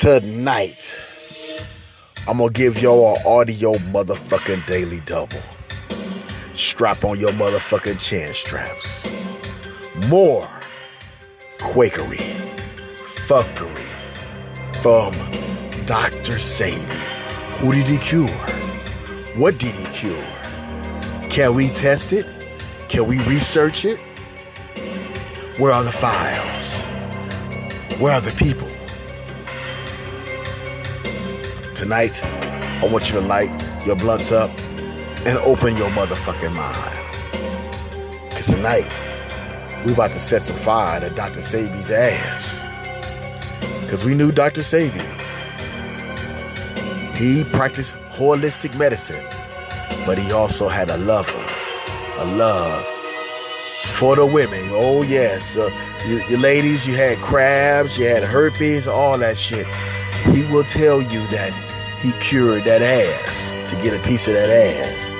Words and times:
Tonight, 0.00 0.96
I'm 2.26 2.38
gonna 2.38 2.50
give 2.50 2.80
y'all 2.80 3.18
an 3.18 3.26
audio 3.26 3.74
motherfucking 3.92 4.64
daily 4.64 5.00
double. 5.00 5.42
Strap 6.54 7.04
on 7.04 7.20
your 7.20 7.32
motherfucking 7.32 8.00
chin 8.00 8.32
straps. 8.32 9.06
More 10.08 10.48
quakery, 11.58 12.16
fuckery 13.26 13.90
from 14.80 15.12
Dr. 15.84 16.36
Sebi. 16.36 16.80
Who 17.58 17.74
did 17.74 17.86
he 17.86 17.98
cure? 17.98 18.28
What 19.36 19.58
did 19.58 19.74
he 19.74 19.84
cure? 19.92 20.24
Can 21.28 21.52
we 21.54 21.68
test 21.68 22.14
it? 22.14 22.24
Can 22.88 23.06
we 23.06 23.18
research 23.24 23.84
it? 23.84 24.00
Where 25.58 25.72
are 25.72 25.84
the 25.84 25.92
files? 25.92 26.80
Where 28.00 28.14
are 28.14 28.22
the 28.22 28.32
people? 28.32 28.69
Tonight, 31.80 32.22
I 32.22 32.86
want 32.92 33.08
you 33.08 33.18
to 33.18 33.26
light 33.26 33.50
your 33.86 33.96
blunts 33.96 34.30
up 34.30 34.50
and 35.24 35.38
open 35.38 35.78
your 35.78 35.88
motherfucking 35.88 36.52
mind. 36.52 38.28
Because 38.28 38.48
tonight, 38.48 38.94
we 39.86 39.94
about 39.94 40.10
to 40.10 40.18
set 40.18 40.42
some 40.42 40.56
fire 40.56 41.00
to 41.00 41.08
Dr. 41.08 41.40
Sebi's 41.40 41.90
ass. 41.90 42.66
Because 43.80 44.04
we 44.04 44.14
knew 44.14 44.30
Dr. 44.30 44.60
Sebi. 44.60 45.00
He 47.14 47.44
practiced 47.44 47.94
holistic 48.10 48.76
medicine, 48.76 49.24
but 50.04 50.18
he 50.18 50.32
also 50.32 50.68
had 50.68 50.90
a 50.90 50.98
lover, 50.98 51.46
a 52.18 52.26
love 52.36 52.84
for 53.96 54.16
the 54.16 54.26
women. 54.26 54.68
Oh, 54.72 55.00
yes. 55.00 55.56
Uh, 55.56 55.70
you, 56.06 56.22
you 56.28 56.36
ladies, 56.36 56.86
you 56.86 56.94
had 56.94 57.16
crabs, 57.22 57.96
you 57.96 58.04
had 58.04 58.22
herpes, 58.22 58.86
all 58.86 59.16
that 59.16 59.38
shit. 59.38 59.66
He 60.34 60.42
will 60.52 60.64
tell 60.64 61.00
you 61.00 61.26
that 61.28 61.54
he 62.00 62.12
cured 62.12 62.64
that 62.64 62.80
ass 62.80 63.50
to 63.70 63.76
get 63.82 63.92
a 63.92 63.98
piece 64.08 64.26
of 64.26 64.34
that 64.34 64.48
ass. 64.48 65.12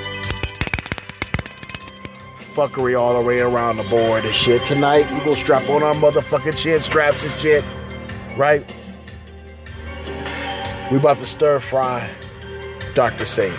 Fuckery 2.55 2.99
all 2.99 3.13
the 3.15 3.21
way 3.21 3.39
around 3.39 3.77
the 3.77 3.83
board 3.83 4.25
and 4.25 4.33
shit. 4.33 4.65
Tonight, 4.65 5.09
we 5.11 5.19
gonna 5.19 5.35
strap 5.35 5.69
on 5.69 5.83
our 5.83 5.93
motherfucking 5.93 6.57
chin 6.57 6.81
straps 6.81 7.23
and 7.23 7.31
shit. 7.33 7.63
Right? 8.35 8.65
We 10.91 10.97
about 10.97 11.19
to 11.19 11.25
stir 11.25 11.59
fry 11.59 12.09
Dr. 12.95 13.25
Sebi. 13.25 13.55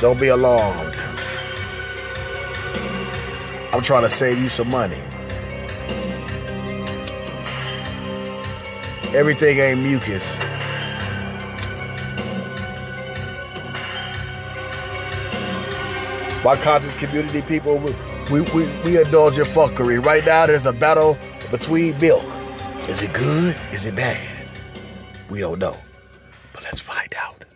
Don't 0.00 0.18
be 0.18 0.28
alarmed. 0.28 0.96
I'm 3.72 3.82
trying 3.82 4.02
to 4.02 4.08
save 4.08 4.38
you 4.40 4.48
some 4.48 4.70
money. 4.70 5.02
Everything 9.14 9.58
ain't 9.58 9.80
mucus. 9.80 10.40
My 16.44 16.56
conscious 16.56 16.92
community 16.92 17.40
people, 17.40 17.78
we, 17.78 17.96
we, 18.30 18.42
we, 18.42 18.70
we 18.82 19.00
indulge 19.00 19.38
in 19.38 19.46
fuckery. 19.46 20.04
Right 20.04 20.22
now, 20.26 20.44
there's 20.44 20.66
a 20.66 20.74
battle 20.74 21.16
between 21.50 21.98
milk. 21.98 22.22
Is 22.86 23.02
it 23.02 23.14
good? 23.14 23.56
Is 23.72 23.86
it 23.86 23.96
bad? 23.96 24.50
We 25.30 25.40
don't 25.40 25.58
know. 25.58 25.74
But 26.52 26.64
let's 26.64 26.80
find 26.80 27.08
out. 27.18 27.46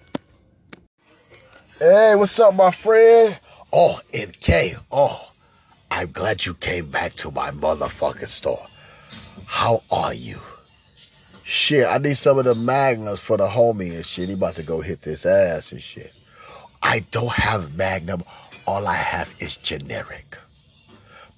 Hey, 1.78 2.14
what's 2.16 2.40
up, 2.40 2.54
my 2.54 2.70
friend? 2.70 3.38
Oh, 3.74 4.00
MK. 4.14 4.80
Oh, 4.90 5.32
I'm 5.90 6.10
glad 6.10 6.46
you 6.46 6.54
came 6.54 6.86
back 6.86 7.12
to 7.16 7.30
my 7.30 7.50
motherfucking 7.50 8.26
store. 8.26 8.66
How 9.44 9.82
are 9.90 10.14
you? 10.14 10.38
Shit, 11.44 11.86
I 11.86 11.98
need 11.98 12.16
some 12.16 12.38
of 12.38 12.46
the 12.46 12.54
magnums 12.54 13.20
for 13.20 13.36
the 13.36 13.48
homie 13.48 13.94
and 13.94 14.06
shit. 14.06 14.30
He 14.30 14.34
about 14.34 14.54
to 14.54 14.62
go 14.62 14.80
hit 14.80 15.02
this 15.02 15.26
ass 15.26 15.72
and 15.72 15.82
shit. 15.82 16.14
I 16.82 17.00
don't 17.10 17.32
have 17.32 17.76
magnum. 17.76 18.22
All 18.68 18.86
I 18.86 18.96
have 18.96 19.34
is 19.40 19.56
generic. 19.56 20.36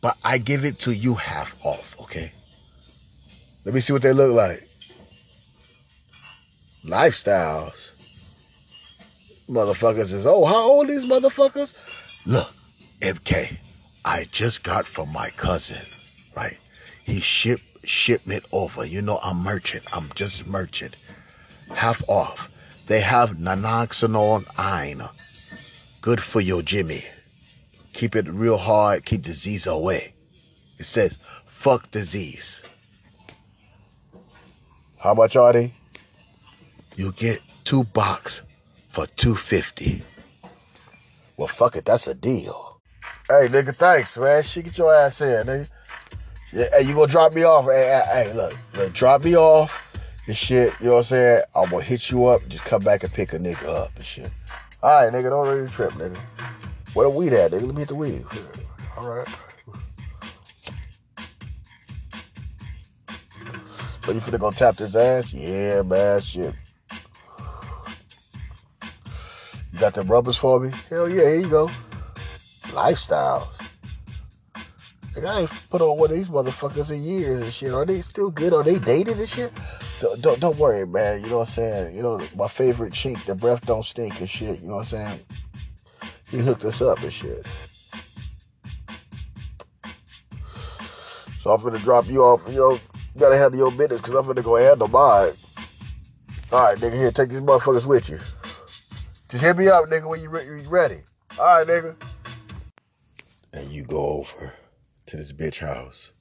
But 0.00 0.18
I 0.24 0.38
give 0.38 0.64
it 0.64 0.80
to 0.80 0.92
you 0.92 1.14
half 1.14 1.54
off, 1.64 1.94
okay? 2.00 2.32
Let 3.64 3.72
me 3.72 3.80
see 3.80 3.92
what 3.92 4.02
they 4.02 4.12
look 4.12 4.34
like. 4.34 4.68
Lifestyles. 6.84 7.92
Motherfuckers 9.48 10.12
is, 10.12 10.26
oh, 10.26 10.44
how 10.44 10.72
old 10.72 10.88
these 10.88 11.04
motherfuckers? 11.04 11.72
Look, 12.26 12.52
MK, 13.00 13.58
I 14.04 14.24
just 14.32 14.64
got 14.64 14.84
from 14.84 15.12
my 15.12 15.30
cousin, 15.30 15.86
right? 16.34 16.58
He 17.04 17.20
shipped 17.20 17.86
shipment 17.86 18.44
over. 18.50 18.84
You 18.84 19.02
know, 19.02 19.20
I'm 19.22 19.36
merchant. 19.36 19.84
I'm 19.96 20.10
just 20.16 20.48
merchant. 20.48 20.96
Half 21.72 22.02
off. 22.08 22.50
They 22.88 23.02
have 23.02 23.36
naloxone 23.36 24.46
iron. 24.58 25.04
Good 26.00 26.20
for 26.20 26.40
your 26.40 26.62
Jimmy. 26.62 27.04
Keep 27.92 28.16
it 28.16 28.28
real 28.28 28.56
hard. 28.56 29.04
Keep 29.04 29.22
disease 29.22 29.66
away. 29.66 30.14
It 30.78 30.84
says, 30.84 31.18
fuck 31.46 31.90
disease. 31.90 32.62
How 34.98 35.14
much 35.14 35.36
are 35.36 35.52
they? 35.52 35.72
You 36.96 37.12
get 37.12 37.40
two 37.64 37.84
box 37.84 38.42
for 38.88 39.06
250 39.06 40.02
Well, 41.36 41.48
fuck 41.48 41.76
it. 41.76 41.84
That's 41.84 42.06
a 42.06 42.14
deal. 42.14 42.80
Hey, 43.28 43.48
nigga, 43.48 43.74
thanks, 43.74 44.18
man. 44.18 44.42
She 44.42 44.62
get 44.62 44.76
your 44.76 44.94
ass 44.94 45.20
in, 45.20 45.46
nigga. 45.46 45.68
Yeah, 46.52 46.66
hey, 46.72 46.82
you 46.82 46.94
gonna 46.94 47.06
drop 47.06 47.32
me 47.32 47.44
off? 47.44 47.66
Hey, 47.66 48.02
hey, 48.04 48.24
hey 48.24 48.32
look, 48.34 48.56
look, 48.74 48.92
drop 48.92 49.22
me 49.22 49.36
off 49.36 49.96
and 50.26 50.36
shit. 50.36 50.74
You 50.80 50.86
know 50.86 50.92
what 50.94 50.98
I'm 50.98 51.04
saying? 51.04 51.42
I'm 51.54 51.70
gonna 51.70 51.82
hit 51.82 52.10
you 52.10 52.26
up. 52.26 52.46
Just 52.48 52.64
come 52.64 52.80
back 52.80 53.04
and 53.04 53.12
pick 53.12 53.32
a 53.32 53.38
nigga 53.38 53.68
up 53.68 53.92
and 53.94 54.04
shit. 54.04 54.30
All 54.82 54.90
right, 54.90 55.12
nigga, 55.12 55.30
don't 55.30 55.46
really 55.46 55.68
trip, 55.68 55.92
nigga. 55.92 56.18
Where 56.94 57.08
the 57.08 57.10
weed 57.10 57.32
at? 57.32 57.52
Let 57.52 57.62
me 57.62 57.74
hit 57.76 57.88
the 57.88 57.94
weed. 57.94 58.24
All 58.96 59.08
right. 59.08 59.28
So 64.04 64.12
you 64.12 64.20
finna 64.20 64.40
go 64.40 64.50
tap 64.50 64.76
this 64.76 64.96
ass? 64.96 65.32
Yeah, 65.32 65.82
man, 65.82 66.20
shit. 66.20 66.54
You 69.72 69.78
got 69.78 69.94
the 69.94 70.02
rubbers 70.02 70.36
for 70.36 70.58
me? 70.58 70.72
Hell 70.88 71.08
yeah, 71.08 71.22
here 71.22 71.36
you 71.36 71.48
go. 71.48 71.66
Lifestyles. 72.72 73.46
Like, 75.14 75.24
I 75.24 75.40
ain't 75.40 75.70
put 75.70 75.80
on 75.80 75.96
one 75.96 76.10
of 76.10 76.16
these 76.16 76.28
motherfuckers 76.28 76.90
in 76.90 77.04
years 77.04 77.40
and 77.40 77.52
shit. 77.52 77.72
Are 77.72 77.84
they 77.84 78.00
still 78.00 78.30
good? 78.30 78.52
Are 78.52 78.64
they 78.64 78.78
dated 78.78 79.18
and 79.18 79.28
shit? 79.28 79.52
Don't, 80.00 80.20
don't, 80.22 80.40
don't 80.40 80.56
worry, 80.56 80.86
man. 80.86 81.22
You 81.22 81.28
know 81.30 81.38
what 81.38 81.48
I'm 81.48 81.54
saying? 81.54 81.96
You 81.96 82.02
know, 82.02 82.20
my 82.36 82.48
favorite 82.48 82.92
chink, 82.92 83.24
the 83.26 83.34
breath 83.34 83.66
don't 83.66 83.84
stink 83.84 84.18
and 84.20 84.30
shit. 84.30 84.60
You 84.60 84.68
know 84.68 84.76
what 84.76 84.92
I'm 84.92 85.08
saying? 85.08 85.20
He 86.30 86.38
hooked 86.38 86.64
us 86.64 86.80
up 86.80 87.02
and 87.02 87.12
shit. 87.12 87.46
So 91.41 91.52
I'm 91.52 91.62
gonna 91.62 91.78
drop 91.78 92.06
you 92.06 92.22
off. 92.22 92.42
You 92.48 92.58
know, 92.58 92.72
you 92.72 92.80
gotta 93.18 93.36
handle 93.36 93.58
your 93.58 93.70
business 93.70 94.00
because 94.00 94.14
I'm 94.14 94.26
gonna 94.26 94.42
go 94.42 94.56
handle 94.56 94.88
mine. 94.88 95.32
All 96.52 96.64
right, 96.64 96.78
nigga, 96.78 96.94
here, 96.94 97.10
take 97.10 97.30
these 97.30 97.40
motherfuckers 97.40 97.86
with 97.86 98.08
you. 98.08 98.19
Just 99.28 99.42
hit 99.42 99.56
me 99.56 99.69
up, 99.69 99.86
nigga, 99.86 100.08
when 100.08 100.20
you, 100.20 100.28
re- 100.28 100.44
you 100.44 100.69
ready. 100.69 100.98
All 101.38 101.46
right, 101.46 101.66
nigga. 101.66 101.94
And 103.52 103.70
you 103.70 103.84
go 103.84 103.98
over 103.98 104.52
to 105.06 105.16
this 105.16 105.32
bitch 105.32 105.60
house 105.60 106.12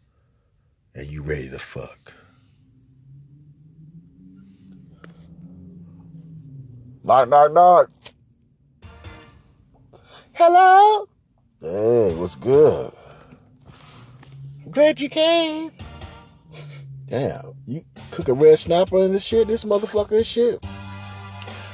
and 0.96 1.08
you 1.08 1.22
ready 1.22 1.50
to 1.50 1.60
fuck. 1.60 2.14
Knock, 7.04 7.30
knock, 7.30 7.52
knock. 7.52 7.90
Hello? 10.42 11.06
Hey, 11.60 12.16
what's 12.16 12.38
good? 12.38 12.94
I'm 14.64 14.72
glad 14.72 15.02
you 15.02 15.10
came. 15.10 15.70
Damn, 17.08 17.56
you 17.68 17.84
cook 18.12 18.30
a 18.30 18.34
red 18.34 18.58
snapper 18.58 19.04
and 19.04 19.14
this 19.14 19.26
shit, 19.26 19.50
this 19.50 19.66
motherfucker 19.66 20.16
and 20.16 20.26
shit. 20.26 20.64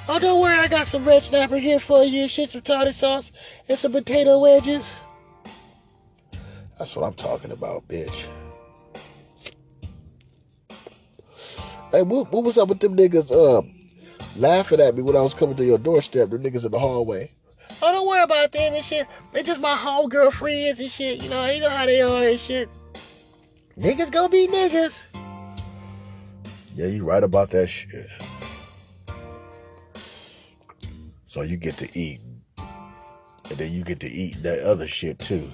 Oh, 0.08 0.18
don't 0.18 0.42
worry, 0.42 0.58
I 0.58 0.68
got 0.68 0.88
some 0.88 1.06
red 1.06 1.22
snapper 1.22 1.58
here 1.58 1.80
for 1.80 2.04
you 2.04 2.28
shit, 2.28 2.50
some 2.50 2.62
tartar 2.62 2.92
sauce 2.92 3.32
and 3.70 3.78
some 3.78 3.92
potato 3.92 4.40
wedges. 4.40 5.00
That's 6.80 6.96
what 6.96 7.06
I'm 7.06 7.14
talking 7.14 7.52
about, 7.52 7.88
bitch. 7.88 8.26
Hey, 11.92 12.02
what, 12.02 12.32
what 12.32 12.44
was 12.44 12.58
up 12.58 12.70
with 12.70 12.80
them 12.80 12.98
niggas 12.98 13.32
um, 13.32 13.72
laughing 14.36 14.80
at 14.80 14.96
me 14.96 15.04
when 15.04 15.16
I 15.16 15.22
was 15.22 15.36
coming 15.36 15.56
to 15.56 15.64
your 15.64 15.78
doorstep? 15.78 16.32
The 16.32 16.40
niggas 16.40 16.66
in 16.66 16.72
the 16.72 16.80
hallway. 16.80 17.35
Oh, 17.82 17.92
don't 17.92 18.08
worry 18.08 18.24
about 18.24 18.52
them 18.52 18.74
and 18.74 18.84
shit. 18.84 19.08
They 19.32 19.44
just 19.44 19.60
my 19.60 19.76
homegirl 19.76 20.32
friends 20.32 20.80
and 20.80 20.90
shit. 20.90 21.22
You 21.22 21.30
know, 21.30 21.46
you 21.46 21.60
know 21.60 21.70
how 21.70 21.86
they 21.86 22.02
are 22.02 22.24
and 22.24 22.40
shit. 22.40 22.70
Niggas 23.78 24.12
gonna 24.12 24.30
be 24.30 24.48
niggas. 24.48 25.08
Yeah, 26.76 26.88
you 26.88 27.04
right 27.04 27.24
about 27.24 27.50
that 27.52 27.68
shit. 27.68 28.08
So 31.26 31.42
you 31.42 31.58
get 31.58 31.78
to 31.78 32.00
eat. 32.00 32.22
And 32.58 33.58
then 33.58 33.72
you 33.72 33.84
get 33.84 34.00
to 34.00 34.08
eat 34.10 34.42
that 34.44 34.60
other 34.64 34.88
shit 34.88 35.20
too. 35.20 35.52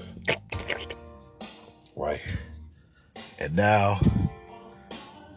Right. 1.95 2.21
And 3.39 3.55
now 3.55 3.99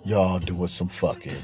y'all 0.04 0.38
doing 0.38 0.68
some 0.68 0.88
fucking. 0.88 1.34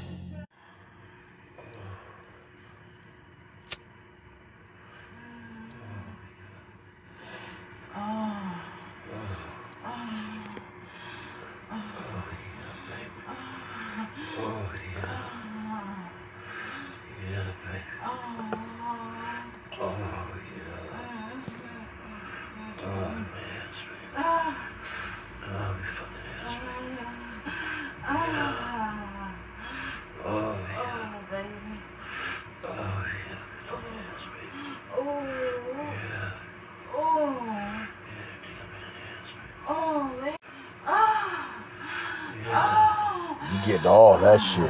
You 43.51 43.57
getting 43.65 43.87
all 43.87 44.10
that 44.21 44.37
shit. 44.37 44.69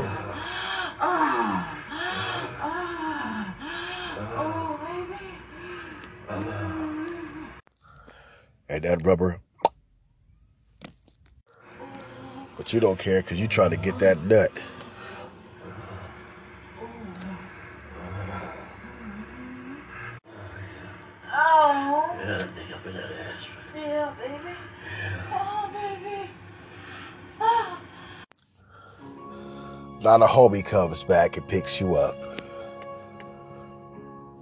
And 8.70 8.84
that 8.86 9.06
rubber. 9.06 9.42
But 12.56 12.72
you 12.72 12.80
don't 12.80 12.98
care 12.98 13.22
because 13.22 13.42
you 13.42 13.50
trying 13.50 13.72
to 13.72 13.78
get 13.78 14.00
that 14.00 14.24
nut. 14.24 14.52
Now 30.12 30.18
the 30.18 30.28
homie 30.28 30.66
comes 30.66 31.04
back 31.04 31.38
and 31.38 31.48
picks 31.48 31.80
you 31.80 31.96
up. 31.96 32.18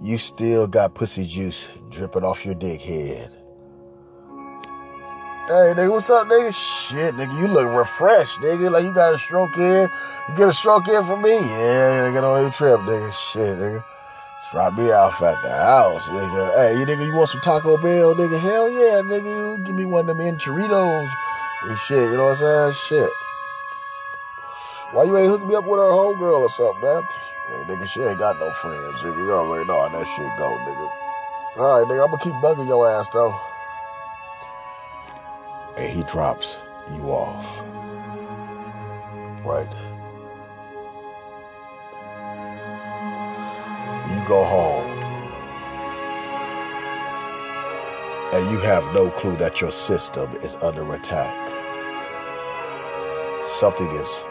You 0.00 0.18
still 0.18 0.66
got 0.66 0.94
pussy 0.94 1.24
juice 1.24 1.68
dripping 1.90 2.24
off 2.24 2.44
your 2.44 2.56
dick 2.56 2.80
head. 2.80 3.36
Hey, 5.46 5.70
nigga, 5.78 5.92
what's 5.92 6.10
up, 6.10 6.26
nigga? 6.26 6.52
Shit, 6.52 7.14
nigga, 7.14 7.40
you 7.40 7.46
look 7.46 7.68
refreshed, 7.68 8.40
nigga. 8.40 8.68
Like 8.68 8.82
you 8.82 8.92
got 8.92 9.14
a 9.14 9.18
stroke 9.18 9.56
in. 9.58 9.88
You 10.28 10.36
get 10.36 10.48
a 10.48 10.52
stroke 10.52 10.88
in 10.88 11.04
for 11.04 11.16
me. 11.16 11.34
Yeah, 11.34 12.02
nigga, 12.02 12.20
don't 12.20 12.40
even 12.40 12.50
trip, 12.50 12.80
nigga. 12.80 13.12
Shit, 13.12 13.56
nigga. 13.56 13.84
Drop 14.50 14.76
me 14.76 14.90
off 14.90 15.22
at 15.22 15.40
the 15.40 15.50
house, 15.50 16.08
nigga. 16.08 16.52
Hey, 16.56 16.80
you 16.80 16.84
nigga, 16.84 17.06
you 17.06 17.14
want 17.14 17.30
some 17.30 17.42
Taco 17.42 17.76
Bell, 17.76 18.16
nigga? 18.16 18.40
Hell 18.40 18.68
yeah, 18.68 19.02
nigga. 19.02 19.58
You 19.58 19.64
give 19.64 19.76
me 19.76 19.84
one 19.84 20.10
of 20.10 20.16
them 20.16 20.20
enchiladas 20.26 21.08
and 21.62 21.78
shit, 21.78 22.10
you 22.10 22.16
know 22.16 22.24
what 22.24 22.42
I'm 22.42 22.74
saying? 22.74 23.02
Shit. 23.04 23.19
Why 25.00 25.06
you 25.06 25.16
ain't 25.16 25.28
hook 25.28 25.46
me 25.46 25.54
up 25.54 25.64
with 25.64 25.80
her 25.80 25.86
homegirl 25.86 26.42
or 26.42 26.50
something, 26.50 26.82
man? 26.82 27.02
Hey, 27.48 27.72
nigga, 27.72 27.88
she 27.88 28.02
ain't 28.02 28.18
got 28.18 28.38
no 28.38 28.52
friends, 28.52 29.00
nigga. 29.00 29.16
You 29.16 29.32
already 29.32 29.66
know 29.66 29.80
how 29.80 29.88
that 29.88 30.06
shit 30.06 30.36
go, 30.36 30.58
nigga. 30.58 30.90
All 31.56 31.80
right, 31.80 31.88
nigga, 31.88 32.04
I'm 32.04 32.10
gonna 32.10 32.22
keep 32.22 32.34
bugging 32.34 32.68
your 32.68 32.86
ass, 32.86 33.08
though. 33.08 33.34
And 35.78 35.90
he 35.90 36.02
drops 36.02 36.58
you 36.92 37.04
off. 37.04 37.62
Right. 39.42 39.66
You 44.10 44.28
go 44.28 44.44
home. 44.44 44.90
And 48.34 48.50
you 48.50 48.58
have 48.58 48.84
no 48.92 49.08
clue 49.08 49.36
that 49.38 49.62
your 49.62 49.72
system 49.72 50.30
is 50.42 50.56
under 50.56 50.92
attack. 50.92 51.48
Something 53.46 53.90
is 53.92 54.26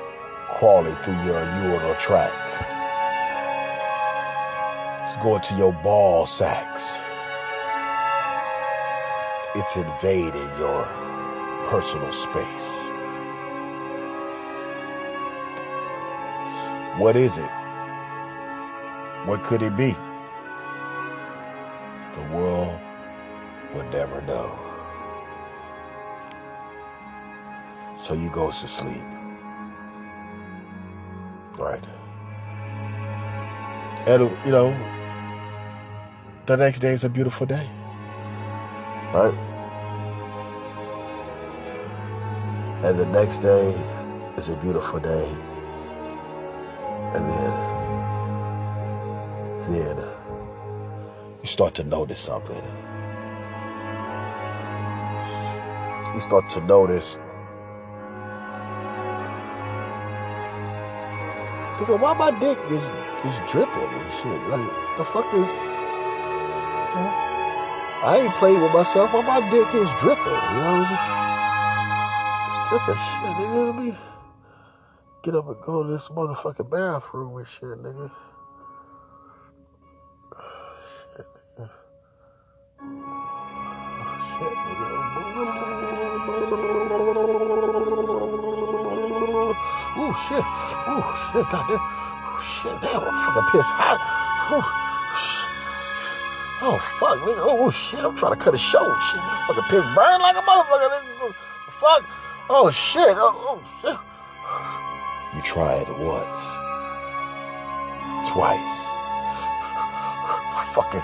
crawling 0.55 0.95
through 1.03 1.21
your 1.23 1.43
urinal 1.61 1.95
tract. 1.95 2.35
It's 5.05 5.17
going 5.23 5.41
to 5.41 5.55
your 5.55 5.73
ball 5.73 6.25
sacks. 6.25 6.99
It's 9.55 9.75
invading 9.75 10.49
your 10.59 10.85
personal 11.65 12.11
space. 12.11 12.69
What 16.99 17.15
is 17.15 17.37
it? 17.37 17.51
What 19.25 19.43
could 19.43 19.61
it 19.61 19.75
be? 19.77 19.91
The 22.15 22.35
world 22.35 22.79
would 23.73 23.89
never 23.91 24.21
know. 24.21 24.57
So 27.97 28.13
you 28.13 28.29
goes 28.29 28.61
to 28.61 28.67
sleep. 28.67 29.18
Right. 31.59 31.83
And, 34.07 34.31
you 34.45 34.51
know, 34.51 34.73
the 36.45 36.55
next 36.55 36.79
day 36.79 36.93
is 36.93 37.03
a 37.03 37.09
beautiful 37.09 37.45
day. 37.45 37.69
Right? 39.13 39.33
And 42.81 42.97
the 42.97 43.05
next 43.07 43.39
day 43.39 43.75
is 44.37 44.47
a 44.47 44.55
beautiful 44.55 45.01
day. 45.01 45.27
And 47.13 47.27
then, 47.27 47.53
then 49.67 49.97
you 51.41 51.47
start 51.47 51.75
to 51.75 51.83
notice 51.83 52.19
something. 52.19 52.63
You 56.13 56.19
start 56.21 56.49
to 56.51 56.61
notice 56.61 57.17
Nigga, 61.79 61.97
why 61.99 62.13
my 62.13 62.31
dick 62.39 62.59
is 62.69 62.83
is 62.83 63.51
dripping 63.51 63.89
and 63.89 64.11
shit? 64.19 64.41
Like, 64.49 64.97
the 64.97 65.05
fuck 65.05 65.33
is? 65.33 65.47
Huh? 66.77 67.11
I 68.03 68.19
ain't 68.23 68.33
played 68.35 68.61
with 68.61 68.73
myself. 68.73 69.13
Why 69.13 69.21
my 69.21 69.49
dick 69.49 69.67
is 69.73 69.89
dripping? 69.99 70.41
You 70.51 70.59
know, 70.59 70.83
it's, 70.83 71.07
it's 72.49 72.59
dripping. 72.69 72.99
Shit, 72.99 73.35
nigga. 73.39 73.65
Let 73.67 73.75
me 73.83 73.97
get 75.23 75.35
up 75.35 75.47
and 75.47 75.61
go 75.61 75.83
to 75.83 75.89
this 75.89 76.09
motherfucking 76.09 76.69
bathroom 76.69 77.37
and 77.37 77.47
shit, 77.47 77.81
nigga. 77.81 78.11
Ooh, 90.99 91.15
shit, 91.31 91.47
goddamn. 91.49 91.79
Ooh, 91.79 92.41
shit, 92.43 92.75
damn, 92.81 93.03
I'm 93.03 93.15
fucking 93.23 93.47
pissed 93.51 93.71
hot. 93.71 93.99
Sh- 95.15 95.47
oh, 96.61 96.77
fuck, 96.99 97.19
nigga. 97.19 97.39
Oh, 97.39 97.69
shit, 97.71 98.03
I'm 98.03 98.15
trying 98.15 98.33
to 98.33 98.37
cut 98.37 98.53
a 98.53 98.57
show. 98.57 98.83
Shit, 98.99 99.21
you 99.23 99.35
fucking 99.47 99.63
piss 99.69 99.85
burn 99.95 100.19
like 100.19 100.35
a 100.35 100.41
motherfucker. 100.43 100.89
Nigga. 100.91 101.33
Fuck. 101.79 102.03
Oh, 102.49 102.69
shit. 102.69 103.15
Oh, 103.15 103.31
oh, 103.47 103.61
shit. 103.79 103.97
You 105.35 105.41
try 105.43 105.75
it 105.75 105.87
once. 105.87 106.41
Twice. 108.27 108.77
Fucking, 110.75 111.01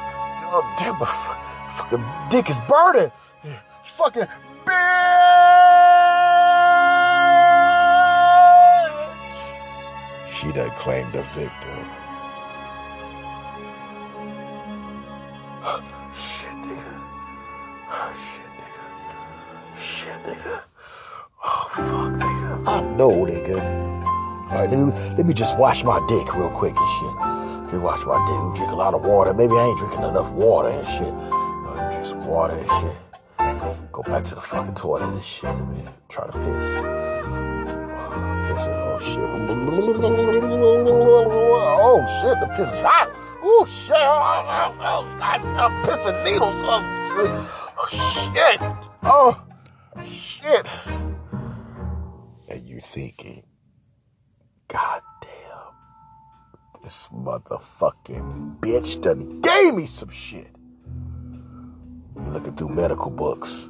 oh, 0.51 0.75
damn, 0.77 0.99
my 0.99 1.05
fucking 1.77 2.03
dick 2.29 2.49
is 2.49 2.59
burning. 2.67 3.11
Fucking 3.83 4.27
bitch. 4.65 5.54
She 10.35 10.51
done 10.51 10.69
claimed 10.71 11.15
a 11.15 11.23
victim. 11.23 11.85
Shit, 16.13 16.51
nigga. 16.51 17.01
Shit, 18.13 18.51
nigga. 18.59 19.77
Shit, 19.77 20.23
nigga. 20.23 20.61
Oh, 21.43 21.67
fuck, 21.69 22.13
nigga. 22.19 22.67
I 22.67 22.81
know, 22.97 23.11
nigga. 23.11 23.59
All 24.51 24.59
right, 24.59 24.69
let 24.69 24.77
me, 24.77 24.91
let 25.15 25.25
me 25.25 25.33
just 25.33 25.57
wash 25.57 25.85
my 25.85 26.05
dick 26.09 26.35
real 26.35 26.49
quick 26.49 26.75
and 26.75 26.89
shit. 26.99 27.15
Let 27.63 27.73
me 27.73 27.79
wash 27.79 28.05
my 28.05 28.17
dick. 28.27 28.57
Drink 28.57 28.71
a 28.73 28.75
lot 28.75 28.93
of 28.93 29.05
water. 29.05 29.33
Maybe 29.33 29.53
I 29.53 29.63
ain't 29.63 29.79
drinking 29.79 30.03
enough 30.03 30.31
water 30.31 30.67
and 30.67 30.85
shit. 30.85 31.13
Uh, 31.13 31.89
drink 31.91 32.05
some 32.05 32.27
water 32.27 32.55
and 32.55 32.69
shit. 32.81 33.91
Go 33.93 34.03
back 34.03 34.25
to 34.25 34.35
the 34.35 34.41
fucking 34.41 34.75
toilet 34.75 35.03
and 35.03 35.23
shit. 35.23 35.45
Let 35.45 35.67
me 35.69 35.83
try 36.09 36.25
to 36.27 36.33
piss. 36.33 37.14
Oh 41.87 42.05
shit. 42.21 42.39
The 42.39 42.47
piss 42.55 42.73
is 42.73 42.81
hot. 42.81 43.11
Oh 43.43 43.65
shit. 43.67 43.95
Oh, 43.97 44.45
oh, 44.49 44.75
oh, 44.79 45.05
I'm 45.21 45.83
pissing 45.83 46.23
needles. 46.23 46.61
Oh 46.63 46.81
shit. 47.89 48.59
Oh 49.03 49.41
shit. 50.05 50.65
And 52.47 52.61
you 52.63 52.79
thinking 52.79 53.43
Goddamn. 54.67 55.05
This 56.83 57.07
motherfucking 57.13 58.59
bitch 58.59 59.01
done 59.01 59.41
gave 59.41 59.73
me 59.73 59.85
some 59.85 60.09
shit. 60.09 60.55
You 62.15 62.29
looking 62.31 62.55
through 62.55 62.69
medical 62.69 63.11
books. 63.11 63.69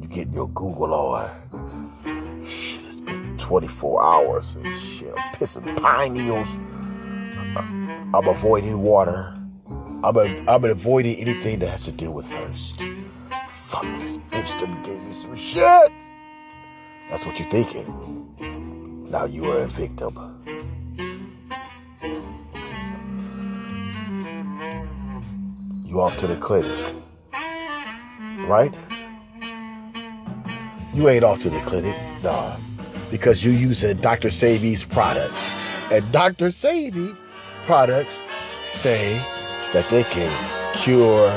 You 0.00 0.08
getting 0.08 0.32
your 0.32 0.48
Google 0.48 0.94
on. 0.94 1.30
Shit, 2.44 2.79
24 3.50 4.00
hours 4.04 4.54
and 4.54 4.76
shit. 4.76 5.12
I'm 5.18 5.34
pissing 5.34 5.82
pine 5.82 6.14
needles. 6.14 6.56
I'm 8.14 8.28
avoiding 8.28 8.80
water. 8.80 9.34
I'm, 10.04 10.16
a, 10.16 10.44
I'm 10.48 10.64
avoiding 10.64 11.16
anything 11.16 11.58
that 11.58 11.66
has 11.66 11.86
to 11.86 11.90
deal 11.90 12.12
with 12.12 12.26
thirst. 12.26 12.80
Fuck, 13.48 13.82
this 13.98 14.18
bitch 14.30 14.60
done 14.60 14.80
gave 14.84 15.02
me 15.02 15.12
some 15.12 15.34
shit. 15.34 15.90
That's 17.10 17.26
what 17.26 17.40
you're 17.40 17.48
thinking. 17.48 19.06
Now 19.10 19.24
you 19.24 19.44
are 19.46 19.64
a 19.64 19.66
victim. 19.66 20.14
You 25.84 26.00
off 26.00 26.16
to 26.18 26.28
the 26.28 26.36
clinic, 26.36 26.94
right? 28.46 28.72
You 30.94 31.08
ain't 31.08 31.24
off 31.24 31.40
to 31.40 31.50
the 31.50 31.60
clinic, 31.62 31.96
nah, 32.22 32.56
because 33.10 33.44
you 33.44 33.52
using 33.52 33.96
Dr. 33.98 34.28
Sebi's 34.28 34.84
products, 34.84 35.50
and 35.90 36.10
Dr. 36.12 36.46
Sebi 36.46 37.16
products 37.64 38.22
say 38.62 39.14
that 39.72 39.88
they 39.90 40.04
can 40.04 40.30
cure 40.74 41.30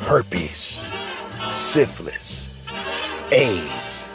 herpes, 0.00 0.84
syphilis, 1.52 2.48
AIDS. 3.32 4.08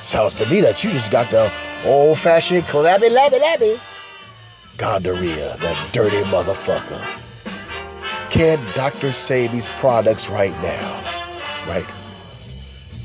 Sounds 0.00 0.34
to 0.34 0.46
me 0.46 0.60
that 0.60 0.84
you 0.84 0.90
just 0.90 1.10
got 1.10 1.30
the 1.30 1.52
old-fashioned 1.84 2.64
clabby 2.64 3.08
labby 3.10 3.38
labby 3.38 3.80
gonorrhea, 4.76 5.56
that 5.58 5.92
dirty 5.92 6.16
motherfucker. 6.24 7.00
Can 8.30 8.58
Dr. 8.74 9.08
Sebi's 9.08 9.68
products 9.78 10.28
right 10.28 10.52
now, 10.62 10.92
right, 11.68 11.86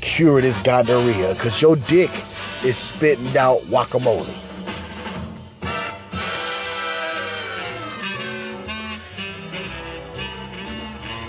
cure 0.00 0.40
this 0.40 0.58
gonorrhea? 0.60 1.34
Cause 1.36 1.62
your 1.62 1.76
dick 1.76 2.10
is 2.64 2.76
spitting 2.76 3.36
out 3.36 3.60
guacamole. 3.62 4.36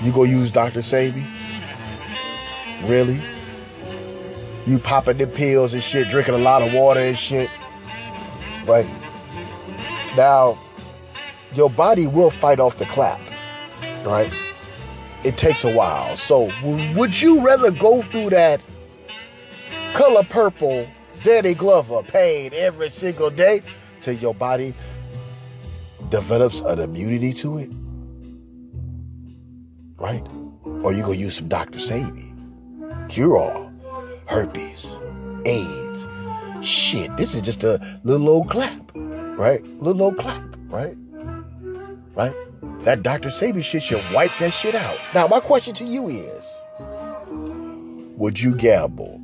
You 0.04 0.12
go 0.12 0.24
use 0.24 0.50
Dr. 0.50 0.80
Sebi? 0.80 1.26
Really? 2.84 3.22
You 4.66 4.80
popping 4.80 5.18
the 5.18 5.28
pills 5.28 5.74
and 5.74 5.84
shit, 5.84 6.10
drinking 6.10 6.34
a 6.34 6.40
lot 6.40 6.62
of 6.62 6.74
water 6.74 7.00
and 7.00 7.18
shit. 7.18 7.50
Right? 8.66 8.88
Now, 10.18 10.58
your 11.54 11.70
body 11.70 12.08
will 12.08 12.32
fight 12.32 12.60
off 12.60 12.78
the 12.78 12.86
clap. 12.86 13.20
Right? 14.04 14.32
It 15.24 15.38
takes 15.38 15.64
a 15.64 15.74
while. 15.74 16.18
So, 16.18 16.50
would 16.96 17.22
you 17.22 17.40
rather 17.46 17.72
go 17.72 18.02
through 18.02 18.32
that 18.32 18.62
color 19.94 20.24
purple 20.24 20.88
Danny 21.24 21.54
Glover 21.54 22.04
pain 22.04 22.52
every 22.54 22.90
single 22.90 23.30
day 23.30 23.62
till 24.02 24.16
your 24.16 24.34
body 24.34 24.74
develops 26.10 26.60
an 26.62 26.80
immunity 26.80 27.34
to 27.34 27.58
it? 27.60 27.70
right? 30.02 30.26
Or 30.84 30.92
you 30.92 31.04
go 31.04 31.12
use 31.12 31.36
some 31.36 31.48
Dr. 31.48 31.78
Sebi. 31.78 32.28
Cure 33.08 33.38
all. 33.38 33.72
Herpes. 34.26 34.98
AIDS. 35.46 36.08
Shit, 36.66 37.16
this 37.18 37.36
is 37.36 37.42
just 37.42 37.64
a 37.64 37.80
little 38.04 38.30
old 38.30 38.50
clap, 38.50 38.92
right? 38.96 39.64
Little 39.80 40.04
old 40.04 40.18
clap, 40.18 40.44
right? 40.70 40.96
Right? 42.16 42.34
That 42.82 43.04
Dr. 43.04 43.30
Sebi 43.30 43.64
shit 43.64 43.84
should 43.84 44.02
wipe 44.14 44.36
that 44.40 44.52
shit 44.52 44.76
out. 44.76 44.98
Now, 45.14 45.28
my 45.28 45.40
question 45.40 45.74
to 45.76 45.84
you 45.84 46.08
is 46.08 46.62
Would 48.18 48.40
you 48.40 48.56
gamble? 48.56 49.21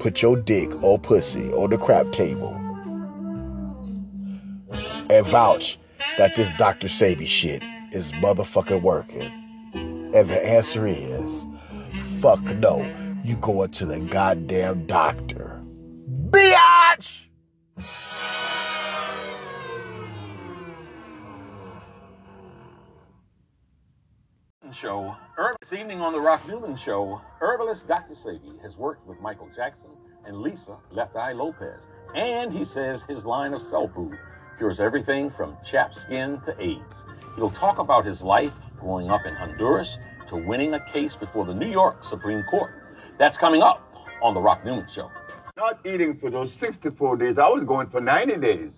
Put 0.00 0.22
your 0.22 0.36
dick 0.36 0.82
or 0.82 0.98
pussy 0.98 1.52
on 1.52 1.70
the 1.70 1.78
crap 1.78 2.10
table 2.10 2.54
and 5.10 5.26
vouch 5.26 5.78
that 6.16 6.34
this 6.36 6.52
Dr. 6.52 6.86
Sebi 6.86 7.26
shit 7.26 7.62
is 7.92 8.10
motherfucking 8.12 8.80
working? 8.80 9.30
And 9.74 10.28
the 10.28 10.42
answer 10.42 10.86
is 10.86 11.46
fuck 12.20 12.42
no. 12.42 12.90
You 13.22 13.36
going 13.36 13.70
to 13.72 13.86
the 13.86 14.00
goddamn 14.00 14.86
doctor. 14.86 15.60
Biatch! 16.30 17.26
Show. 24.80 25.14
Herb- 25.36 25.56
This 25.60 25.72
evening 25.74 26.00
on 26.00 26.12
the 26.14 26.20
Rock 26.20 26.46
Newman 26.48 26.74
Show, 26.74 27.20
herbalist 27.40 27.86
Dr. 27.86 28.14
Sebi 28.14 28.60
has 28.62 28.76
worked 28.78 29.06
with 29.06 29.20
Michael 29.20 29.48
Jackson 29.54 29.90
and 30.24 30.38
Lisa 30.38 30.78
Left 30.90 31.16
Eye 31.16 31.32
Lopes. 31.32 31.86
And 32.14 32.50
he 32.52 32.64
says 32.64 33.02
his 33.02 33.26
line 33.26 33.52
of 33.52 33.62
cell 33.62 33.88
food 33.94 34.18
cures 34.56 34.80
everything 34.80 35.30
from 35.30 35.56
chapped 35.64 35.96
skin 35.96 36.40
to 36.46 36.54
AIDS. 36.62 37.04
He'll 37.36 37.50
talk 37.50 37.78
about 37.78 38.06
his 38.06 38.22
life 38.22 38.52
growing 38.78 39.10
up 39.10 39.26
in 39.26 39.34
Honduras 39.34 39.98
to 40.28 40.36
winning 40.36 40.72
a 40.74 40.80
case 40.92 41.14
before 41.14 41.44
the 41.44 41.54
New 41.54 41.70
York 41.70 42.02
Supreme 42.04 42.42
Court. 42.44 42.70
That's 43.18 43.36
coming 43.36 43.60
up 43.62 43.94
on 44.22 44.32
the 44.32 44.40
Rock 44.40 44.64
Newman 44.64 44.86
Show. 44.90 45.10
not 45.58 45.84
eating 45.84 46.16
for 46.16 46.30
those 46.30 46.54
64 46.54 47.16
days. 47.18 47.36
I 47.38 47.48
was 47.48 47.64
going 47.64 47.88
for 47.88 48.00
90 48.00 48.36
days. 48.38 48.72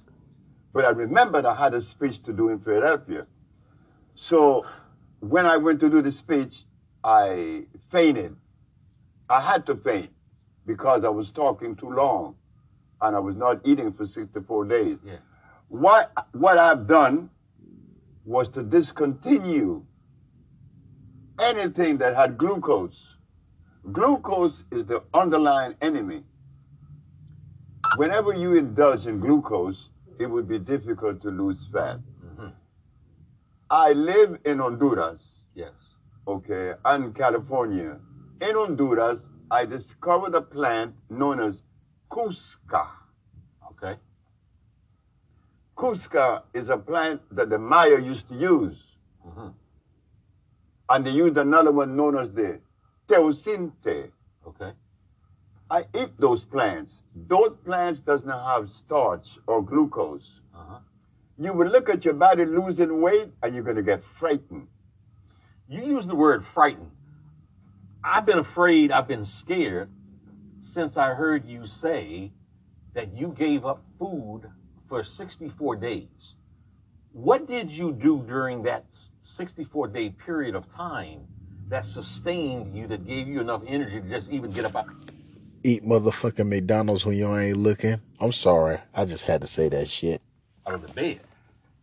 But 0.73 0.85
I 0.85 0.89
remembered 0.91 1.45
I 1.47 1.55
had 1.55 1.75
a 1.75 1.81
speech 1.81 2.23
to 2.25 2.33
do 2.33 2.49
in 2.49 2.59
Philadelphia. 2.59 3.27
So 4.17 4.67
when 5.23 5.47
I 5.47 5.57
went 5.57 5.81
to 5.81 5.89
do 5.89 6.03
the 6.03 6.13
speech, 6.13 6.65
I 7.03 7.65
fainted. 7.91 8.37
I 9.29 9.41
had 9.41 9.67
to 9.67 9.77
faint 9.77 10.11
because 10.67 11.05
I 11.05 11.09
was 11.09 11.31
talking 11.31 11.75
too 11.75 11.91
long 11.91 12.37
and 13.01 13.17
I 13.17 13.19
was 13.19 13.37
not 13.37 13.61
eating 13.65 13.93
for 13.93 14.07
64 14.07 14.67
days. 14.67 14.99
Yeah. 15.05 15.17
What, 15.69 16.13
what 16.33 16.59
I've 16.59 16.87
done 16.87 17.31
was 18.25 18.49
to 18.51 18.63
discontinue 18.63 19.85
anything 21.41 21.99
that 21.99 22.15
had 22.15 22.37
glucose. 22.37 23.17
Glucose 23.91 24.65
is 24.71 24.87
the 24.87 25.03
underlying 25.15 25.75
enemy 25.81 26.23
whenever 27.97 28.33
you 28.33 28.55
indulge 28.55 29.07
in 29.07 29.21
glucose, 29.21 29.89
it 30.19 30.27
would 30.27 30.49
be 30.49 30.59
difficult 30.59 31.21
to 31.23 31.31
lose 31.31 31.67
fat. 31.73 31.99
I 33.73 33.95
live 33.95 34.39
in 34.45 34.59
Honduras, 34.59 35.39
Yes. 35.55 35.73
okay, 36.29 36.75
and 36.85 37.15
California. 37.15 37.99
In 38.43 38.55
Honduras, 38.55 39.31
I 39.51 39.65
discovered 39.65 40.35
a 40.35 40.43
plant 40.43 40.95
known 41.09 41.41
as 41.41 41.63
Cusca. 42.11 42.87
Okay. 43.71 43.97
Cusca 45.75 46.43
is 46.53 46.69
a 46.69 46.77
plant 46.77 47.23
that 47.35 47.49
the 47.49 47.59
Maya 47.59 47.99
used 47.99 48.29
to 48.29 48.35
use. 48.35 48.77
And 50.91 51.07
they 51.07 51.11
used 51.11 51.39
another 51.39 51.73
one 51.73 51.97
known 51.97 52.19
as 52.19 52.31
the 52.31 52.61
Teosinte. 53.09 54.11
Okay. 54.47 54.73
I 55.71 55.87
eat 55.95 56.11
those 56.19 56.45
plants. 56.45 56.99
Those 57.15 57.57
plants 57.65 58.01
does 58.01 58.23
not 58.27 58.45
have 58.55 58.71
starch 58.71 59.39
or 59.47 59.63
glucose. 59.65 60.41
Uh-huh. 60.55 60.79
You 61.39 61.53
will 61.53 61.69
look 61.69 61.89
at 61.89 62.05
your 62.05 62.15
body 62.15 62.45
losing 62.45 63.01
weight 63.01 63.31
and 63.43 63.55
you're 63.55 63.65
going 63.65 63.77
to 63.77 63.83
get 63.83 64.03
frightened. 64.19 64.69
You 65.69 65.83
use 65.83 66.07
the 66.07 66.15
word 66.15 66.45
frightened. 66.45 66.91
I've 68.05 68.27
been 68.27 68.39
afraid, 68.39 68.93
I've 68.93 69.09
been 69.09 69.25
scared 69.25 69.89
since 70.61 70.97
I 70.97 71.15
heard 71.15 71.47
you 71.47 71.67
say 71.67 72.33
that 72.95 73.17
you 73.17 73.35
gave 73.37 73.65
up 73.65 73.83
food 73.99 74.43
for 74.89 75.03
64 75.03 75.77
days. 75.77 76.37
What 77.13 77.47
did 77.47 77.71
you 77.71 77.93
do 77.93 78.25
during 78.27 78.63
that 78.65 78.85
64 79.23 79.89
day 79.89 80.11
period 80.11 80.55
of 80.55 80.69
time 80.75 81.21
that 81.69 81.85
sustained 81.85 82.77
you, 82.77 82.87
that 82.89 83.07
gave 83.07 83.29
you 83.29 83.41
enough 83.41 83.63
energy 83.67 84.01
to 84.01 84.09
just 84.09 84.31
even 84.31 84.51
get 84.51 84.65
up 84.65 84.77
out? 84.77 84.89
Eat 85.65 85.85
motherfucking 85.85 86.49
McDonald's 86.49 87.07
when 87.07 87.17
you 87.17 87.35
ain't 87.37 87.57
looking. 87.57 88.01
I'm 88.21 88.33
sorry. 88.33 88.79
I 88.95 89.05
just 89.05 89.25
had 89.25 89.41
to 89.43 89.47
say 89.47 89.69
that 89.69 89.89
shit. 89.89 90.21
Out 90.67 90.75
of 90.75 90.83
the 90.83 90.89
bed? 90.89 91.21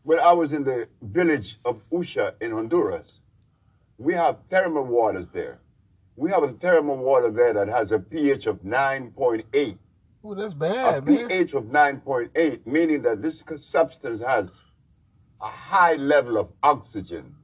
When 0.03 0.19
I 0.19 0.31
was 0.31 0.53
in 0.53 0.63
the 0.63 0.87
village 1.01 1.59
of 1.65 1.81
Usha 1.91 2.33
in 2.41 2.51
Honduras, 2.51 3.19
we 3.97 4.13
have 4.13 4.37
thermal 4.49 4.83
waters 4.83 5.27
there. 5.33 5.59
We 6.15 6.31
have 6.31 6.43
a 6.43 6.53
thermal 6.53 6.97
water 6.97 7.31
there 7.31 7.53
that 7.53 7.67
has 7.67 7.91
a 7.91 7.99
pH 7.99 8.47
of 8.47 8.61
9.8. 8.63 9.77
Oh, 10.23 10.33
that's 10.33 10.53
bad, 10.53 10.97
A 10.97 11.01
bad, 11.01 11.29
pH 11.29 11.53
of 11.53 11.63
9.8, 11.65 12.65
meaning 12.65 13.01
that 13.03 13.21
this 13.21 13.41
substance 13.57 14.21
has 14.21 14.47
a 15.41 15.47
high 15.49 15.95
level 15.95 16.37
of 16.37 16.49
oxygen. 16.61 17.35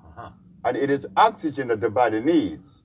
Uh-huh. 0.00 0.30
And 0.64 0.76
it 0.76 0.90
is 0.90 1.06
oxygen 1.16 1.68
that 1.68 1.80
the 1.80 1.90
body 1.90 2.20
needs. 2.20 2.80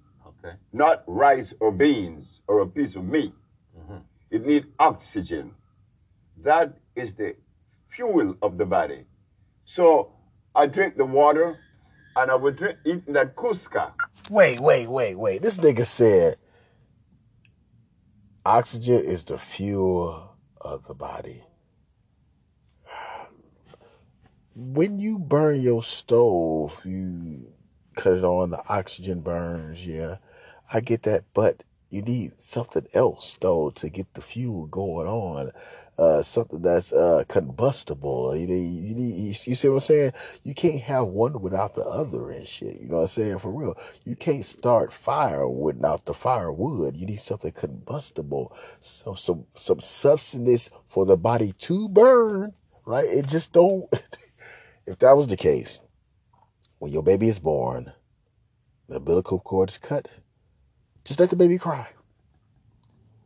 Okay. 0.45 0.57
not 0.73 1.03
rice 1.07 1.53
or 1.59 1.71
beans 1.71 2.41
or 2.47 2.59
a 2.59 2.67
piece 2.67 2.95
of 2.95 3.03
meat. 3.03 3.33
It 4.31 4.45
needs 4.45 4.67
oxygen. 4.79 5.53
That 6.43 6.77
is 6.95 7.13
the 7.13 7.35
fuel 7.95 8.35
of 8.41 8.57
the 8.57 8.65
body. 8.65 9.05
So 9.65 10.13
I 10.53 10.67
drink 10.67 10.97
the 10.97 11.05
water 11.05 11.57
and 12.15 12.31
I 12.31 12.35
would 12.35 12.55
drink 12.55 12.77
eat 12.85 13.11
that 13.13 13.35
Cusca. 13.35 13.93
Wait, 14.29 14.59
wait, 14.59 14.87
wait, 14.87 15.15
wait. 15.15 15.41
This 15.41 15.57
nigga 15.57 15.85
said 15.85 16.37
oxygen 18.45 19.03
is 19.03 19.23
the 19.23 19.37
fuel 19.37 20.35
of 20.61 20.85
the 20.87 20.93
body. 20.93 21.43
When 24.55 24.99
you 24.99 25.19
burn 25.19 25.61
your 25.61 25.83
stove, 25.83 26.79
you 26.85 27.51
cut 27.95 28.13
it 28.13 28.23
on, 28.23 28.51
the 28.51 28.61
oxygen 28.69 29.21
burns, 29.21 29.85
yeah. 29.85 30.17
I 30.71 30.79
get 30.79 31.03
that, 31.03 31.25
but 31.33 31.63
you 31.89 32.01
need 32.01 32.39
something 32.39 32.87
else 32.93 33.37
though 33.39 33.69
to 33.71 33.89
get 33.89 34.13
the 34.13 34.21
fuel 34.21 34.67
going 34.67 35.07
on. 35.07 35.51
Uh, 35.97 36.21
something 36.21 36.61
that's 36.61 36.91
uh 36.91 37.23
combustible. 37.29 38.35
You 38.35 38.47
you, 38.53 39.27
you 39.27 39.33
see 39.33 39.69
what 39.69 39.75
I'm 39.75 39.79
saying? 39.79 40.11
You 40.43 40.53
can't 40.53 40.81
have 40.81 41.07
one 41.07 41.41
without 41.41 41.75
the 41.75 41.85
other 41.85 42.31
and 42.31 42.45
shit. 42.45 42.81
You 42.81 42.89
know 42.89 42.95
what 42.95 43.01
I'm 43.03 43.07
saying? 43.07 43.39
For 43.39 43.49
real, 43.49 43.77
you 44.03 44.17
can't 44.17 44.43
start 44.43 44.91
fire 44.91 45.47
without 45.47 46.03
the 46.03 46.13
firewood. 46.13 46.97
You 46.97 47.05
need 47.05 47.21
something 47.21 47.53
combustible, 47.53 48.53
so 48.81 49.13
some 49.13 49.45
some 49.55 49.79
substance 49.79 50.69
for 50.87 51.05
the 51.05 51.15
body 51.15 51.53
to 51.59 51.87
burn. 51.87 52.53
Right? 52.85 53.07
It 53.07 53.27
just 53.27 53.53
don't. 53.53 53.85
if 54.85 54.99
that 54.99 55.15
was 55.15 55.27
the 55.27 55.37
case, 55.37 55.79
when 56.79 56.91
your 56.91 57.03
baby 57.03 57.29
is 57.29 57.39
born, 57.39 57.93
the 58.89 58.97
umbilical 58.97 59.39
cord 59.39 59.69
is 59.69 59.77
cut. 59.77 60.09
Just 61.05 61.19
let 61.21 61.29
the 61.29 61.35
baby 61.35 61.57
cry. 61.57 61.87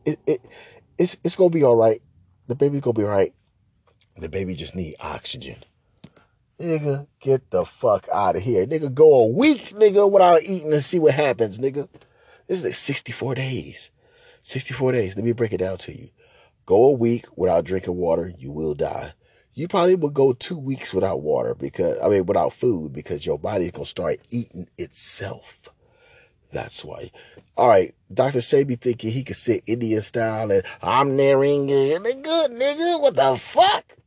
It 0.05 0.19
it 0.27 0.41
it's 0.99 1.17
it's 1.23 1.35
gonna 1.35 1.49
be 1.49 1.63
all 1.63 1.75
right. 1.75 2.01
The 2.50 2.56
baby's 2.56 2.82
gonna 2.82 2.96
be 2.96 3.03
right. 3.03 3.32
The 4.18 4.27
baby 4.27 4.56
just 4.56 4.74
need 4.74 4.96
oxygen. 5.00 5.63
Nigga, 6.60 7.06
get 7.20 7.51
the 7.51 7.63
fuck 7.63 8.10
out 8.12 8.38
of 8.38 8.41
here. 8.41 8.65
Nigga, 8.65 8.91
go 8.91 9.13
a 9.22 9.27
week, 9.27 9.70
nigga, 9.75 10.12
without 10.12 10.41
eating 10.41 10.74
and 10.74 10.84
see 10.84 10.98
what 10.98 11.13
happens, 11.13 11.60
nigga. 11.60 11.88
This 12.48 12.58
is 12.58 12.65
like 12.65 12.74
64 12.74 13.36
days. 13.36 13.91
64 14.41 14.94
days. 14.94 15.15
Let 15.15 15.25
me 15.25 15.32
break 15.32 15.53
it 15.53 15.60
down 15.60 15.77
to 15.77 15.96
you. 15.96 16.10
Go 16.65 16.86
a 16.86 16.91
week 16.91 17.27
without 17.36 17.65
drinking 17.65 17.98
water, 17.98 18.34
you 18.36 18.51
will 18.51 18.74
die. 18.74 19.13
You 19.53 19.68
probably 19.68 19.94
will 19.94 20.10
go 20.10 20.34
two 20.34 20.58
weeks 20.58 20.91
without 20.91 21.22
water 21.22 21.53
because, 21.53 22.00
I 22.03 22.10
mean, 22.10 22.25
without 22.25 22.53
food 22.53 22.94
because 22.94 23.27
your 23.27 23.38
body's 23.38 23.72
gonna 23.72 23.86
start 23.86 24.22
eating 24.32 24.68
itself. 24.75 25.70
That's 26.51 26.84
why. 26.84 27.12
All 27.56 27.68
right, 27.68 27.94
Dr. 28.13 28.39
Sebi 28.39 28.79
thinking 28.79 29.12
he 29.12 29.24
could 29.24 29.36
sit 29.36 29.63
Indian 29.68 30.01
style 30.01 30.51
and 30.51 30.63
I'm 30.82 31.10
Neringa. 31.18 31.98
Nigga, 32.00 32.48
nigga, 32.50 33.01
what 33.01 33.15
the 33.15 33.36
fuck? 33.38 33.98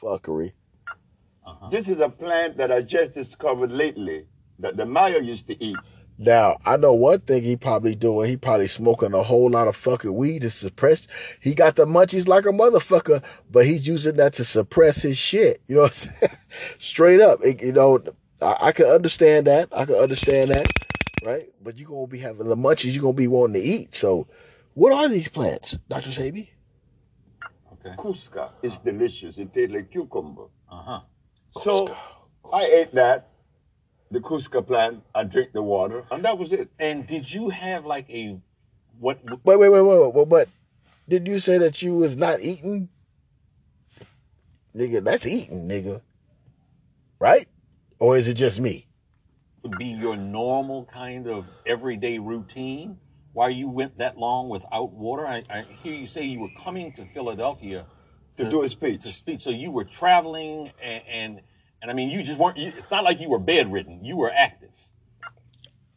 Fuckery. 0.00 0.52
Uh-huh. 1.46 1.68
This 1.70 1.88
is 1.88 2.00
a 2.00 2.08
plant 2.08 2.56
that 2.58 2.70
I 2.70 2.82
just 2.82 3.14
discovered 3.14 3.72
lately 3.72 4.26
that 4.58 4.76
the 4.76 4.84
Maya 4.86 5.20
used 5.20 5.46
to 5.48 5.64
eat. 5.64 5.76
Now, 6.18 6.56
I 6.64 6.76
know 6.76 6.94
one 6.94 7.20
thing 7.20 7.42
he 7.42 7.56
probably 7.56 7.94
doing. 7.94 8.30
He 8.30 8.36
probably 8.38 8.68
smoking 8.68 9.12
a 9.12 9.22
whole 9.22 9.50
lot 9.50 9.68
of 9.68 9.76
fucking 9.76 10.14
weed 10.14 10.42
to 10.42 10.50
suppress. 10.50 11.06
He 11.40 11.54
got 11.54 11.76
the 11.76 11.84
munchies 11.84 12.26
like 12.26 12.46
a 12.46 12.50
motherfucker, 12.50 13.22
but 13.50 13.66
he's 13.66 13.86
using 13.86 14.16
that 14.16 14.32
to 14.34 14.44
suppress 14.44 15.02
his 15.02 15.18
shit. 15.18 15.60
You 15.66 15.76
know 15.76 15.82
what 15.82 16.08
I'm 16.12 16.28
saying? 16.28 16.36
Straight 16.78 17.20
up. 17.20 17.44
It- 17.44 17.62
you 17.62 17.72
know, 17.72 18.02
I, 18.40 18.56
I 18.62 18.72
can 18.72 18.86
understand 18.86 19.46
that. 19.46 19.68
I 19.72 19.84
can 19.84 19.96
understand 19.96 20.50
that. 20.50 20.66
Right? 21.26 21.48
But 21.60 21.76
you're 21.76 21.88
going 21.88 22.06
to 22.06 22.10
be 22.10 22.20
having 22.20 22.46
the 22.46 22.56
munchies 22.56 22.92
you're 22.94 23.02
going 23.02 23.16
to 23.16 23.18
be 23.18 23.26
wanting 23.26 23.60
to 23.60 23.68
eat. 23.68 23.96
So, 23.96 24.28
what 24.74 24.92
are 24.92 25.08
these 25.08 25.26
plants, 25.26 25.76
Dr. 25.88 26.10
Sebi? 26.10 26.50
Okay. 27.72 27.96
Cusca 27.96 28.50
is 28.62 28.78
delicious. 28.78 29.36
It 29.38 29.52
tastes 29.52 29.74
like 29.74 29.90
cucumber. 29.90 30.44
Uh 30.70 30.82
huh. 30.82 31.00
So 31.62 31.96
I 32.52 32.64
ate 32.66 32.94
that, 32.94 33.30
the 34.12 34.20
Cusca 34.20 34.64
plant, 34.64 35.02
I 35.16 35.24
drink 35.24 35.52
the 35.52 35.62
water, 35.62 36.04
and 36.12 36.24
that 36.24 36.38
was 36.38 36.52
it. 36.52 36.70
And 36.78 37.08
did 37.08 37.28
you 37.32 37.48
have 37.48 37.84
like 37.84 38.08
a 38.08 38.38
what? 39.00 39.18
Wait, 39.44 39.56
wait, 39.56 39.68
wait, 39.68 39.80
wait, 39.80 40.14
wait. 40.14 40.28
But 40.28 40.48
did 41.08 41.26
you 41.26 41.40
say 41.40 41.58
that 41.58 41.82
you 41.82 41.94
was 41.94 42.16
not 42.16 42.40
eating? 42.40 42.88
Nigga, 44.76 45.02
that's 45.02 45.26
eating, 45.26 45.66
nigga. 45.66 46.02
Right? 47.18 47.48
Or 47.98 48.16
is 48.16 48.28
it 48.28 48.34
just 48.34 48.60
me? 48.60 48.85
Be 49.68 49.86
your 49.86 50.16
normal 50.16 50.86
kind 50.86 51.26
of 51.28 51.48
everyday 51.66 52.18
routine? 52.18 52.98
Why 53.32 53.50
you 53.50 53.68
went 53.68 53.98
that 53.98 54.18
long 54.18 54.48
without 54.48 54.92
water? 54.92 55.26
I, 55.26 55.44
I 55.50 55.62
hear 55.62 55.94
you 55.94 56.06
say 56.06 56.24
you 56.24 56.40
were 56.40 56.50
coming 56.50 56.92
to 56.94 57.06
Philadelphia 57.06 57.86
To 58.38 58.50
do 58.50 58.62
a 58.62 58.68
speech. 58.68 59.02
to 59.02 59.12
speak. 59.12 59.40
So 59.40 59.50
you 59.50 59.70
were 59.70 59.84
traveling, 59.84 60.72
and 60.82 61.02
and, 61.08 61.40
and 61.82 61.90
I 61.90 61.94
mean, 61.94 62.10
you 62.10 62.22
just 62.22 62.38
weren't. 62.38 62.56
You, 62.58 62.72
it's 62.76 62.90
not 62.90 63.04
like 63.04 63.20
you 63.20 63.28
were 63.30 63.38
bedridden. 63.40 64.04
You 64.04 64.16
were 64.16 64.32
active. 64.32 64.70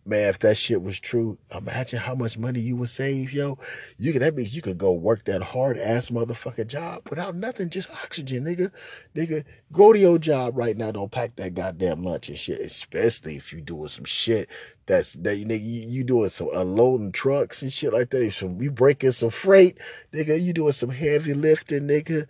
Man, 0.09 0.27
if 0.27 0.39
that 0.39 0.57
shit 0.57 0.81
was 0.81 0.99
true, 0.99 1.37
imagine 1.55 1.99
how 1.99 2.15
much 2.15 2.35
money 2.35 2.59
you 2.59 2.75
would 2.77 2.89
save, 2.89 3.31
yo. 3.31 3.59
You 3.99 4.11
could 4.11 4.23
that 4.23 4.33
means 4.35 4.55
you 4.55 4.61
could 4.63 4.79
go 4.79 4.91
work 4.91 5.25
that 5.25 5.43
hard 5.43 5.77
ass 5.77 6.09
motherfucking 6.09 6.65
job 6.65 7.07
without 7.11 7.35
nothing, 7.35 7.69
just 7.69 7.91
oxygen, 7.91 8.43
nigga. 8.43 8.71
Nigga, 9.15 9.43
go 9.71 9.93
to 9.93 9.99
your 9.99 10.17
job 10.17 10.57
right 10.57 10.75
now, 10.75 10.89
don't 10.91 11.11
pack 11.11 11.35
that 11.35 11.53
goddamn 11.53 12.03
lunch 12.03 12.27
and 12.27 12.39
shit. 12.39 12.59
Especially 12.59 13.35
if 13.35 13.53
you 13.53 13.61
doing 13.61 13.87
some 13.87 14.03
shit 14.03 14.49
that's 14.87 15.13
that 15.13 15.37
nigga, 15.37 15.61
you, 15.63 15.87
you 15.87 16.03
doing 16.03 16.29
some 16.29 16.49
unloading 16.55 17.11
trucks 17.11 17.61
and 17.61 17.71
shit 17.71 17.93
like 17.93 18.09
that. 18.09 18.33
Some 18.33 18.59
you 18.59 18.71
breaking 18.71 19.11
some 19.11 19.29
freight, 19.29 19.77
nigga, 20.11 20.41
you 20.41 20.53
doing 20.53 20.71
some 20.73 20.89
heavy 20.89 21.35
lifting, 21.35 21.87
nigga. 21.87 22.25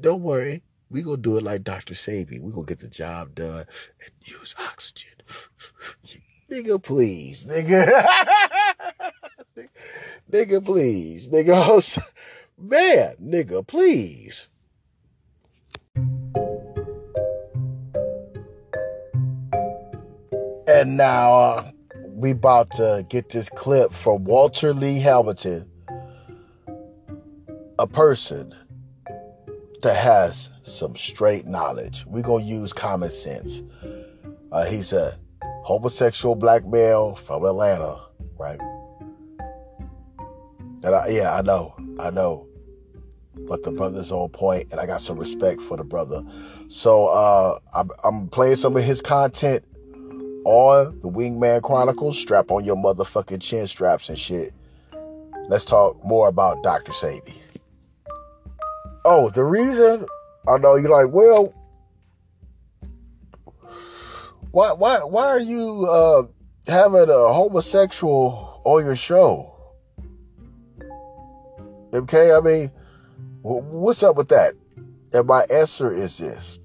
Don't 0.00 0.22
worry. 0.22 0.64
We 0.90 1.02
gonna 1.02 1.18
do 1.18 1.36
it 1.36 1.44
like 1.44 1.62
Dr. 1.62 1.94
Sebi. 1.94 2.40
We 2.40 2.50
gonna 2.50 2.66
get 2.66 2.80
the 2.80 2.88
job 2.88 3.36
done 3.36 3.66
and 4.00 4.10
use 4.20 4.56
oxygen. 4.58 5.12
Nigga, 6.50 6.82
please, 6.82 7.46
nigga. 7.46 8.04
nigga, 10.32 10.64
please, 10.64 11.28
nigga. 11.28 12.02
Man, 12.58 13.14
nigga, 13.22 13.64
please. 13.64 14.48
And 20.66 20.96
now 20.96 21.34
uh, 21.34 21.70
we 22.04 22.32
about 22.32 22.72
to 22.72 23.06
get 23.08 23.28
this 23.28 23.48
clip 23.48 23.92
from 23.92 24.24
Walter 24.24 24.74
Lee 24.74 24.98
Hamilton, 24.98 25.70
a 27.78 27.86
person 27.86 28.52
that 29.82 29.96
has 29.96 30.50
some 30.64 30.96
straight 30.96 31.46
knowledge. 31.46 32.04
We're 32.06 32.22
gonna 32.22 32.44
use 32.44 32.72
common 32.72 33.10
sense. 33.10 33.62
Uh, 34.50 34.64
he's 34.64 34.92
a 34.92 35.16
homosexual 35.70 36.34
black 36.34 36.66
male 36.66 37.14
from 37.14 37.44
Atlanta, 37.44 37.96
right? 38.36 38.58
And 40.82 40.92
I, 40.96 41.06
yeah, 41.10 41.32
I 41.32 41.42
know, 41.42 41.76
I 42.00 42.10
know. 42.10 42.48
But 43.48 43.62
the 43.62 43.70
brother's 43.70 44.10
on 44.10 44.30
point, 44.30 44.66
and 44.72 44.80
I 44.80 44.86
got 44.86 45.00
some 45.00 45.16
respect 45.16 45.62
for 45.62 45.76
the 45.76 45.84
brother. 45.84 46.24
So 46.66 47.06
uh, 47.06 47.60
I'm, 47.72 47.88
I'm 48.02 48.28
playing 48.30 48.56
some 48.56 48.76
of 48.76 48.82
his 48.82 49.00
content 49.00 49.62
on 50.44 50.98
the 51.02 51.08
Wingman 51.08 51.62
Chronicles. 51.62 52.18
Strap 52.18 52.50
on 52.50 52.64
your 52.64 52.74
motherfucking 52.74 53.40
chin 53.40 53.68
straps 53.68 54.08
and 54.08 54.18
shit. 54.18 54.52
Let's 55.48 55.64
talk 55.64 56.04
more 56.04 56.26
about 56.26 56.64
Dr. 56.64 56.90
Sebi. 56.90 57.34
Oh, 59.04 59.30
the 59.30 59.44
reason 59.44 60.04
I 60.48 60.58
know 60.58 60.74
you're 60.74 60.90
like, 60.90 61.14
well, 61.14 61.54
why 64.50 64.72
why 64.72 64.98
why 65.04 65.26
are 65.26 65.40
you 65.40 65.86
uh 65.86 66.24
having 66.66 67.08
a 67.08 67.32
homosexual 67.32 68.60
on 68.64 68.84
your 68.84 68.96
show? 68.96 69.54
Okay, 71.92 72.32
I 72.32 72.40
mean, 72.40 72.70
what's 73.42 74.02
up 74.02 74.16
with 74.16 74.28
that? 74.28 74.54
And 75.12 75.26
my 75.26 75.42
answer 75.50 75.92
is 75.92 76.18
this. 76.18 76.60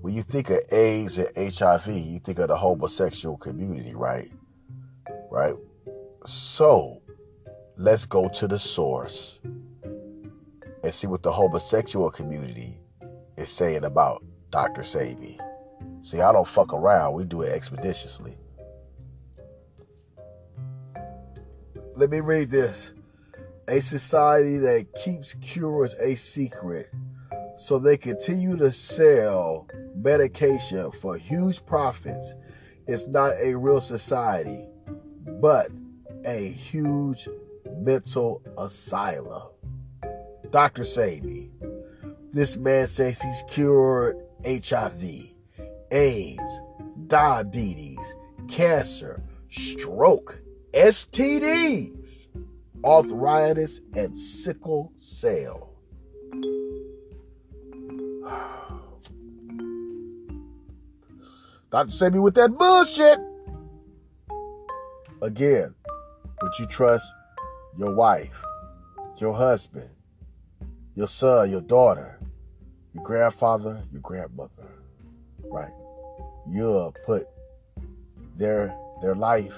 When 0.00 0.14
you 0.14 0.22
think 0.22 0.50
of 0.50 0.60
AIDS 0.72 1.18
and 1.18 1.28
HIV, 1.36 1.88
you 1.88 2.18
think 2.18 2.38
of 2.38 2.48
the 2.48 2.56
homosexual 2.56 3.36
community, 3.36 3.94
right? 3.94 4.30
Right? 5.30 5.54
So, 6.24 7.00
let's 7.76 8.04
go 8.04 8.28
to 8.28 8.48
the 8.48 8.58
source 8.58 9.38
and 10.82 10.92
see 10.92 11.06
what 11.06 11.22
the 11.22 11.32
homosexual 11.32 12.10
community 12.10 12.78
is 13.36 13.48
saying 13.48 13.84
about 13.84 14.24
Dr. 14.50 14.82
Sebi. 14.82 15.38
See, 16.06 16.20
I 16.20 16.30
don't 16.30 16.46
fuck 16.46 16.72
around. 16.72 17.14
We 17.14 17.24
do 17.24 17.42
it 17.42 17.50
expeditiously. 17.50 18.36
Let 21.96 22.10
me 22.10 22.20
read 22.20 22.48
this. 22.48 22.92
A 23.66 23.80
society 23.80 24.56
that 24.58 24.86
keeps 25.04 25.34
cures 25.40 25.94
a 25.94 26.14
secret 26.14 26.92
so 27.56 27.80
they 27.80 27.96
continue 27.96 28.56
to 28.56 28.70
sell 28.70 29.66
medication 29.96 30.92
for 30.92 31.16
huge 31.16 31.66
profits 31.66 32.36
is 32.86 33.08
not 33.08 33.32
a 33.42 33.56
real 33.56 33.80
society, 33.80 34.68
but 35.40 35.72
a 36.24 36.46
huge 36.46 37.28
mental 37.78 38.42
asylum. 38.56 39.48
Dr. 40.52 40.82
Sebi, 40.82 41.50
This 42.32 42.56
man 42.56 42.86
says 42.86 43.20
he's 43.20 43.42
cured 43.48 44.16
HIV, 44.46 45.34
AIDS, 45.90 46.60
diabetes, 47.06 48.14
cancer, 48.48 49.22
stroke, 49.48 50.40
STDs, 50.72 51.94
arthritis, 52.84 53.80
and 53.94 54.18
sickle 54.18 54.92
cell. 54.98 55.72
Dr. 61.70 61.90
Sebi 61.90 62.22
with 62.22 62.34
that 62.34 62.56
bullshit. 62.56 63.18
Again, 65.22 65.74
would 66.42 66.52
you 66.58 66.66
trust 66.66 67.06
your 67.76 67.94
wife, 67.94 68.42
your 69.18 69.34
husband, 69.34 69.90
your 70.94 71.08
son, 71.08 71.50
your 71.50 71.62
daughter, 71.62 72.20
your 72.92 73.02
grandfather, 73.02 73.82
your 73.90 74.02
grandmother, 74.02 74.75
right? 75.50 75.72
You'll 76.48 76.94
put 77.04 77.26
their 78.36 78.76
their 79.02 79.14
life 79.14 79.56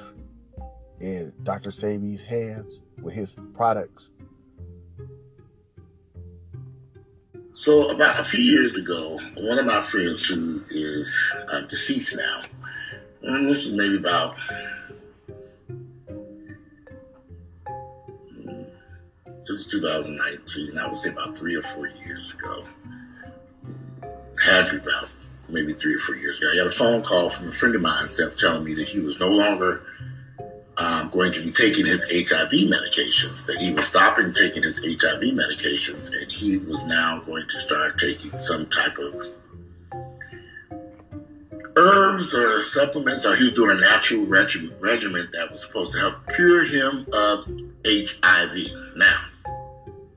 in 1.00 1.32
Dr. 1.42 1.70
Sebi's 1.70 2.22
hands 2.22 2.80
with 3.02 3.14
his 3.14 3.36
products. 3.54 4.08
So 7.54 7.90
about 7.90 8.20
a 8.20 8.24
few 8.24 8.42
years 8.42 8.76
ago, 8.76 9.18
one 9.36 9.58
of 9.58 9.66
my 9.66 9.82
friends 9.82 10.26
who 10.26 10.62
is 10.70 11.20
uh, 11.50 11.62
deceased 11.62 12.16
now, 12.16 12.42
and 13.22 13.48
this 13.48 13.64
was 13.64 13.72
maybe 13.72 13.96
about 13.96 14.36
this 19.48 19.60
is 19.60 19.66
2019. 19.66 20.78
I 20.78 20.86
would 20.86 20.98
say 20.98 21.08
about 21.08 21.36
three 21.36 21.56
or 21.56 21.62
four 21.62 21.88
years 21.88 22.32
ago. 22.32 22.64
Had 24.44 24.70
be 24.70 24.76
about 24.76 25.08
maybe 25.48 25.72
three 25.72 25.94
or 25.94 25.98
four 25.98 26.16
years 26.16 26.38
ago. 26.38 26.50
I 26.52 26.56
got 26.56 26.66
a 26.66 26.70
phone 26.70 27.02
call 27.02 27.28
from 27.28 27.48
a 27.48 27.52
friend 27.52 27.74
of 27.74 27.82
mine 27.82 28.08
telling 28.36 28.64
me 28.64 28.74
that 28.74 28.88
he 28.88 29.00
was 29.00 29.18
no 29.18 29.28
longer 29.28 29.82
um, 30.78 31.10
going 31.10 31.32
to 31.32 31.42
be 31.42 31.50
taking 31.50 31.86
his 31.86 32.04
HIV 32.04 32.50
medications, 32.50 33.44
that 33.46 33.58
he 33.60 33.72
was 33.72 33.86
stopping 33.86 34.32
taking 34.32 34.62
his 34.62 34.78
HIV 34.78 35.22
medications, 35.34 36.12
and 36.12 36.30
he 36.30 36.56
was 36.58 36.84
now 36.84 37.20
going 37.26 37.48
to 37.48 37.60
start 37.60 37.98
taking 37.98 38.38
some 38.40 38.66
type 38.66 38.96
of 38.98 39.26
herbs 41.76 42.34
or 42.34 42.62
supplements, 42.62 43.26
or 43.26 43.36
he 43.36 43.44
was 43.44 43.52
doing 43.52 43.76
a 43.76 43.80
natural 43.80 44.24
regimen, 44.26 44.72
regimen 44.80 45.28
that 45.32 45.50
was 45.50 45.62
supposed 45.62 45.92
to 45.92 45.98
help 45.98 46.14
cure 46.34 46.64
him 46.64 47.06
of 47.12 47.44
HIV. 47.84 48.56
Now, 48.96 49.24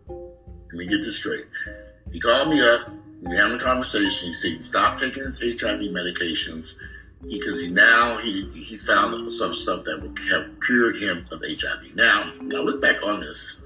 let 0.07 0.73
me 0.73 0.85
get 0.85 1.03
this 1.03 1.17
straight. 1.17 1.45
He 2.11 2.19
called 2.19 2.49
me 2.49 2.61
up. 2.61 3.00
We 3.21 3.35
having 3.35 3.57
a 3.57 3.63
conversation. 3.63 4.29
He 4.29 4.33
said 4.33 4.65
stopped 4.65 4.99
taking 4.99 5.23
his 5.23 5.37
HIV 5.37 5.81
medications 5.81 6.73
because 7.29 7.61
he 7.61 7.69
now 7.69 8.17
he 8.17 8.49
he 8.49 8.77
found 8.77 9.31
some 9.33 9.53
stuff 9.53 9.85
that 9.85 10.01
would 10.01 10.17
have 10.31 10.49
cured 10.65 10.97
him 10.97 11.27
of 11.31 11.41
HIV. 11.41 11.95
Now, 11.95 12.31
when 12.39 12.55
I 12.55 12.59
look 12.59 12.81
back 12.81 13.03
on 13.03 13.19
this, 13.19 13.57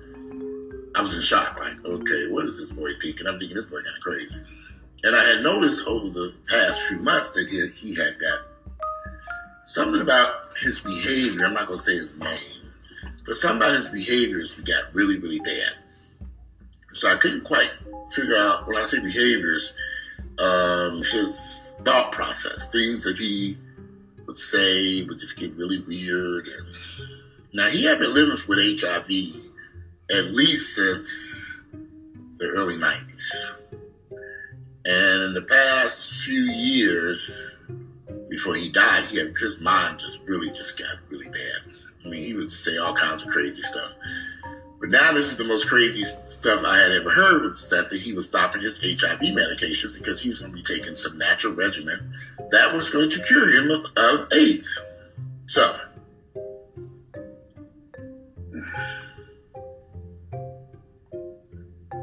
I 0.93 1.01
was 1.01 1.13
in 1.13 1.21
shock. 1.21 1.57
Like, 1.57 1.83
okay, 1.85 2.27
what 2.27 2.45
is 2.45 2.57
this 2.57 2.69
boy 2.69 2.91
thinking? 3.01 3.27
I'm 3.27 3.39
thinking 3.39 3.55
this 3.55 3.65
boy 3.65 3.81
kind 3.81 3.95
of 3.95 4.03
crazy. 4.03 4.41
And 5.03 5.15
I 5.15 5.23
had 5.23 5.43
noticed 5.43 5.87
over 5.87 6.09
the 6.09 6.33
past 6.49 6.81
few 6.81 6.97
months 6.97 7.31
that 7.31 7.47
he, 7.49 7.67
he 7.67 7.95
had 7.95 8.19
got 8.19 8.39
something 9.65 10.01
about 10.01 10.57
his 10.61 10.79
behavior. 10.79 11.45
I'm 11.45 11.53
not 11.53 11.67
going 11.67 11.79
to 11.79 11.85
say 11.85 11.95
his 11.95 12.15
name, 12.15 12.71
but 13.25 13.35
something 13.35 13.57
about 13.57 13.75
his 13.75 13.87
behaviors 13.87 14.53
got 14.55 14.93
really, 14.93 15.19
really 15.19 15.39
bad. 15.39 15.73
So 16.95 17.11
I 17.11 17.17
couldn't 17.17 17.43
quite 17.43 17.71
figure 18.11 18.37
out 18.37 18.65
when 18.67 18.77
I 18.77 18.85
say 18.85 18.99
behaviors, 18.99 19.73
um, 20.39 21.03
his 21.03 21.75
thought 21.83 22.13
process. 22.13 22.69
Things 22.69 23.03
that 23.03 23.17
he 23.17 23.57
would 24.25 24.39
say 24.39 25.03
would 25.03 25.19
just 25.19 25.37
get 25.37 25.53
really 25.55 25.79
weird. 25.81 26.47
And 26.47 26.65
now 27.53 27.67
he 27.67 27.83
had 27.83 27.99
been 27.99 28.13
living 28.13 28.37
with 28.47 28.81
HIV 28.81 29.51
at 30.09 30.31
least 30.31 30.73
since 30.73 31.53
the 32.37 32.45
early 32.45 32.75
'90s, 32.75 33.55
and 34.85 35.23
in 35.23 35.33
the 35.33 35.41
past 35.41 36.13
few 36.23 36.43
years 36.43 37.57
before 38.29 38.55
he 38.55 38.69
died, 38.69 39.05
he 39.05 39.17
had 39.17 39.33
his 39.37 39.59
mind 39.59 39.99
just 39.99 40.21
really 40.25 40.49
just 40.51 40.77
got 40.77 40.97
really 41.09 41.29
bad. 41.29 41.73
I 42.05 42.07
mean, 42.07 42.21
he 42.21 42.33
would 42.33 42.51
say 42.51 42.77
all 42.77 42.95
kinds 42.95 43.23
of 43.23 43.29
crazy 43.29 43.61
stuff. 43.61 43.91
But 44.85 44.91
now 44.91 45.13
this 45.13 45.29
is 45.29 45.35
the 45.35 45.43
most 45.43 45.67
crazy 45.67 46.03
stuff 46.03 46.63
I 46.63 46.77
had 46.77 46.91
ever 46.91 47.09
heard 47.09 47.41
was 47.41 47.67
that 47.69 47.91
he 47.91 48.13
was 48.13 48.27
stopping 48.27 48.61
his 48.61 48.77
HIV 48.77 49.19
medications 49.19 49.95
because 49.95 50.21
he 50.21 50.29
was 50.29 50.37
going 50.37 50.51
to 50.51 50.55
be 50.55 50.61
taking 50.61 50.95
some 50.95 51.17
natural 51.17 51.53
regimen 51.53 52.13
that 52.51 52.71
was 52.71 52.91
going 52.91 53.09
to 53.09 53.19
cure 53.23 53.49
him 53.49 53.71
of, 53.71 53.85
of 53.97 54.31
AIDS. 54.31 54.79
So, 55.47 55.75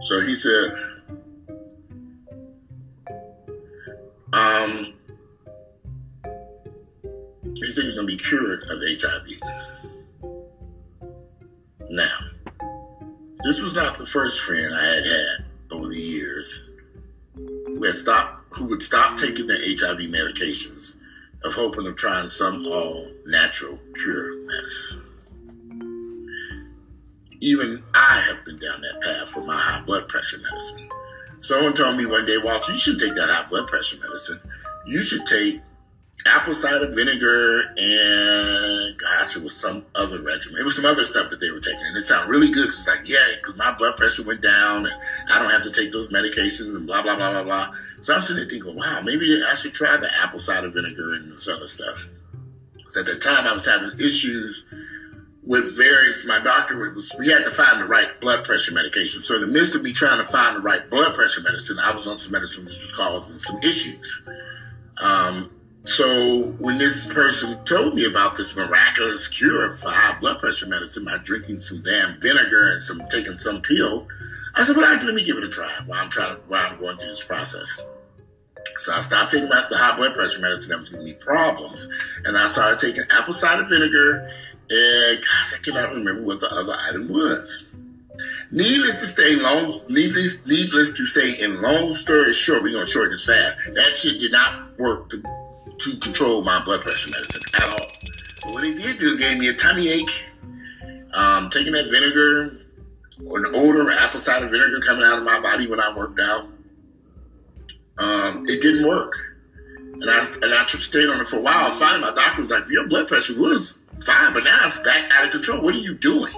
so 0.00 0.20
he 0.22 0.34
said, 0.34 0.72
um, 4.32 4.92
he 7.54 7.72
said 7.72 7.84
he's 7.84 7.94
going 7.94 8.08
to 8.08 8.16
be 8.16 8.16
cured 8.16 8.64
of 8.64 8.82
HIV. 8.82 9.28
Now, 11.90 12.31
this 13.52 13.60
was 13.60 13.74
not 13.74 13.98
the 13.98 14.06
first 14.06 14.40
friend 14.40 14.74
I 14.74 14.94
had 14.94 15.04
had 15.04 15.44
over 15.70 15.86
the 15.86 16.00
years 16.00 16.70
who 17.34 17.84
had 17.84 17.98
stopped, 17.98 18.54
who 18.54 18.64
would 18.64 18.82
stop 18.82 19.18
taking 19.18 19.46
their 19.46 19.58
HIV 19.58 20.08
medications 20.08 20.96
of 21.44 21.52
hoping 21.52 21.86
of 21.86 21.94
trying 21.96 22.30
some 22.30 22.66
all 22.66 23.10
natural 23.26 23.78
cure 23.92 24.42
mess. 24.46 24.98
Even 27.40 27.84
I 27.92 28.22
have 28.22 28.42
been 28.46 28.58
down 28.58 28.80
that 28.80 29.02
path 29.02 29.28
for 29.28 29.44
my 29.44 29.58
high 29.58 29.82
blood 29.82 30.08
pressure 30.08 30.38
medicine. 30.38 30.88
Someone 31.42 31.74
told 31.74 31.98
me 31.98 32.06
one 32.06 32.24
day, 32.24 32.38
Walter, 32.38 32.72
you 32.72 32.78
should 32.78 32.98
take 32.98 33.14
that 33.16 33.28
high 33.28 33.46
blood 33.50 33.68
pressure 33.68 33.98
medicine. 34.00 34.40
You 34.86 35.02
should 35.02 35.26
take 35.26 35.60
apple 36.24 36.54
cider 36.54 36.90
vinegar 36.90 37.64
and 37.76 38.96
it 39.24 39.42
was 39.42 39.56
some 39.56 39.85
other 39.94 40.20
regimen. 40.20 40.61
It 40.61 40.64
was 40.64 40.76
some 40.76 40.85
other 40.85 41.04
stuff 41.04 41.30
that 41.30 41.40
they 41.40 41.50
were 41.50 41.61
taking, 41.61 41.82
and 41.82 41.96
it 41.96 42.02
sounded 42.02 42.30
really 42.30 42.50
good. 42.50 42.66
Cause 42.66 42.78
it's 42.78 42.88
like, 42.88 43.08
yeah, 43.08 43.24
because 43.37 43.56
my 43.56 43.72
blood 43.72 43.96
pressure 43.96 44.22
went 44.22 44.40
down, 44.40 44.87
and 44.87 44.94
I 45.30 45.38
don't 45.38 45.50
have 45.50 45.62
to 45.62 45.72
take 45.72 45.92
those 45.92 46.11
medications, 46.11 46.74
and 46.74 46.87
blah 46.87 47.02
blah 47.02 47.16
blah 47.16 47.30
blah 47.30 47.44
blah. 47.44 47.74
So 48.00 48.14
I'm 48.14 48.22
sitting 48.22 48.37
there 48.37 48.48
thinking, 48.48 48.76
wow, 48.76 49.00
maybe 49.02 49.42
I 49.44 49.54
should 49.54 49.74
try 49.74 49.96
the 49.96 50.11
apple 50.22 50.40
cider 50.40 50.70
vinegar 50.70 51.14
and 51.14 51.32
this 51.32 51.48
other 51.48 51.68
stuff. 51.68 51.98
Because 52.76 52.96
at 52.96 53.06
the 53.06 53.16
time 53.16 53.46
I 53.46 53.52
was 53.52 53.66
having 53.66 53.98
issues 53.98 54.64
with 55.44 55.76
various. 55.76 56.24
My 56.24 56.38
doctor 56.38 56.92
was 56.94 57.12
we 57.18 57.28
had 57.28 57.44
to 57.44 57.50
find 57.50 57.80
the 57.80 57.87
right 57.87 58.20
blood 58.20 58.44
pressure 58.44 58.72
medication. 58.72 59.20
So 59.20 59.35
in 59.37 59.40
the 59.40 59.46
midst 59.46 59.74
of 59.74 59.82
me 59.82 59.92
trying 59.92 60.24
to 60.24 60.30
find 60.30 60.56
the 60.56 60.61
right 60.61 60.88
blood 60.88 61.14
pressure 61.14 61.42
medicine, 61.42 61.78
I 61.78 61.92
was 61.92 62.06
on 62.06 62.18
some 62.18 62.32
medicine 62.32 62.64
which 62.64 62.80
was 62.80 62.92
causing 62.92 63.38
some 63.38 63.58
issues. 63.62 64.22
Um, 64.98 65.50
so 65.84 66.42
when 66.58 66.78
this 66.78 67.06
person 67.06 67.62
told 67.64 67.94
me 67.94 68.04
about 68.04 68.36
this 68.36 68.54
miraculous 68.54 69.26
cure 69.26 69.74
for 69.74 69.90
high 69.90 70.16
blood 70.20 70.38
pressure 70.38 70.66
medicine 70.66 71.04
by 71.04 71.18
drinking 71.18 71.60
some 71.60 71.82
damn 71.82 72.20
vinegar 72.20 72.72
and 72.72 72.82
some 72.82 73.02
taking 73.10 73.36
some 73.36 73.62
pill, 73.62 74.06
I 74.54 74.64
said, 74.64 74.76
"Well, 74.76 74.94
let 74.94 75.14
me 75.14 75.24
give 75.24 75.38
it 75.38 75.44
a 75.44 75.48
try." 75.48 75.72
While 75.86 76.04
I'm 76.04 76.10
trying, 76.10 76.36
while 76.46 76.66
I'm 76.66 76.78
going 76.78 76.98
through 76.98 77.08
this 77.08 77.22
process. 77.22 77.80
So 78.80 78.92
I 78.92 79.00
stopped 79.00 79.32
taking 79.32 79.48
the 79.48 79.76
high 79.76 79.96
blood 79.96 80.14
pressure 80.14 80.40
medicine 80.40 80.70
that 80.70 80.78
was 80.78 80.88
giving 80.88 81.04
me 81.04 81.14
problems, 81.14 81.88
and 82.24 82.38
I 82.38 82.46
started 82.48 82.78
taking 82.78 83.04
apple 83.10 83.34
cider 83.34 83.64
vinegar. 83.64 84.30
And 84.70 85.18
gosh, 85.18 85.54
I 85.54 85.58
cannot 85.62 85.92
remember 85.92 86.22
what 86.22 86.40
the 86.40 86.50
other 86.52 86.74
item 86.78 87.08
was. 87.08 87.66
Needless 88.52 89.00
to 89.00 89.06
say, 89.08 89.34
long 89.34 89.80
needless 89.88 90.46
needless 90.46 90.92
to 90.92 91.06
say, 91.06 91.32
in 91.32 91.60
long 91.60 91.94
story 91.94 92.32
short, 92.34 92.62
we're 92.62 92.72
gonna 92.72 92.86
shorten 92.86 93.12
this 93.12 93.24
fast. 93.24 93.58
That 93.74 93.96
shit 93.96 94.20
did 94.20 94.30
not 94.30 94.78
work 94.78 95.10
to 95.10 95.22
to 95.80 95.96
control 95.98 96.42
my 96.42 96.64
blood 96.64 96.82
pressure 96.82 97.11
medicine 97.11 97.42
at 97.54 97.68
all. 97.68 97.87
But 98.42 98.52
what 98.52 98.64
he 98.64 98.74
did 98.74 99.00
is 99.02 99.18
gave 99.18 99.38
me 99.38 99.48
a 99.48 99.54
tummy 99.54 99.88
ache. 99.88 100.24
Um, 101.14 101.50
taking 101.50 101.74
that 101.74 101.90
vinegar 101.90 102.58
or 103.26 103.44
an 103.44 103.54
odor 103.54 103.90
apple 103.90 104.18
cider 104.18 104.48
vinegar 104.48 104.80
coming 104.80 105.04
out 105.04 105.18
of 105.18 105.24
my 105.24 105.40
body 105.40 105.68
when 105.68 105.78
I 105.78 105.94
worked 105.94 106.18
out. 106.20 106.46
Um, 107.98 108.46
it 108.48 108.62
didn't 108.62 108.88
work. 108.88 109.14
And 109.68 110.11
I, 110.11 110.26
and 110.42 110.54
I 110.54 110.66
stayed 110.66 111.08
on 111.08 111.20
it 111.20 111.28
for 111.28 111.37
a 111.37 111.40
while. 111.40 111.70
Finally, 111.72 112.00
my 112.00 112.14
doctor 112.14 112.40
was 112.40 112.50
like, 112.50 112.64
your 112.70 112.88
blood 112.88 113.08
pressure 113.08 113.38
was 113.38 113.78
fine, 114.04 114.32
but 114.32 114.44
now 114.44 114.61
it's 114.64 114.78
back 114.78 115.11
out 115.12 115.26
of 115.26 115.30
control. 115.30 115.62
What 115.62 115.74
are 115.74 115.78
you 115.78 115.94
doing? 115.94 116.32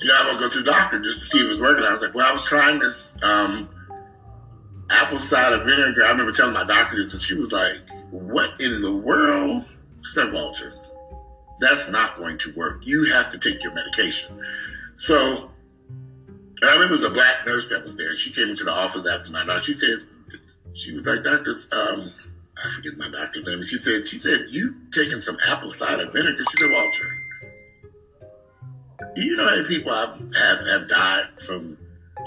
You 0.00 0.08
know, 0.08 0.14
I'm 0.16 0.26
going 0.26 0.36
to 0.36 0.40
go 0.40 0.48
to 0.48 0.58
the 0.60 0.64
doctor 0.64 0.98
just 0.98 1.20
to 1.20 1.26
see 1.26 1.38
if 1.40 1.44
it 1.44 1.48
was 1.50 1.60
working. 1.60 1.84
I 1.84 1.92
was 1.92 2.00
like, 2.00 2.14
well, 2.14 2.28
I 2.28 2.32
was 2.32 2.44
trying 2.44 2.78
this 2.78 3.14
um, 3.22 3.68
apple 4.90 5.20
cider 5.20 5.58
vinegar. 5.64 6.04
I 6.04 6.10
remember 6.10 6.32
telling 6.32 6.54
my 6.54 6.64
doctor 6.64 6.96
this, 6.96 7.12
and 7.12 7.22
she 7.22 7.34
was 7.34 7.52
like, 7.52 7.78
what 8.10 8.60
in 8.60 8.82
the 8.82 8.94
world? 8.94 9.64
said 10.02 10.32
Walter, 10.32 10.72
that's 11.60 11.88
not 11.88 12.16
going 12.16 12.38
to 12.38 12.52
work. 12.54 12.80
You 12.84 13.04
have 13.04 13.30
to 13.32 13.38
take 13.38 13.62
your 13.62 13.72
medication. 13.72 14.42
So 14.96 15.50
I 16.62 16.72
remember 16.72 16.86
it 16.86 16.90
was 16.90 17.04
a 17.04 17.10
black 17.10 17.46
nurse 17.46 17.68
that 17.70 17.84
was 17.84 17.96
there. 17.96 18.16
She 18.16 18.32
came 18.32 18.48
into 18.48 18.64
the 18.64 18.72
office 18.72 19.06
after 19.06 19.30
my 19.30 19.44
doctor. 19.44 19.62
She 19.62 19.74
said, 19.74 19.98
she 20.72 20.92
was 20.92 21.04
like, 21.06 21.22
Doctor, 21.22 21.54
um, 21.72 22.12
I 22.62 22.70
forget 22.70 22.96
my 22.96 23.10
doctor's 23.10 23.46
name. 23.46 23.62
She 23.62 23.78
said, 23.78 24.06
she 24.06 24.18
said, 24.18 24.46
you 24.50 24.74
taking 24.92 25.20
some 25.20 25.38
apple 25.46 25.70
cider 25.70 26.10
vinegar? 26.10 26.44
She 26.50 26.58
said, 26.58 26.70
Walter, 26.70 27.08
do 29.14 29.22
you 29.22 29.36
know 29.36 29.48
how 29.48 29.56
many 29.56 29.68
people 29.68 29.92
have, 29.92 30.18
have, 30.34 30.66
have 30.66 30.88
died 30.88 31.28
from 31.40 31.78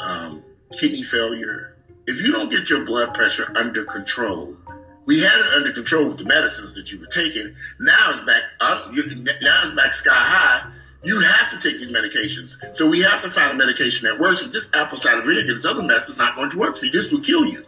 um, 0.01 0.43
kidney 0.79 1.03
failure? 1.03 1.72
If 2.05 2.21
you 2.21 2.31
don't 2.31 2.49
get 2.49 2.69
your 2.69 2.83
blood 2.85 3.13
pressure 3.13 3.51
under 3.55 3.85
control, 3.85 4.55
we 5.05 5.19
had 5.21 5.39
it 5.39 5.53
under 5.53 5.71
control 5.71 6.07
with 6.07 6.17
the 6.17 6.25
medicines 6.25 6.73
that 6.75 6.91
you 6.91 6.99
were 6.99 7.07
taking. 7.07 7.55
Now 7.79 8.11
it's 8.11 8.21
back 8.21 8.43
up. 8.59 8.91
Now 8.93 9.61
it's 9.63 9.73
back 9.73 9.93
sky 9.93 10.13
high. 10.13 10.71
You 11.03 11.19
have 11.19 11.49
to 11.51 11.59
take 11.59 11.79
these 11.79 11.91
medications. 11.91 12.55
So 12.75 12.87
we 12.89 13.01
have 13.01 13.21
to 13.21 13.29
find 13.29 13.51
a 13.51 13.55
medication 13.55 14.07
that 14.07 14.19
works. 14.19 14.41
If 14.41 14.51
this 14.51 14.69
apple 14.73 14.97
cider 14.97 15.21
vinegar, 15.21 15.53
this 15.53 15.65
other 15.65 15.83
mess 15.83 16.07
is 16.07 16.17
not 16.17 16.35
going 16.35 16.49
to 16.51 16.57
work 16.57 16.77
for 16.77 16.85
you. 16.85 16.91
This 16.91 17.11
will 17.11 17.21
kill 17.21 17.45
you. 17.45 17.65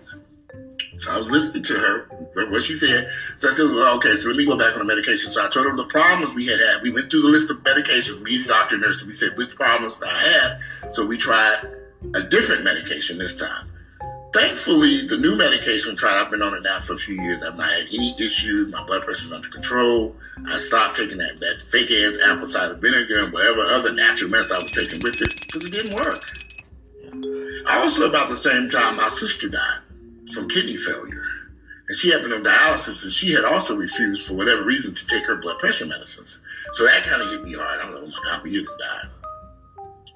So 0.98 1.12
I 1.12 1.18
was 1.18 1.30
listening 1.30 1.64
to 1.64 1.74
her, 1.74 2.08
what 2.50 2.64
she 2.64 2.76
said. 2.76 3.10
So 3.38 3.50
I 3.50 3.52
said, 3.52 3.70
well, 3.70 3.98
okay, 3.98 4.16
so 4.16 4.30
let 4.30 4.38
me 4.38 4.46
go 4.46 4.58
back 4.58 4.74
on 4.74 4.80
the 4.80 4.86
medication. 4.86 5.30
So 5.30 5.46
I 5.46 5.50
told 5.50 5.66
her 5.66 5.76
the 5.76 5.86
problems 5.86 6.34
we 6.34 6.46
had 6.48 6.60
had. 6.60 6.82
We 6.82 6.92
went 6.92 7.12
through 7.12 7.24
the 7.24 7.28
list 7.28 7.50
of 7.50 7.58
medications, 7.64 8.22
me, 8.22 8.38
the 8.38 8.48
doctor, 8.48 8.78
nurse, 8.78 9.00
and 9.00 9.08
we 9.10 9.14
said 9.14 9.36
which 9.38 9.54
problems 9.56 10.00
I 10.02 10.18
had. 10.18 10.60
So 10.94 11.06
we 11.06 11.18
tried 11.18 11.68
a 12.14 12.22
different 12.24 12.64
medication 12.64 13.18
this 13.18 13.36
time. 13.36 13.70
Thankfully, 14.36 15.08
the 15.08 15.18
new 15.18 15.38
medication 15.38 15.96
tried, 15.96 16.22
I've 16.22 16.30
been 16.30 16.42
on 16.42 16.54
it 16.56 16.64
now 16.64 16.82
for 16.82 16.92
a 16.92 16.98
few 16.98 17.16
years. 17.22 17.42
I've 17.42 17.56
not 17.56 17.70
had 17.70 17.88
any 17.94 18.14
issues. 18.20 18.68
My 18.68 18.84
blood 18.84 19.04
pressure's 19.04 19.32
under 19.32 19.48
control. 19.48 20.14
I 20.46 20.60
stopped 20.60 20.98
taking 20.98 21.20
that, 21.20 21.40
that 21.40 21.62
fake 21.62 21.90
ass 21.90 22.18
apple 22.22 22.46
cider 22.46 22.74
vinegar 22.74 23.24
and 23.24 23.32
whatever 23.32 23.62
other 23.62 23.94
natural 23.94 24.30
mess 24.30 24.52
I 24.52 24.62
was 24.62 24.74
taking 24.74 25.00
with 25.00 25.22
it 25.22 25.40
because 25.40 25.64
it 25.64 25.72
didn't 25.72 25.96
work. 25.96 26.22
Also, 27.66 28.10
about 28.10 28.28
the 28.28 28.36
same 28.36 28.68
time, 28.68 28.98
my 28.98 29.08
sister 29.08 29.48
died 29.48 29.80
from 30.34 30.50
kidney 30.50 30.76
failure. 30.76 31.24
And 31.88 31.98
she 31.98 32.12
had 32.12 32.22
been 32.22 32.34
on 32.34 32.44
dialysis 32.44 33.04
and 33.04 33.14
she 33.14 33.32
had 33.32 33.46
also 33.46 33.78
refused, 33.78 34.28
for 34.28 34.34
whatever 34.34 34.64
reason, 34.64 34.94
to 34.96 35.08
take 35.08 35.24
her 35.28 35.38
blood 35.38 35.60
pressure 35.60 35.86
medicines. 35.86 36.40
So 36.74 36.84
that 36.84 37.04
kind 37.04 37.22
of 37.22 37.30
hit 37.30 37.42
me 37.42 37.54
hard. 37.54 37.80
I'm 37.80 37.94
like, 37.94 38.04
oh 38.04 38.08
my 38.08 38.38
God, 38.38 38.46
you 38.50 38.66
died. 38.66 39.10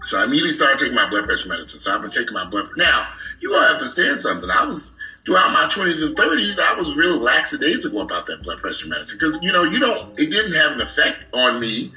So 0.05 0.19
I 0.19 0.23
immediately 0.23 0.53
started 0.53 0.79
taking 0.79 0.95
my 0.95 1.09
blood 1.09 1.25
pressure 1.25 1.49
medicine. 1.49 1.79
So 1.79 1.93
I've 1.93 2.01
been 2.01 2.11
taking 2.11 2.33
my 2.33 2.45
blood. 2.45 2.69
Now, 2.77 3.09
you 3.41 3.53
all 3.53 3.61
have 3.61 3.77
to 3.77 3.83
understand 3.83 4.21
something. 4.21 4.49
I 4.49 4.65
was, 4.65 4.91
throughout 5.25 5.51
my 5.51 5.65
20s 5.65 6.05
and 6.05 6.15
30s, 6.15 6.59
I 6.59 6.73
was 6.75 6.95
real 6.95 7.17
lackadaisical 7.17 8.01
about 8.01 8.25
that 8.27 8.41
blood 8.43 8.59
pressure 8.59 8.87
medicine. 8.87 9.17
Because, 9.19 9.37
you 9.41 9.51
know, 9.51 9.63
you 9.63 9.79
don't, 9.79 10.17
it 10.17 10.27
didn't 10.27 10.53
have 10.53 10.71
an 10.73 10.81
effect 10.81 11.33
on 11.33 11.59
me 11.59 11.91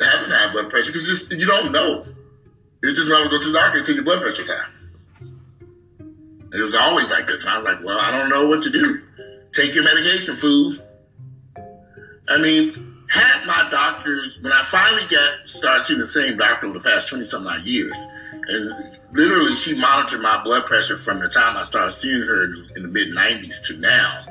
having 0.00 0.30
high 0.30 0.52
blood 0.52 0.70
pressure 0.70 0.92
because 0.92 1.06
just, 1.06 1.32
you 1.32 1.46
don't 1.46 1.72
know. 1.72 2.04
It's 2.82 2.98
just 2.98 3.08
would 3.08 3.30
go 3.30 3.40
to 3.40 3.46
the 3.46 3.58
doctor 3.58 3.78
and 3.78 3.86
say 3.86 3.94
your 3.94 4.04
blood 4.04 4.20
pressure's 4.20 4.50
high. 4.50 4.68
It 6.52 6.60
was 6.60 6.74
always 6.74 7.10
like 7.10 7.26
this. 7.26 7.40
And 7.40 7.50
I 7.50 7.56
was 7.56 7.64
like, 7.64 7.82
well, 7.82 7.98
I 7.98 8.10
don't 8.10 8.28
know 8.28 8.46
what 8.46 8.62
to 8.64 8.70
do. 8.70 9.02
Take 9.52 9.74
your 9.74 9.84
medication, 9.84 10.36
fool. 10.36 10.76
I 12.28 12.38
mean, 12.38 12.83
had 13.08 13.46
my 13.46 13.68
doctors, 13.70 14.38
when 14.40 14.52
I 14.52 14.62
finally 14.64 15.06
got 15.10 15.46
started 15.48 15.84
seeing 15.84 16.00
the 16.00 16.08
same 16.08 16.36
doctor 16.36 16.66
over 16.66 16.78
the 16.78 16.84
past 16.84 17.08
20 17.08 17.24
some 17.24 17.46
odd 17.46 17.64
years, 17.64 17.96
and 18.48 18.98
literally 19.12 19.54
she 19.54 19.74
monitored 19.74 20.20
my 20.20 20.42
blood 20.42 20.66
pressure 20.66 20.96
from 20.96 21.20
the 21.20 21.28
time 21.28 21.56
I 21.56 21.64
started 21.64 21.92
seeing 21.92 22.22
her 22.22 22.44
in, 22.44 22.68
in 22.76 22.82
the 22.82 22.88
mid 22.88 23.08
90s 23.10 23.64
to 23.66 23.76
now. 23.76 24.26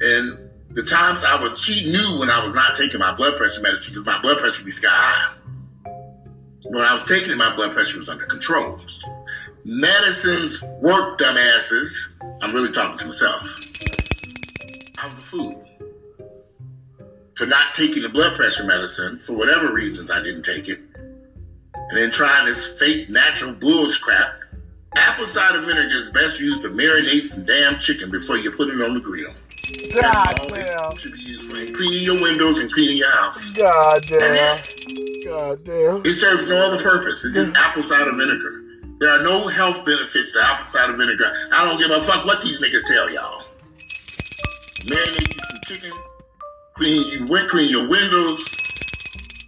And 0.00 0.38
the 0.70 0.82
times 0.82 1.24
I 1.24 1.40
was, 1.40 1.58
she 1.58 1.90
knew 1.90 2.18
when 2.18 2.30
I 2.30 2.44
was 2.44 2.54
not 2.54 2.74
taking 2.74 3.00
my 3.00 3.14
blood 3.14 3.36
pressure 3.36 3.60
medicine 3.60 3.92
because 3.92 4.06
my 4.06 4.20
blood 4.20 4.38
pressure 4.38 4.62
would 4.62 4.66
be 4.66 4.72
sky 4.72 4.88
high. 4.90 5.34
When 6.64 6.82
I 6.82 6.92
was 6.92 7.04
taking 7.04 7.30
it, 7.30 7.36
my 7.36 7.54
blood 7.54 7.72
pressure 7.72 7.98
was 7.98 8.08
under 8.08 8.26
control. 8.26 8.80
Medicines 9.64 10.60
work, 10.80 11.18
dumbasses. 11.18 11.92
I'm 12.42 12.52
really 12.52 12.72
talking 12.72 12.98
to 12.98 13.06
myself. 13.06 13.42
I 14.98 15.08
was 15.08 15.18
a 15.18 15.22
fool 15.22 15.65
for 17.36 17.46
not 17.46 17.74
taking 17.74 18.02
the 18.02 18.08
blood 18.08 18.34
pressure 18.36 18.64
medicine 18.64 19.20
for 19.20 19.34
whatever 19.34 19.72
reasons 19.72 20.10
I 20.10 20.22
didn't 20.22 20.42
take 20.42 20.68
it, 20.68 20.80
and 21.74 21.96
then 21.96 22.10
trying 22.10 22.46
this 22.46 22.78
fake 22.78 23.10
natural 23.10 23.52
bullshit 23.52 24.02
crap. 24.02 24.32
Apple 24.96 25.26
cider 25.26 25.60
vinegar 25.60 25.94
is 25.94 26.10
best 26.10 26.40
used 26.40 26.62
to 26.62 26.70
marinate 26.70 27.24
some 27.24 27.44
damn 27.44 27.78
chicken 27.78 28.10
before 28.10 28.38
you 28.38 28.50
put 28.50 28.68
it 28.68 28.80
on 28.80 28.94
the 28.94 29.00
grill. 29.00 29.32
God 30.00 30.48
damn. 30.48 30.96
should 30.96 31.12
be 31.12 31.20
used 31.20 31.50
for 31.50 31.76
cleaning 31.76 32.02
your 32.02 32.20
windows 32.20 32.58
and 32.58 32.72
cleaning 32.72 32.96
your 32.96 33.10
house. 33.10 33.52
God 33.52 34.02
damn. 34.08 34.64
God 35.24 35.64
damn. 35.64 36.06
It 36.06 36.14
serves 36.14 36.48
no 36.48 36.56
other 36.56 36.82
purpose. 36.82 37.22
It's 37.24 37.34
just 37.34 37.52
apple 37.54 37.82
cider 37.82 38.12
vinegar. 38.12 38.62
There 38.98 39.10
are 39.10 39.22
no 39.22 39.48
health 39.48 39.84
benefits 39.84 40.32
to 40.32 40.42
apple 40.42 40.64
cider 40.64 40.96
vinegar. 40.96 41.30
I 41.52 41.66
don't 41.66 41.78
give 41.78 41.90
a 41.90 42.02
fuck 42.04 42.24
what 42.24 42.40
these 42.40 42.60
niggas 42.60 42.86
tell 42.88 43.10
y'all. 43.10 43.44
Marinate 44.84 45.34
you 45.34 45.40
some 45.50 45.60
chicken, 45.66 45.92
clean 46.76 47.28
you 47.28 47.48
clean 47.48 47.70
your 47.70 47.88
windows, 47.88 48.46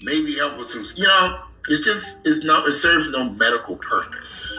maybe 0.03 0.37
help 0.37 0.59
with 0.59 0.69
some. 0.69 0.85
You 0.97 1.07
know, 1.07 1.41
it's 1.69 1.85
just 1.85 2.19
it's 2.25 2.45
no 2.45 2.67
it 2.67 2.75
serves 2.75 3.11
no 3.11 3.25
medical 3.25 3.77
purpose, 3.77 4.59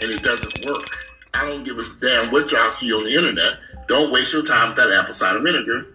and 0.00 0.10
it 0.10 0.22
doesn't 0.22 0.64
work. 0.66 1.06
I 1.32 1.44
don't 1.46 1.64
give 1.64 1.78
a 1.78 1.84
damn 2.00 2.30
what 2.30 2.50
y'all 2.52 2.70
see 2.72 2.92
on 2.92 3.04
the 3.04 3.14
internet. 3.14 3.58
Don't 3.88 4.12
waste 4.12 4.32
your 4.32 4.44
time 4.44 4.68
with 4.68 4.76
that 4.76 4.92
apple 4.92 5.14
cider 5.14 5.40
vinegar. 5.40 5.86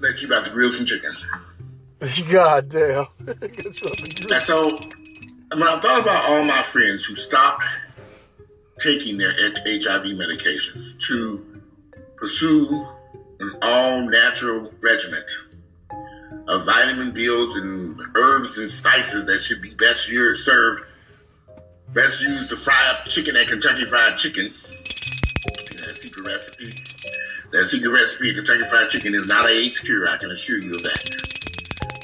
Let 0.00 0.20
you 0.20 0.28
about 0.28 0.46
to 0.46 0.50
grill 0.50 0.72
some 0.72 0.86
chicken. 0.86 1.14
God 2.30 2.68
damn. 2.68 3.06
And 3.26 4.42
so, 4.42 4.78
when 5.52 5.62
I 5.62 5.80
thought 5.80 6.00
about 6.00 6.30
all 6.30 6.44
my 6.44 6.62
friends 6.62 7.04
who 7.04 7.14
stopped 7.16 7.62
taking 8.78 9.18
their 9.18 9.32
HIV 9.32 10.04
medications 10.16 10.98
to 11.00 11.44
pursue 12.16 12.86
an 13.40 13.56
all 13.62 14.02
natural 14.02 14.72
regimen 14.80 15.24
of 16.46 16.64
vitamin 16.64 17.10
bills 17.10 17.56
and 17.56 18.00
herbs 18.14 18.58
and 18.58 18.70
spices 18.70 19.26
that 19.26 19.40
should 19.40 19.62
be 19.62 19.74
best 19.74 20.06
served, 20.36 20.82
best 21.88 22.20
used 22.20 22.50
to 22.50 22.56
fry 22.58 22.90
up 22.90 23.06
chicken 23.06 23.36
at 23.36 23.48
Kentucky 23.48 23.84
Fried 23.86 24.16
Chicken. 24.16 24.52
That 25.78 25.96
secret 25.96 26.26
recipe. 26.26 26.84
That 27.52 27.66
secret 27.66 27.90
recipe 27.90 28.34
Kentucky 28.34 28.64
Fried 28.68 28.90
Chicken 28.90 29.14
is 29.14 29.26
not 29.26 29.46
a 29.46 29.48
AIDS 29.48 29.80
cure, 29.80 30.08
I 30.08 30.18
can 30.18 30.30
assure 30.30 30.58
you 30.58 30.74
of 30.74 30.82
that. 30.82 31.49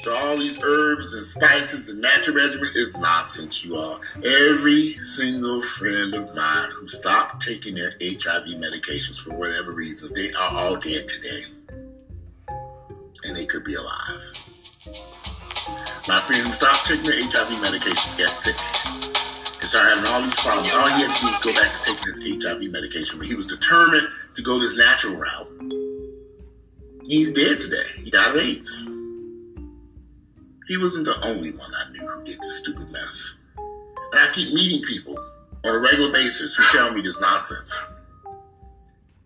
So 0.07 0.15
all 0.15 0.37
these 0.37 0.57
herbs 0.63 1.11
and 1.11 1.25
spices 1.25 1.89
and 1.89 1.99
natural 1.99 2.37
regimen 2.37 2.71
is 2.75 2.95
nonsense, 2.95 3.65
you 3.65 3.75
all. 3.75 3.99
Every 4.23 4.97
single 4.99 5.61
friend 5.61 6.15
of 6.15 6.33
mine 6.33 6.69
who 6.71 6.87
stopped 6.87 7.45
taking 7.45 7.75
their 7.75 7.91
HIV 7.99 8.55
medications 8.55 9.19
for 9.19 9.33
whatever 9.33 9.73
reasons, 9.73 10.13
they 10.13 10.31
are 10.31 10.49
all 10.49 10.77
dead 10.77 11.09
today. 11.09 11.43
And 13.25 13.35
they 13.35 13.45
could 13.45 13.65
be 13.65 13.73
alive. 13.73 14.21
My 16.07 16.21
friend 16.21 16.47
who 16.47 16.53
stopped 16.53 16.87
taking 16.87 17.03
their 17.03 17.23
HIV 17.25 17.61
medications 17.61 18.17
got 18.17 18.29
sick. 18.37 18.55
And 19.59 19.69
started 19.69 19.97
having 19.97 20.05
all 20.05 20.21
these 20.21 20.35
problems. 20.35 20.71
All 20.71 20.87
he 20.87 21.03
had 21.03 21.13
to 21.15 21.19
do 21.19 21.31
was 21.33 21.43
go 21.43 21.53
back 21.53 21.77
to 21.81 21.85
taking 21.85 22.07
his 22.07 22.45
HIV 22.45 22.71
medication, 22.71 23.17
but 23.17 23.27
he 23.27 23.35
was 23.35 23.47
determined 23.47 24.07
to 24.35 24.41
go 24.41 24.57
this 24.57 24.77
natural 24.77 25.17
route. 25.17 25.51
He's 27.03 27.29
dead 27.29 27.59
today. 27.59 27.87
He 27.97 28.09
died 28.09 28.33
of 28.33 28.37
AIDS. 28.37 28.87
He 30.67 30.77
wasn't 30.77 31.05
the 31.05 31.25
only 31.25 31.51
one 31.51 31.71
I 31.73 31.89
knew 31.91 32.05
who 32.05 32.23
did 32.25 32.39
this 32.41 32.59
stupid 32.59 32.91
mess. 32.91 33.35
And 34.11 34.19
I 34.19 34.31
keep 34.33 34.53
meeting 34.53 34.81
people 34.83 35.17
on 35.63 35.75
a 35.75 35.79
regular 35.79 36.11
basis 36.11 36.55
who 36.55 36.63
tell 36.71 36.91
me 36.91 37.01
this 37.01 37.19
nonsense 37.19 37.73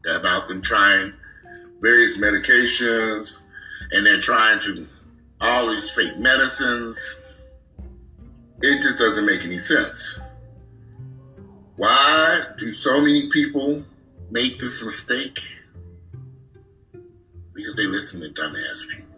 about 0.07 0.47
them 0.47 0.61
trying 0.61 1.13
various 1.79 2.17
medications 2.17 3.41
and 3.91 4.05
they're 4.05 4.21
trying 4.21 4.59
to 4.59 4.87
all 5.39 5.69
these 5.69 5.89
fake 5.89 6.17
medicines. 6.17 7.17
It 8.61 8.81
just 8.81 8.99
doesn't 8.99 9.25
make 9.25 9.43
any 9.43 9.57
sense. 9.57 10.19
Why 11.75 12.43
do 12.57 12.71
so 12.71 13.01
many 13.01 13.29
people 13.29 13.83
make 14.29 14.59
this 14.59 14.83
mistake? 14.83 15.39
Because 17.53 17.75
they 17.75 17.87
listen 17.87 18.21
to 18.21 18.29
dumbass 18.29 18.87
people. 18.87 19.10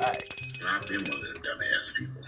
Facts. 0.00 0.58
I've 0.66 0.86
been 0.88 1.02
one 1.02 1.18
of 1.18 1.34
them 1.34 1.42
dumbass 1.42 1.94
people. 1.94 2.22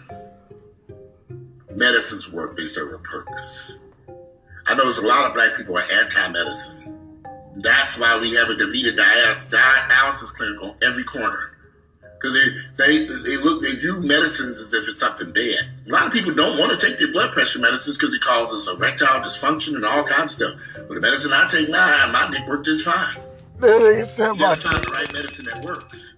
Medicines 1.74 2.30
work, 2.30 2.56
they 2.56 2.66
serve 2.66 2.92
a 2.92 2.98
purpose. 2.98 3.76
I 4.66 4.74
know 4.74 4.84
there's 4.84 4.98
a 4.98 5.06
lot 5.06 5.26
of 5.26 5.34
black 5.34 5.56
people 5.56 5.78
are 5.78 5.84
anti-medicine. 5.90 7.24
That's 7.56 7.96
why 7.96 8.18
we 8.18 8.34
have 8.34 8.50
a 8.50 8.54
DaVita 8.54 8.94
dialysis, 8.96 10.28
clinic 10.34 10.62
on 10.62 10.76
every 10.82 11.04
corner. 11.04 11.56
Because 12.20 12.34
they, 12.34 12.50
they, 12.76 13.06
they 13.06 13.36
look, 13.38 13.62
they 13.62 13.74
view 13.74 14.00
medicines 14.00 14.58
as 14.58 14.72
if 14.74 14.86
it's 14.86 15.00
something 15.00 15.32
bad. 15.32 15.70
A 15.86 15.90
lot 15.90 16.06
of 16.06 16.12
people 16.12 16.32
don't 16.32 16.58
want 16.58 16.78
to 16.78 16.86
take 16.86 16.98
their 16.98 17.10
blood 17.10 17.32
pressure 17.32 17.58
medicines 17.58 17.96
because 17.96 18.14
it 18.14 18.20
causes 18.20 18.68
erectile 18.68 19.20
dysfunction 19.20 19.74
and 19.74 19.84
all 19.84 20.04
kinds 20.04 20.32
of 20.32 20.36
stuff. 20.36 20.60
But 20.88 20.94
the 20.94 21.00
medicine 21.00 21.32
I 21.32 21.48
take 21.48 21.68
now, 21.68 22.10
my 22.12 22.30
dick 22.30 22.46
works 22.46 22.68
just 22.68 22.84
fine. 22.84 23.16
That 23.58 24.18
You 24.18 24.36
gotta 24.38 24.60
find 24.60 24.84
the 24.84 24.90
right 24.90 25.12
medicine 25.12 25.46
that 25.46 25.64
works. 25.64 26.11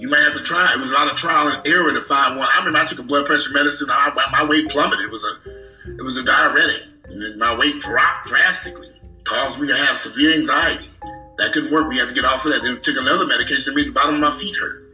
You 0.00 0.08
might 0.08 0.22
have 0.22 0.32
to 0.32 0.40
try. 0.40 0.72
It 0.72 0.78
was 0.78 0.88
a 0.88 0.94
lot 0.94 1.12
of 1.12 1.18
trial 1.18 1.48
and 1.48 1.66
error 1.66 1.92
to 1.92 2.00
find 2.00 2.38
one. 2.38 2.48
I 2.50 2.58
remember 2.58 2.78
I 2.78 2.86
took 2.86 3.00
a 3.00 3.02
blood 3.02 3.26
pressure 3.26 3.52
medicine. 3.52 3.90
I, 3.90 4.10
my 4.32 4.44
weight 4.44 4.70
plummeted. 4.70 5.04
It 5.04 5.10
was 5.10 5.22
a, 5.22 5.90
it 5.90 6.02
was 6.02 6.16
a 6.16 6.24
diuretic, 6.24 6.82
and 7.04 7.38
my 7.38 7.54
weight 7.54 7.82
dropped 7.82 8.26
drastically. 8.26 8.88
Caused 9.24 9.60
me 9.60 9.68
to 9.68 9.76
have 9.76 9.98
severe 9.98 10.32
anxiety. 10.32 10.88
That 11.36 11.52
couldn't 11.52 11.70
work. 11.70 11.88
We 11.88 11.98
had 11.98 12.08
to 12.08 12.14
get 12.14 12.24
off 12.24 12.46
of 12.46 12.52
that. 12.52 12.62
Then 12.62 12.80
took 12.80 12.96
another 12.96 13.26
medication 13.26 13.74
that 13.74 13.76
made 13.78 13.88
the 13.88 13.92
bottom 13.92 14.14
of 14.14 14.20
my 14.22 14.32
feet 14.32 14.56
hurt. 14.56 14.86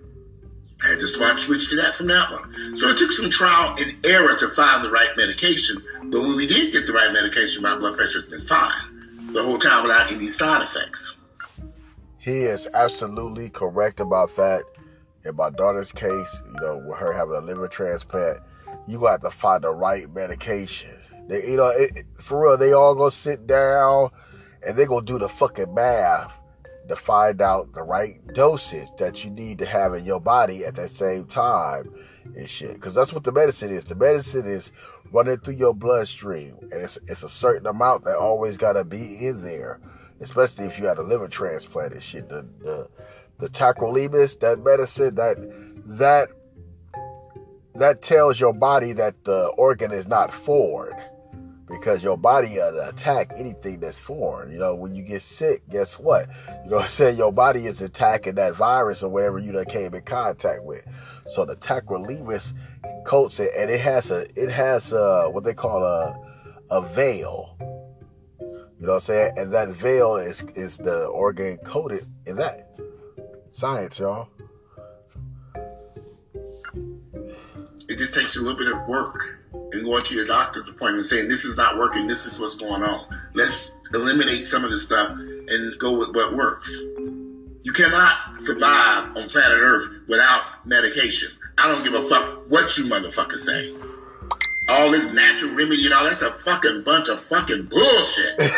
I 0.83 0.88
had 0.88 0.99
to 0.99 1.07
switch 1.07 1.71
to 1.71 1.77
that 1.77 1.95
from 1.95 2.09
that 2.09 2.33
one. 2.33 2.77
So 2.77 2.88
it 2.88 2.99
took 2.99 3.12
some 3.12 3.31
trial 3.31 3.77
and 3.79 4.05
error 4.05 4.37
to 4.37 4.49
find 4.49 4.85
the 4.85 4.90
right 4.90 5.16
medication. 5.16 5.83
But 6.11 6.23
when 6.23 6.37
we 6.37 6.49
did 6.49 6.73
get 6.73 6.87
the 6.87 6.92
right 6.92 7.12
medication, 7.12 7.62
my 7.62 7.77
blood 7.77 7.97
pressure's 7.97 8.27
been 8.27 8.42
fine 8.42 9.33
the 9.33 9.42
whole 9.42 9.59
time 9.59 9.85
without 9.85 10.11
any 10.11 10.29
side 10.29 10.62
effects. 10.62 11.16
He 12.19 12.42
is 12.42 12.66
absolutely 12.75 13.51
correct 13.51 14.01
about 14.01 14.35
that. 14.37 14.64
In 15.27 15.37
my 15.37 15.51
daughter's 15.51 15.93
case, 15.93 16.43
you 16.47 16.61
know, 16.61 16.77
with 16.87 16.99
her 16.99 17.12
having 17.12 17.35
a 17.35 17.41
liver 17.41 17.69
transplant, 17.69 18.39
you 18.87 19.01
got 19.01 19.23
to 19.23 19.31
find 19.31 19.65
the 19.65 19.71
right 19.71 20.12
medication. 20.15 20.95
They, 21.29 21.51
you 21.51 21.57
know, 21.57 21.69
it, 21.69 22.07
for 22.19 22.43
real, 22.45 22.57
they 22.57 22.73
all 22.73 22.95
gonna 22.95 23.11
sit 23.11 23.47
down 23.47 24.11
and 24.65 24.77
they 24.77 24.87
gonna 24.87 25.05
do 25.05 25.19
the 25.19 25.29
fucking 25.29 25.75
math 25.75 26.33
to 26.89 26.97
find 26.97 27.41
out 27.43 27.73
the 27.73 27.83
right 27.83 28.25
dosage 28.33 28.89
that 28.99 29.25
you 29.25 29.31
need 29.31 29.59
to 29.59 29.67
have 29.67 29.95
in 29.95 30.05
your 30.05 30.21
body 30.21 30.65
at 30.65 30.77
that 30.77 30.91
same 30.91 31.27
time 31.27 31.93
and 32.37 32.49
shit. 32.49 32.75
Because 32.75 32.95
that's 32.95 33.12
what 33.12 33.25
the 33.25 33.33
medicine 33.33 33.71
is. 33.71 33.85
The 33.85 33.97
medicine 33.97 34.47
is 34.47 34.71
running 35.12 35.39
through 35.39 35.55
your 35.55 35.75
bloodstream, 35.75 36.57
and 36.71 36.75
it's 36.75 36.99
it's 37.09 37.23
a 37.23 37.29
certain 37.29 37.67
amount 37.67 38.05
that 38.05 38.17
always 38.17 38.57
gotta 38.57 38.85
be 38.85 39.27
in 39.27 39.43
there. 39.43 39.81
Especially 40.21 40.65
if 40.65 40.79
you 40.79 40.87
had 40.87 40.99
a 40.99 41.03
liver 41.03 41.29
transplant 41.29 41.93
and 41.93 42.03
shit. 42.03 42.29
The 42.29 42.47
the 42.61 42.89
the 43.38 43.49
tacrolimus, 43.49 44.38
that 44.40 44.59
medicine, 44.61 45.14
that 45.16 45.37
that 45.99 46.29
that 47.75 48.03
tells 48.03 48.40
your 48.40 48.53
body 48.53 48.92
that 48.92 49.25
the 49.25 49.46
organ 49.49 49.92
is 49.92 50.07
not 50.07 50.33
foreign 50.33 50.99
because 51.68 52.03
your 52.03 52.16
body 52.16 52.55
will 52.55 52.81
attack 52.81 53.33
anything 53.37 53.81
that's 53.81 53.99
foreign. 53.99 54.53
You 54.53 54.59
know, 54.59 54.75
when 54.75 54.94
you 54.94 55.03
get 55.03 55.22
sick, 55.22 55.68
guess 55.68 55.99
what? 55.99 56.29
You 56.64 56.70
know 56.70 56.79
I'm 56.79 56.88
saying? 56.88 57.18
Your 57.18 57.33
body 57.33 57.66
is 57.66 57.83
attacking 57.83 58.37
that 58.37 58.55
virus 58.55 59.03
or 59.03 59.11
whatever 59.11 59.38
you 59.38 59.53
done 59.53 59.64
came 59.64 59.94
in 59.94 60.03
contact 60.03 60.64
with. 60.64 60.85
So 61.27 61.44
the 61.44 61.57
tacrolimus 61.57 62.53
coats 63.05 63.40
it 63.40 63.51
and 63.57 63.70
it 63.70 63.81
has 63.81 64.11
a 64.11 64.27
it 64.40 64.51
has 64.51 64.92
a 64.92 65.29
what 65.31 65.44
they 65.44 65.55
call 65.55 65.85
a 65.85 66.16
a 66.70 66.83
veil. 66.83 67.57
You 68.79 68.87
know 68.87 68.92
what 68.92 68.94
I'm 68.94 69.01
saying? 69.01 69.33
And 69.37 69.53
that 69.53 69.68
veil 69.70 70.16
is 70.16 70.42
is 70.55 70.77
the 70.79 71.07
organ 71.07 71.59
coated 71.59 72.07
in 72.27 72.37
that. 72.37 72.70
Science, 73.57 73.99
y'all. 74.01 74.29
It 77.88 77.97
just 77.97 78.12
takes 78.12 78.35
you 78.35 78.42
a 78.42 78.45
little 78.45 78.59
bit 78.59 78.71
of 78.71 78.87
work 78.87 79.38
and 79.73 79.83
going 79.83 80.05
to 80.05 80.14
your 80.14 80.27
doctor's 80.27 80.69
appointment 80.69 80.99
and 80.99 81.07
saying, 81.07 81.29
this 81.29 81.47
is 81.47 81.57
not 81.57 81.79
working, 81.79 82.07
this 82.07 82.27
is 82.27 82.38
what's 82.38 82.57
going 82.57 82.83
on. 82.83 83.07
Let's 83.33 83.73
eliminate 83.95 84.45
some 84.45 84.62
of 84.62 84.71
this 84.71 84.83
stuff 84.83 85.12
and 85.12 85.79
go 85.79 85.99
with 85.99 86.14
what 86.14 86.37
works. 86.37 86.69
You 87.62 87.73
cannot 87.75 88.42
survive 88.42 89.16
on 89.16 89.31
planet 89.31 89.59
Earth 89.59 89.88
without 90.07 90.66
medication. 90.66 91.31
I 91.57 91.66
don't 91.66 91.83
give 91.83 91.95
a 91.95 92.07
fuck 92.11 92.51
what 92.51 92.77
you 92.77 92.85
motherfuckers 92.85 93.38
say. 93.38 93.75
All 94.69 94.90
this 94.90 95.11
natural 95.14 95.55
remedy 95.55 95.87
and 95.87 95.95
all 95.95 96.05
that's 96.05 96.21
a 96.21 96.31
fucking 96.31 96.83
bunch 96.85 97.09
of 97.09 97.23
fucking 97.23 97.69
bullshit. 97.71 98.35
it 98.38 98.53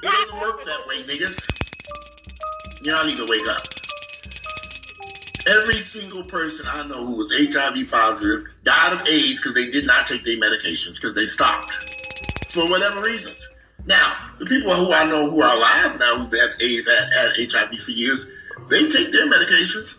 doesn't 0.00 0.40
work 0.40 0.64
that 0.64 0.86
way, 0.86 1.02
niggas. 1.02 1.44
Y'all 2.82 3.04
need 3.04 3.16
to 3.16 3.26
wake 3.26 3.48
up. 3.48 3.75
Every 5.46 5.78
single 5.78 6.24
person 6.24 6.66
I 6.66 6.84
know 6.86 7.06
who 7.06 7.12
was 7.12 7.32
HIV 7.32 7.88
positive 7.88 8.48
died 8.64 8.92
of 8.92 9.06
AIDS 9.06 9.38
because 9.38 9.54
they 9.54 9.70
did 9.70 9.86
not 9.86 10.08
take 10.08 10.24
their 10.24 10.36
medications 10.36 10.94
because 10.94 11.14
they 11.14 11.26
stopped 11.26 11.72
for 12.50 12.68
whatever 12.68 13.00
reasons. 13.00 13.48
Now, 13.84 14.30
the 14.40 14.46
people 14.46 14.74
who 14.74 14.92
I 14.92 15.04
know 15.04 15.30
who 15.30 15.40
are 15.42 15.56
alive 15.56 16.00
now 16.00 16.16
who 16.16 16.36
have 16.36 16.60
AIDS, 16.60 16.88
had, 16.88 17.12
had 17.12 17.32
HIV 17.36 17.80
for 17.80 17.92
years, 17.92 18.26
they 18.68 18.88
take 18.88 19.12
their 19.12 19.30
medications 19.30 19.96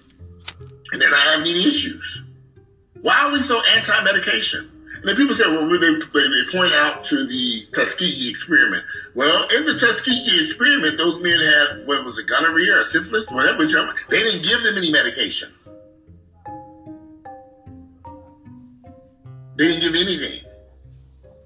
and 0.92 1.02
they're 1.02 1.12
not 1.12 1.20
having 1.22 1.48
any 1.48 1.66
issues. 1.66 2.24
Why 3.02 3.22
are 3.22 3.32
we 3.32 3.42
so 3.42 3.64
anti-medication? 3.64 4.70
And 4.70 4.77
then 5.04 5.16
people 5.16 5.36
say, 5.36 5.46
well, 5.48 5.68
they, 5.70 5.78
they 5.78 6.52
point 6.52 6.74
out 6.74 7.04
to 7.06 7.26
the 7.28 7.68
Tuskegee 7.74 8.30
experiment. 8.30 8.84
Well, 9.16 9.48
in 9.50 9.66
the 9.66 9.78
Tuskegee 9.78 10.46
experiment, 10.46 10.98
those 10.98 11.20
men 11.22 11.40
had, 11.40 11.88
what 11.88 12.04
was 12.04 12.18
it, 12.18 12.28
gonorrhea 12.28 12.80
or 12.80 12.84
syphilis, 12.84 13.32
whatever, 13.32 13.60
whichever. 13.60 13.94
They 14.10 14.20
didn't 14.20 14.44
give 14.44 14.64
them 14.64 14.78
any 14.78 14.92
medication. 14.92 15.54
They 19.56 19.68
didn't 19.68 19.82
give 19.82 19.96
anything. 19.96 20.42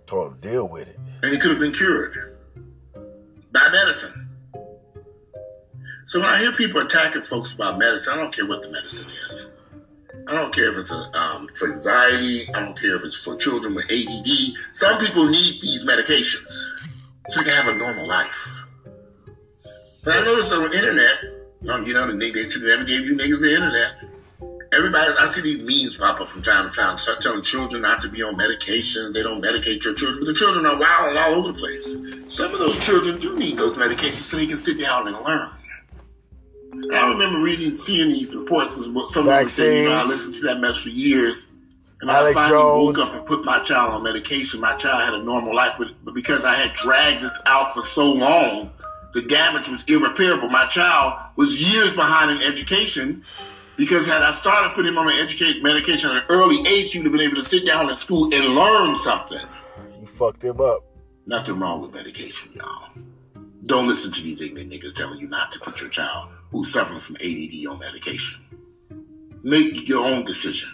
Told 0.07 0.31
them 0.31 0.51
deal 0.51 0.67
with 0.67 0.87
it. 0.87 0.99
And 1.23 1.33
it 1.33 1.41
could 1.41 1.51
have 1.51 1.59
been 1.59 1.73
cured 1.73 2.37
by 3.53 3.69
medicine. 3.69 4.29
So 6.07 6.19
when 6.19 6.29
I 6.29 6.39
hear 6.39 6.51
people 6.51 6.81
attacking 6.81 7.21
folks 7.21 7.53
about 7.53 7.77
medicine, 7.77 8.13
I 8.13 8.17
don't 8.17 8.35
care 8.35 8.45
what 8.45 8.63
the 8.63 8.69
medicine 8.69 9.07
is. 9.29 9.50
I 10.27 10.33
don't 10.33 10.53
care 10.53 10.71
if 10.71 10.77
it's 10.77 10.91
a, 10.91 11.17
um, 11.17 11.47
for 11.57 11.71
anxiety. 11.71 12.47
I 12.53 12.59
don't 12.59 12.79
care 12.79 12.95
if 12.95 13.03
it's 13.03 13.17
for 13.17 13.35
children 13.35 13.75
with 13.75 13.91
ADD. 13.91 14.27
Some 14.73 14.99
people 14.99 15.27
need 15.27 15.61
these 15.61 15.83
medications 15.83 16.49
so 17.29 17.39
they 17.39 17.45
can 17.45 17.53
have 17.53 17.67
a 17.67 17.77
normal 17.77 18.07
life. 18.07 18.47
But 20.03 20.17
I 20.17 20.25
noticed 20.25 20.51
on 20.53 20.69
the 20.69 20.77
internet, 20.77 21.15
um, 21.69 21.85
you 21.85 21.93
know, 21.93 22.15
they, 22.17 22.31
they 22.31 22.49
should 22.49 22.63
never 22.63 22.83
gave 22.83 23.01
you 23.01 23.15
niggas 23.15 23.41
the 23.41 23.53
internet. 23.53 23.91
Everybody, 24.73 25.11
I 25.19 25.27
see 25.27 25.41
these 25.41 25.59
memes 25.59 25.97
pop 25.97 26.21
up 26.21 26.29
from 26.29 26.41
time 26.41 26.69
to 26.69 26.75
time, 26.75 26.97
start 26.97 27.21
telling 27.21 27.41
children 27.41 27.81
not 27.81 28.01
to 28.01 28.07
be 28.07 28.23
on 28.23 28.37
medication. 28.37 29.11
They 29.11 29.21
don't 29.21 29.41
medicate 29.41 29.83
your 29.83 29.93
children, 29.93 30.19
but 30.19 30.27
the 30.27 30.33
children 30.33 30.65
are 30.65 30.79
wild 30.79 31.09
and 31.09 31.17
all 31.17 31.35
over 31.35 31.51
the 31.51 31.57
place. 31.57 31.85
Some 32.33 32.53
of 32.53 32.59
those 32.59 32.79
children 32.79 33.19
do 33.19 33.37
need 33.37 33.57
those 33.57 33.73
medications 33.73 34.23
so 34.23 34.37
they 34.37 34.47
can 34.47 34.57
sit 34.57 34.79
down 34.79 35.07
and 35.07 35.17
learn. 35.25 35.49
And 36.71 36.95
I 36.95 37.09
remember 37.09 37.39
reading, 37.39 37.75
seeing 37.75 38.09
these 38.09 38.33
reports. 38.33 38.75
Someone 38.75 39.05
was 39.05 39.53
saying, 39.53 39.83
you 39.83 39.89
know, 39.89 39.95
I 39.95 40.03
listened 40.05 40.35
to 40.35 40.41
that 40.43 40.59
mess 40.59 40.77
for 40.77 40.89
years. 40.89 41.47
And 41.99 42.09
Alex 42.09 42.35
I 42.35 42.49
finally 42.49 42.61
Jones. 42.61 42.97
woke 42.97 43.07
up 43.07 43.13
and 43.13 43.25
put 43.25 43.45
my 43.45 43.59
child 43.59 43.93
on 43.93 44.03
medication. 44.03 44.59
My 44.59 44.75
child 44.75 45.03
had 45.03 45.13
a 45.13 45.21
normal 45.23 45.53
life, 45.53 45.75
but, 45.77 45.89
but 46.03 46.13
because 46.15 46.45
I 46.45 46.55
had 46.55 46.73
dragged 46.73 47.23
this 47.23 47.37
out 47.45 47.75
for 47.75 47.83
so 47.83 48.11
long, 48.11 48.71
the 49.13 49.21
damage 49.21 49.67
was 49.67 49.83
irreparable. 49.83 50.49
My 50.49 50.65
child 50.67 51.19
was 51.35 51.61
years 51.61 51.93
behind 51.93 52.31
in 52.31 52.41
education 52.41 53.23
because 53.77 54.07
had 54.07 54.23
I 54.23 54.31
started 54.31 54.73
putting 54.73 54.93
him 54.93 54.97
on 54.97 55.09
an 55.09 55.17
educate 55.17 55.61
medication 55.61 56.09
at 56.09 56.17
an 56.17 56.23
early 56.29 56.65
age, 56.65 56.93
he 56.93 56.99
would 56.99 57.05
have 57.05 57.11
been 57.11 57.21
able 57.21 57.35
to 57.35 57.43
sit 57.43 57.65
down 57.65 57.89
in 57.89 57.97
school 57.97 58.33
and 58.33 58.55
learn 58.55 58.97
something. 58.97 59.45
You 59.99 60.07
fucked 60.17 60.43
him 60.43 60.59
up. 60.61 60.83
Nothing 61.27 61.59
wrong 61.59 61.81
with 61.81 61.93
medication, 61.93 62.51
y'all. 62.53 62.89
Don't 63.65 63.87
listen 63.87 64.11
to 64.11 64.21
these 64.23 64.41
ignorant 64.41 64.71
niggas 64.71 64.95
telling 64.95 65.19
you 65.19 65.27
not 65.27 65.51
to 65.51 65.59
put 65.59 65.79
your 65.79 65.89
child 65.89 66.29
who's 66.51 66.71
suffering 66.71 66.99
from 66.99 67.15
ADD 67.17 67.65
on 67.67 67.79
medication. 67.79 68.41
Make 69.43 69.87
your 69.87 70.05
own 70.05 70.25
decision. 70.25 70.69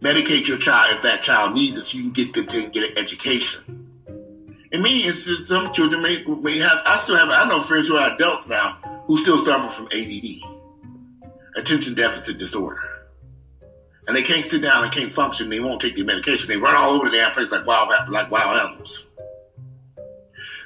Medicate 0.00 0.46
your 0.46 0.58
child 0.58 0.96
if 0.96 1.02
that 1.02 1.22
child 1.22 1.54
needs 1.54 1.76
it 1.76 1.84
so 1.84 1.96
you 1.96 2.04
can 2.04 2.12
get 2.12 2.34
them 2.34 2.46
to 2.46 2.68
get 2.70 2.90
an 2.90 2.98
education. 2.98 3.82
In 4.72 4.82
many 4.82 5.04
instances, 5.04 5.48
some 5.48 5.72
children 5.72 6.02
may, 6.02 6.24
may 6.24 6.58
have, 6.58 6.78
I 6.86 6.98
still 6.98 7.16
have, 7.16 7.28
I 7.28 7.48
know 7.48 7.60
friends 7.60 7.88
who 7.88 7.96
are 7.96 8.14
adults 8.14 8.48
now 8.48 8.78
who 9.06 9.18
still 9.18 9.38
suffer 9.38 9.68
from 9.68 9.86
ADD, 9.86 10.40
attention 11.56 11.94
deficit 11.94 12.38
disorder. 12.38 12.80
And 14.06 14.16
they 14.16 14.22
can't 14.22 14.44
sit 14.44 14.62
down 14.62 14.82
and 14.82 14.92
can't 14.92 15.12
function. 15.12 15.48
They 15.48 15.60
won't 15.60 15.80
take 15.80 15.94
their 15.94 16.04
medication. 16.04 16.48
They 16.48 16.56
run 16.56 16.74
all 16.74 16.90
over 16.90 17.08
the 17.08 17.16
damn 17.16 17.32
place 17.32 17.52
like 17.52 17.66
wild, 17.66 17.92
like 18.08 18.30
wild 18.30 18.58
animals. 18.58 19.06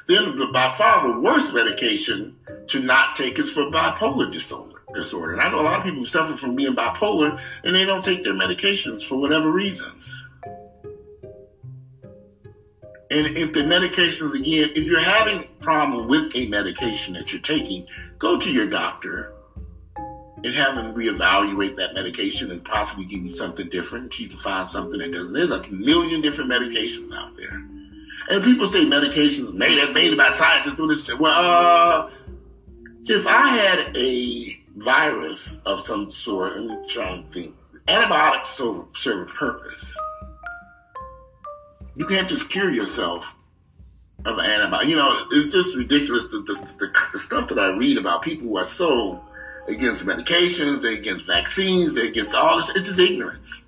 Then 0.06 0.36
the, 0.36 0.46
by 0.46 0.70
far 0.76 1.08
the 1.08 1.20
worst 1.20 1.52
medication 1.52 2.36
to 2.68 2.80
not 2.80 3.16
take 3.16 3.38
is 3.38 3.50
for 3.50 3.64
bipolar 3.64 4.32
disorder. 4.32 4.82
Disorder. 4.94 5.32
And 5.32 5.42
I 5.42 5.50
know 5.50 5.60
a 5.60 5.62
lot 5.62 5.78
of 5.78 5.84
people 5.84 6.06
suffer 6.06 6.34
from 6.34 6.54
being 6.54 6.74
bipolar 6.74 7.40
and 7.64 7.74
they 7.74 7.84
don't 7.84 8.04
take 8.04 8.22
their 8.22 8.34
medications 8.34 9.04
for 9.04 9.16
whatever 9.16 9.50
reasons. 9.50 10.24
And 13.10 13.36
if 13.36 13.52
the 13.52 13.60
medications 13.60 14.34
again, 14.34 14.70
if 14.74 14.84
you're 14.84 15.00
having 15.00 15.44
a 15.44 15.62
problem 15.62 16.08
with 16.08 16.34
a 16.34 16.46
medication 16.48 17.14
that 17.14 17.32
you're 17.32 17.42
taking, 17.42 17.86
go 18.18 18.38
to 18.38 18.50
your 18.50 18.66
doctor 18.66 19.32
and 20.42 20.54
have 20.54 20.76
them 20.76 20.94
reevaluate 20.94 21.76
that 21.76 21.94
medication 21.94 22.50
and 22.50 22.64
possibly 22.64 23.04
give 23.04 23.24
you 23.24 23.32
something 23.32 23.68
different. 23.68 24.18
You 24.18 24.28
can 24.28 24.38
find 24.38 24.68
something 24.68 24.98
that 24.98 25.12
doesn't. 25.12 25.32
There's 25.32 25.50
a 25.50 25.66
million 25.68 26.20
different 26.20 26.50
medications 26.50 27.12
out 27.12 27.36
there. 27.36 27.64
And 28.28 28.42
people 28.42 28.66
say 28.66 28.84
medications 28.84 29.52
made 29.52 29.92
made 29.92 30.16
by 30.16 30.30
scientists. 30.30 30.76
Do 30.76 30.86
this. 30.86 31.12
Well, 31.14 31.32
uh, 31.32 32.10
if 33.04 33.26
I 33.26 33.48
had 33.48 33.96
a 33.96 34.64
virus 34.76 35.60
of 35.64 35.86
some 35.86 36.10
sort, 36.10 36.54
I'm 36.56 36.88
trying 36.88 37.24
to 37.24 37.32
think. 37.32 37.54
Antibiotics 37.88 38.50
serve, 38.50 38.84
serve 38.96 39.28
a 39.28 39.32
purpose. 39.32 39.96
You 41.94 42.06
can't 42.06 42.28
just 42.28 42.50
cure 42.50 42.72
yourself 42.72 43.36
of 44.24 44.38
an 44.38 44.44
antibiotic. 44.44 44.88
You 44.88 44.96
know, 44.96 45.26
it's 45.30 45.52
just 45.52 45.76
ridiculous. 45.76 46.26
The, 46.26 46.42
the, 46.42 46.54
the, 46.78 46.92
the 47.12 47.18
stuff 47.18 47.46
that 47.48 47.58
I 47.58 47.76
read 47.76 47.96
about 47.96 48.22
people 48.22 48.48
who 48.48 48.56
are 48.58 48.66
so 48.66 49.22
against 49.68 50.04
medications, 50.04 50.82
they're 50.82 50.94
against 50.94 51.26
vaccines, 51.26 51.94
they're 51.94 52.06
against 52.06 52.34
all 52.34 52.56
this. 52.56 52.70
It's 52.70 52.88
just 52.88 52.98
ignorance. 52.98 53.62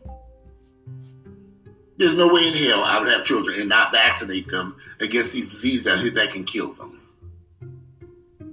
There's 1.99 2.15
no 2.15 2.33
way 2.33 2.47
in 2.47 2.55
hell 2.55 2.85
I 2.85 3.01
would 3.01 3.09
have 3.09 3.25
children 3.25 3.59
and 3.59 3.69
not 3.69 3.91
vaccinate 3.91 4.47
them 4.47 4.77
against 5.01 5.33
these 5.33 5.51
diseases 5.51 6.13
that, 6.15 6.31
can 6.31 6.45
kill 6.45 6.73
them. 6.75 7.01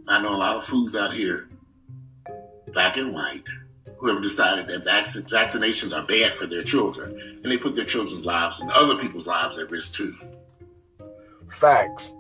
I 0.07 0.19
know 0.19 0.35
a 0.35 0.37
lot 0.37 0.55
of 0.55 0.63
fools 0.63 0.95
out 0.95 1.13
here, 1.13 1.47
black 2.73 2.97
and 2.97 3.13
white, 3.13 3.45
who 3.97 4.07
have 4.07 4.23
decided 4.23 4.67
that 4.67 4.83
vac- 4.83 5.05
vaccinations 5.29 5.95
are 5.95 6.05
bad 6.05 6.33
for 6.33 6.47
their 6.47 6.63
children, 6.63 7.39
and 7.43 7.51
they 7.51 7.57
put 7.57 7.75
their 7.75 7.85
children's 7.85 8.25
lives 8.25 8.59
and 8.59 8.71
other 8.71 8.97
people's 8.97 9.27
lives 9.27 9.59
at 9.59 9.69
risk 9.69 9.93
too. 9.93 10.15
Facts. 11.51 12.13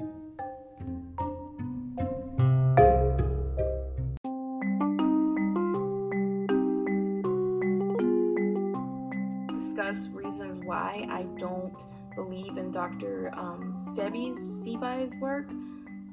Believe 12.15 12.57
in 12.57 12.71
Dr. 12.71 13.31
Um, 13.35 13.77
Sebi's 13.95 14.39
Sebi's 14.65 15.13
work. 15.21 15.49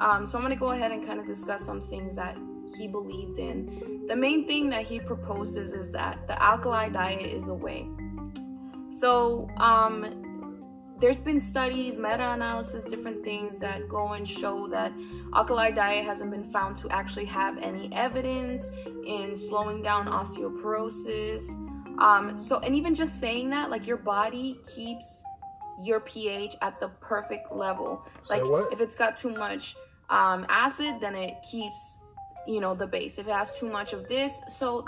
Um, 0.00 0.26
so 0.26 0.36
I'm 0.36 0.44
going 0.44 0.54
to 0.54 0.60
go 0.60 0.72
ahead 0.72 0.90
and 0.90 1.06
kind 1.06 1.20
of 1.20 1.26
discuss 1.26 1.64
some 1.64 1.80
things 1.80 2.16
that 2.16 2.36
he 2.76 2.88
believed 2.88 3.38
in. 3.38 4.06
The 4.08 4.16
main 4.16 4.46
thing 4.46 4.68
that 4.70 4.84
he 4.86 4.98
proposes 4.98 5.72
is 5.72 5.92
that 5.92 6.26
the 6.26 6.40
alkali 6.42 6.88
diet 6.88 7.26
is 7.26 7.44
the 7.44 7.54
way. 7.54 7.86
So 8.90 9.48
um, 9.58 10.22
there's 11.00 11.20
been 11.20 11.40
studies, 11.40 11.96
meta-analysis, 11.96 12.84
different 12.84 13.24
things 13.24 13.58
that 13.60 13.88
go 13.88 14.12
and 14.12 14.28
show 14.28 14.68
that 14.68 14.92
alkali 15.34 15.70
diet 15.70 16.04
hasn't 16.04 16.30
been 16.30 16.50
found 16.50 16.76
to 16.78 16.88
actually 16.90 17.24
have 17.26 17.58
any 17.58 17.92
evidence 17.92 18.70
in 19.06 19.34
slowing 19.34 19.82
down 19.82 20.06
osteoporosis. 20.06 21.42
Um, 22.00 22.38
so 22.40 22.58
and 22.60 22.74
even 22.74 22.94
just 22.94 23.20
saying 23.20 23.50
that, 23.50 23.70
like 23.70 23.86
your 23.86 23.96
body 23.96 24.60
keeps 24.66 25.22
your 25.82 26.00
pH 26.00 26.56
at 26.62 26.78
the 26.80 26.88
perfect 27.00 27.52
level. 27.52 28.02
Like 28.30 28.42
if 28.72 28.80
it's 28.80 28.96
got 28.96 29.18
too 29.18 29.30
much 29.30 29.76
um, 30.10 30.46
acid, 30.48 30.96
then 31.00 31.14
it 31.14 31.34
keeps 31.50 31.98
you 32.46 32.60
know 32.60 32.74
the 32.74 32.86
base. 32.86 33.18
If 33.18 33.26
it 33.28 33.32
has 33.32 33.50
too 33.58 33.68
much 33.70 33.92
of 33.92 34.08
this, 34.08 34.32
so 34.48 34.84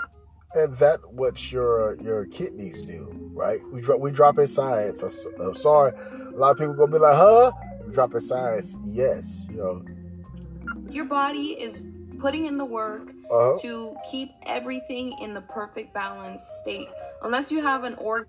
And 0.55 0.73
that 0.77 0.99
what 1.13 1.51
your 1.51 1.95
your 2.01 2.25
kidneys 2.25 2.81
do, 2.81 3.09
right? 3.33 3.59
We 3.71 3.81
drop 3.81 3.99
we 3.99 4.11
drop 4.11 4.39
in 4.39 4.47
science. 4.47 5.03
I'm, 5.03 5.55
sorry, 5.55 5.93
a 6.27 6.37
lot 6.37 6.51
of 6.51 6.57
people 6.57 6.73
gonna 6.75 6.91
be 6.91 6.99
like, 6.99 7.15
huh? 7.15 7.51
We 7.85 7.93
drop 7.93 8.13
in 8.15 8.21
science. 8.21 8.75
Yes, 8.83 9.47
you 9.49 9.57
know. 9.57 9.83
your 10.89 11.05
body 11.05 11.49
is 11.59 11.83
putting 12.19 12.45
in 12.45 12.57
the 12.57 12.65
work 12.65 13.09
Uh 13.31 13.53
huh. 13.53 13.59
to 13.61 13.95
keep 14.09 14.29
everything 14.45 15.15
in 15.21 15.33
the 15.33 15.41
perfect 15.41 15.93
balance 15.93 16.43
state. 16.61 16.87
Unless 17.23 17.51
you 17.51 17.61
have 17.61 17.83
an 17.83 17.95
organ 17.95 18.27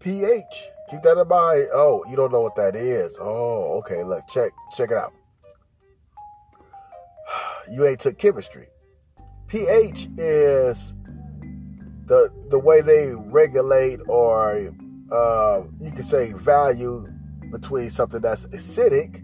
pH. 0.00 0.68
Keep 0.90 1.02
that 1.02 1.18
in 1.18 1.28
mind. 1.28 1.68
Oh, 1.72 2.04
you 2.08 2.16
don't 2.16 2.32
know 2.32 2.40
what 2.40 2.56
that 2.56 2.74
is. 2.74 3.16
Oh, 3.20 3.78
okay. 3.78 4.04
Look, 4.04 4.26
check 4.28 4.52
check 4.76 4.90
it 4.90 4.96
out. 4.96 5.12
You 7.70 7.86
ain't 7.86 8.00
took 8.00 8.16
chemistry. 8.16 8.68
pH 9.46 10.08
is 10.16 10.94
the 12.06 12.32
the 12.48 12.58
way 12.58 12.80
they 12.80 13.12
regulate 13.14 14.00
or 14.08 14.72
uh, 15.12 15.62
you 15.78 15.90
can 15.90 16.02
say 16.02 16.32
value 16.32 17.06
between 17.50 17.90
something 17.90 18.20
that's 18.20 18.46
acidic 18.46 19.16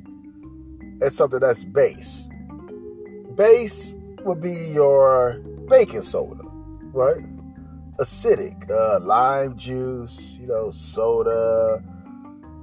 and 1.00 1.12
something 1.12 1.40
that's 1.40 1.64
base. 1.64 2.26
Base 3.34 3.94
would 4.24 4.40
be 4.40 4.52
your 4.52 5.38
baking 5.68 6.02
soda, 6.02 6.42
right? 6.92 7.24
Acidic, 7.98 8.70
uh, 8.70 9.00
lime 9.00 9.56
juice, 9.56 10.36
you 10.40 10.46
know, 10.46 10.70
soda, 10.70 11.82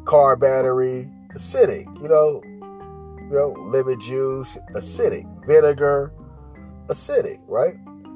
car 0.05 0.36
battery, 0.36 1.09
acidic, 1.36 1.86
you 2.01 2.09
know, 2.09 2.41
you 2.43 3.38
know, 3.38 3.55
lemon 3.59 3.99
juice, 3.99 4.57
acidic, 4.73 5.25
vinegar, 5.45 6.11
acidic, 6.88 7.39
right? 7.47 7.75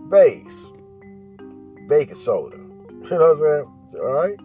Base, 0.10 0.72
baking 1.88 2.16
soda, 2.16 2.58
you 2.90 3.10
know 3.10 3.18
what 3.18 3.30
I'm 3.30 3.38
saying? 3.38 4.02
All 4.02 4.14
right. 4.14 4.40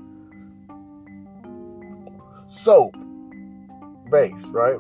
Soap, 2.47 2.97
base, 4.11 4.51
right? 4.51 4.79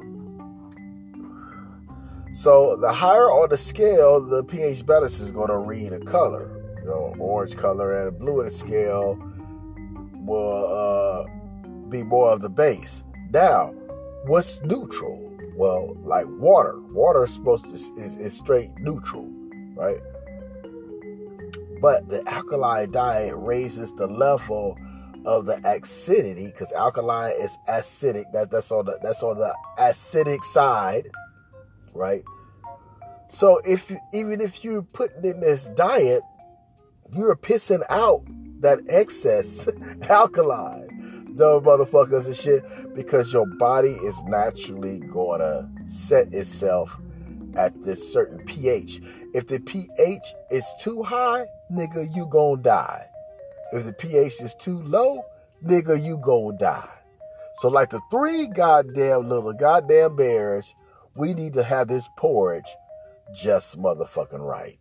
So 2.32 2.76
the 2.76 2.92
higher 2.92 3.30
on 3.30 3.48
the 3.48 3.56
scale, 3.56 4.20
the 4.20 4.44
pH 4.44 4.86
balance 4.86 5.18
is 5.18 5.32
going 5.32 5.48
to 5.48 5.58
read 5.58 5.92
a 5.92 6.00
color 6.00 6.59
you 6.80 6.86
know, 6.86 7.14
orange 7.18 7.56
color 7.56 8.06
and 8.06 8.18
blue 8.18 8.40
in 8.40 8.46
the 8.46 8.50
scale 8.50 9.18
will 10.14 10.66
uh, 10.66 11.88
be 11.88 12.02
more 12.02 12.30
of 12.30 12.40
the 12.40 12.48
base. 12.48 13.04
Now, 13.30 13.72
what's 14.26 14.60
neutral? 14.62 15.26
Well, 15.56 15.96
like 16.00 16.26
water. 16.26 16.78
Water 16.92 17.24
is 17.24 17.34
supposed 17.34 17.64
to 17.64 17.72
is, 17.72 18.16
is 18.16 18.36
straight 18.36 18.70
neutral, 18.78 19.28
right? 19.74 20.00
But 21.80 22.08
the 22.08 22.26
alkaline 22.28 22.90
diet 22.90 23.34
raises 23.36 23.92
the 23.92 24.06
level 24.06 24.78
of 25.26 25.46
the 25.46 25.60
acidity 25.64 26.46
because 26.46 26.72
alkaline 26.72 27.34
is 27.38 27.56
acidic. 27.68 28.32
That 28.32 28.50
that's 28.50 28.72
on 28.72 28.86
the 28.86 28.98
that's 29.02 29.22
on 29.22 29.38
the 29.38 29.54
acidic 29.78 30.44
side, 30.44 31.10
right? 31.94 32.22
So 33.28 33.60
if 33.66 33.90
you, 33.90 33.98
even 34.12 34.40
if 34.40 34.64
you 34.64 34.82
put 34.92 35.12
in 35.22 35.40
this 35.40 35.66
diet 35.68 36.22
you're 37.14 37.36
pissing 37.36 37.82
out 37.90 38.24
that 38.60 38.80
excess 38.88 39.68
alkaline, 40.08 41.34
dumb 41.36 41.64
motherfuckers 41.64 42.26
and 42.26 42.36
shit, 42.36 42.94
because 42.94 43.32
your 43.32 43.46
body 43.58 43.92
is 44.04 44.22
naturally 44.24 45.00
gonna 45.00 45.70
set 45.86 46.32
itself 46.32 46.96
at 47.56 47.82
this 47.82 48.12
certain 48.12 48.44
pH. 48.44 49.00
If 49.34 49.46
the 49.46 49.60
pH 49.60 50.34
is 50.50 50.66
too 50.80 51.02
high, 51.02 51.46
nigga, 51.72 52.14
you 52.14 52.26
gonna 52.26 52.62
die. 52.62 53.06
If 53.72 53.84
the 53.84 53.92
pH 53.92 54.40
is 54.40 54.54
too 54.54 54.82
low, 54.82 55.24
nigga, 55.64 56.02
you 56.02 56.18
gonna 56.18 56.56
die. 56.58 56.88
So, 57.54 57.68
like 57.68 57.90
the 57.90 58.00
three 58.10 58.46
goddamn 58.46 59.28
little 59.28 59.52
goddamn 59.52 60.16
bears, 60.16 60.74
we 61.14 61.34
need 61.34 61.54
to 61.54 61.62
have 61.62 61.88
this 61.88 62.08
porridge 62.16 62.76
just 63.34 63.78
motherfucking 63.78 64.40
right. 64.40 64.78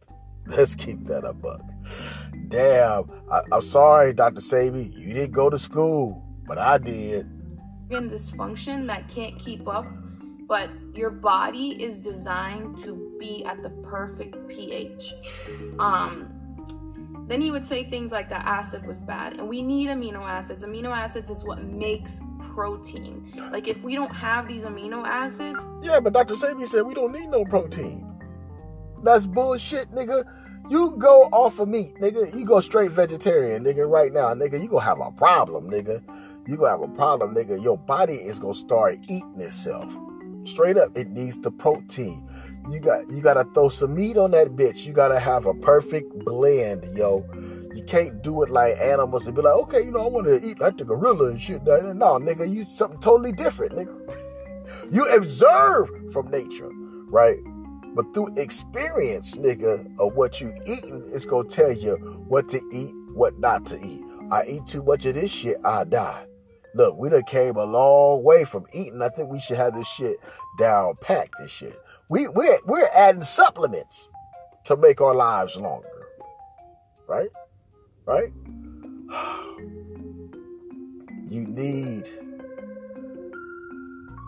Let's 0.57 0.75
keep 0.75 1.05
that 1.05 1.25
a 1.25 1.33
buck. 1.33 1.61
Damn, 2.47 3.11
I, 3.31 3.41
I'm 3.51 3.61
sorry, 3.61 4.13
Dr. 4.13 4.41
Sebi, 4.41 4.91
you 4.97 5.13
didn't 5.13 5.31
go 5.31 5.49
to 5.49 5.59
school, 5.59 6.25
but 6.47 6.57
I 6.57 6.79
did. 6.79 7.29
In 7.91 8.09
this 8.09 8.29
function 8.29 8.87
that 8.87 9.07
can't 9.09 9.37
keep 9.39 9.67
up, 9.67 9.85
but 10.47 10.69
your 10.93 11.11
body 11.11 11.81
is 11.83 11.99
designed 11.99 12.81
to 12.83 13.15
be 13.19 13.45
at 13.45 13.61
the 13.61 13.69
perfect 13.69 14.35
pH. 14.47 15.13
Um, 15.77 16.33
then 17.27 17.41
he 17.41 17.51
would 17.51 17.67
say 17.67 17.87
things 17.87 18.11
like 18.11 18.29
that 18.29 18.45
acid 18.45 18.85
was 18.87 18.99
bad, 19.01 19.37
and 19.37 19.47
we 19.47 19.61
need 19.61 19.89
amino 19.89 20.21
acids. 20.23 20.63
Amino 20.63 20.89
acids 20.89 21.29
is 21.29 21.43
what 21.43 21.63
makes 21.63 22.11
protein. 22.53 23.31
Like 23.51 23.67
if 23.67 23.83
we 23.83 23.93
don't 23.93 24.13
have 24.13 24.47
these 24.47 24.63
amino 24.63 25.05
acids, 25.07 25.63
Yeah, 25.83 25.99
but 25.99 26.13
Dr. 26.13 26.33
Sebi 26.33 26.65
said 26.67 26.85
we 26.87 26.95
don't 26.95 27.11
need 27.11 27.29
no 27.29 27.45
protein. 27.45 28.18
That's 29.03 29.25
bullshit, 29.25 29.91
nigga. 29.91 30.25
You 30.69 30.95
go 30.97 31.23
off 31.31 31.59
of 31.59 31.67
meat, 31.67 31.95
nigga. 31.95 32.35
You 32.37 32.45
go 32.45 32.59
straight 32.59 32.91
vegetarian, 32.91 33.63
nigga, 33.63 33.89
right 33.89 34.13
now, 34.13 34.33
nigga. 34.33 34.61
You 34.61 34.67
gonna 34.67 34.83
have 34.85 34.99
a 34.99 35.11
problem, 35.11 35.69
nigga. 35.69 36.03
You 36.47 36.57
gonna 36.57 36.69
have 36.69 36.81
a 36.81 36.87
problem, 36.87 37.33
nigga. 37.33 37.61
Your 37.61 37.77
body 37.77 38.15
is 38.15 38.37
gonna 38.39 38.53
start 38.53 38.97
eating 39.03 39.39
itself. 39.39 39.91
Straight 40.43 40.77
up, 40.77 40.95
it 40.95 41.09
needs 41.09 41.39
the 41.39 41.51
protein. 41.51 42.27
You 42.69 42.79
got 42.79 43.07
you 43.09 43.21
gotta 43.21 43.45
throw 43.53 43.69
some 43.69 43.95
meat 43.95 44.17
on 44.17 44.31
that 44.31 44.49
bitch. 44.49 44.85
You 44.85 44.93
gotta 44.93 45.19
have 45.19 45.45
a 45.45 45.53
perfect 45.55 46.13
blend, 46.25 46.85
yo. 46.95 47.25
You 47.73 47.83
can't 47.83 48.21
do 48.21 48.43
it 48.43 48.49
like 48.49 48.75
animals 48.79 49.25
and 49.25 49.35
be 49.35 49.41
like, 49.41 49.53
okay, 49.53 49.81
you 49.81 49.91
know, 49.91 50.05
I 50.05 50.09
want 50.09 50.27
to 50.27 50.45
eat 50.45 50.59
like 50.59 50.77
the 50.77 50.83
gorilla 50.83 51.29
and 51.29 51.41
shit. 51.41 51.63
No, 51.63 51.71
nigga, 52.19 52.51
you 52.51 52.63
something 52.63 52.99
totally 52.99 53.31
different, 53.31 53.73
nigga. 53.73 54.15
You 54.91 55.03
observe 55.15 55.89
from 56.13 56.29
nature, 56.29 56.69
right? 57.09 57.37
But 57.95 58.13
through 58.13 58.35
experience, 58.37 59.35
nigga, 59.35 59.85
of 59.99 60.15
what 60.15 60.39
you 60.41 60.53
eating, 60.65 61.09
it's 61.13 61.25
gonna 61.25 61.49
tell 61.49 61.71
you 61.71 61.95
what 62.27 62.47
to 62.49 62.61
eat, 62.71 62.93
what 63.13 63.37
not 63.39 63.65
to 63.67 63.79
eat. 63.79 64.01
I 64.31 64.43
eat 64.47 64.67
too 64.67 64.83
much 64.83 65.05
of 65.05 65.15
this 65.15 65.31
shit, 65.31 65.57
I 65.65 65.83
die. 65.85 66.25
Look, 66.75 66.97
we 66.97 67.09
done 67.09 67.23
came 67.23 67.55
a 67.55 67.65
long 67.65 68.23
way 68.23 68.45
from 68.45 68.65
eating. 68.73 69.01
I 69.01 69.09
think 69.09 69.31
we 69.31 69.39
should 69.39 69.57
have 69.57 69.73
this 69.73 69.87
shit 69.87 70.17
down 70.59 70.95
packed. 71.01 71.35
This 71.39 71.49
shit. 71.51 71.79
We 72.09 72.27
we're 72.27 72.59
we're 72.65 72.87
adding 72.95 73.23
supplements 73.23 74.07
to 74.65 74.77
make 74.77 75.01
our 75.01 75.15
lives 75.15 75.57
longer. 75.57 75.87
Right? 77.07 77.29
Right? 78.05 78.31
You 81.27 81.45
need. 81.45 82.05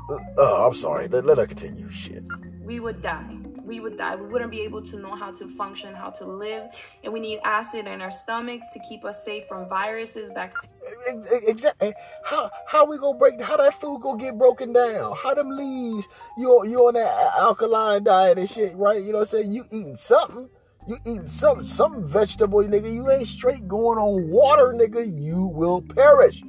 Uh, 0.08 0.18
Oh, 0.38 0.68
I'm 0.68 0.74
sorry. 0.76 1.08
Let, 1.08 1.26
let 1.26 1.40
her 1.40 1.48
continue. 1.48 1.90
Shit. 1.90 2.24
we 2.64 2.80
would 2.80 3.02
die. 3.02 3.38
We 3.72 3.80
would 3.80 3.98
die. 3.98 4.18
We 4.18 4.28
wouldn't 4.28 4.52
be 4.52 4.62
able 4.62 4.82
to 4.82 4.98
know 4.98 5.16
how 5.16 5.32
to 5.32 5.48
function, 5.48 5.96
how 5.96 6.10
to 6.10 6.26
live. 6.26 6.64
And 7.06 7.14
we 7.14 7.22
need 7.22 7.40
acid 7.46 7.88
in 7.88 8.02
our 8.02 8.12
stomachs 8.12 8.68
to 8.74 8.80
keep 8.88 9.06
us 9.06 9.24
safe 9.24 9.46
from 9.48 9.70
viruses, 9.70 10.30
bacteria. 10.36 11.40
Exactly. 11.48 11.88
Eh, 11.88 11.94
how 12.26 12.52
how 12.68 12.86
we 12.86 12.98
gonna 12.98 13.18
break? 13.18 13.40
How 13.40 13.56
that 13.56 13.74
food 13.80 14.02
gonna 14.02 14.22
get 14.22 14.38
broken 14.38 14.74
down? 14.74 15.16
How 15.16 15.34
them 15.34 15.50
leaves? 15.50 16.06
You 16.38 16.66
you 16.66 16.80
on 16.86 16.96
that 16.96 17.34
alkaline 17.40 18.04
diet 18.04 18.38
and 18.38 18.50
shit, 18.50 18.76
right? 18.76 19.02
You 19.02 19.14
know 19.14 19.20
what 19.20 19.34
I'm 19.34 19.40
saying? 19.40 19.52
You 19.52 19.64
eating 19.72 19.96
something. 19.96 20.50
You 20.86 20.98
eating 21.06 21.28
some 21.28 21.64
some 21.64 22.06
vegetable, 22.06 22.62
nigga. 22.64 22.94
You 22.94 23.10
ain't 23.10 23.28
straight 23.28 23.70
going 23.70 23.98
on 23.98 24.30
water, 24.30 24.74
nigga. 24.76 25.02
You 25.08 25.46
will 25.46 25.82
perish. 25.82 26.44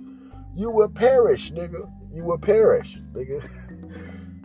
You 0.56 0.70
will 0.70 0.88
perish, 0.88 1.52
nigga. 1.52 1.88
You 2.12 2.24
will 2.24 2.38
perish, 2.38 2.98
nigga. 3.12 3.48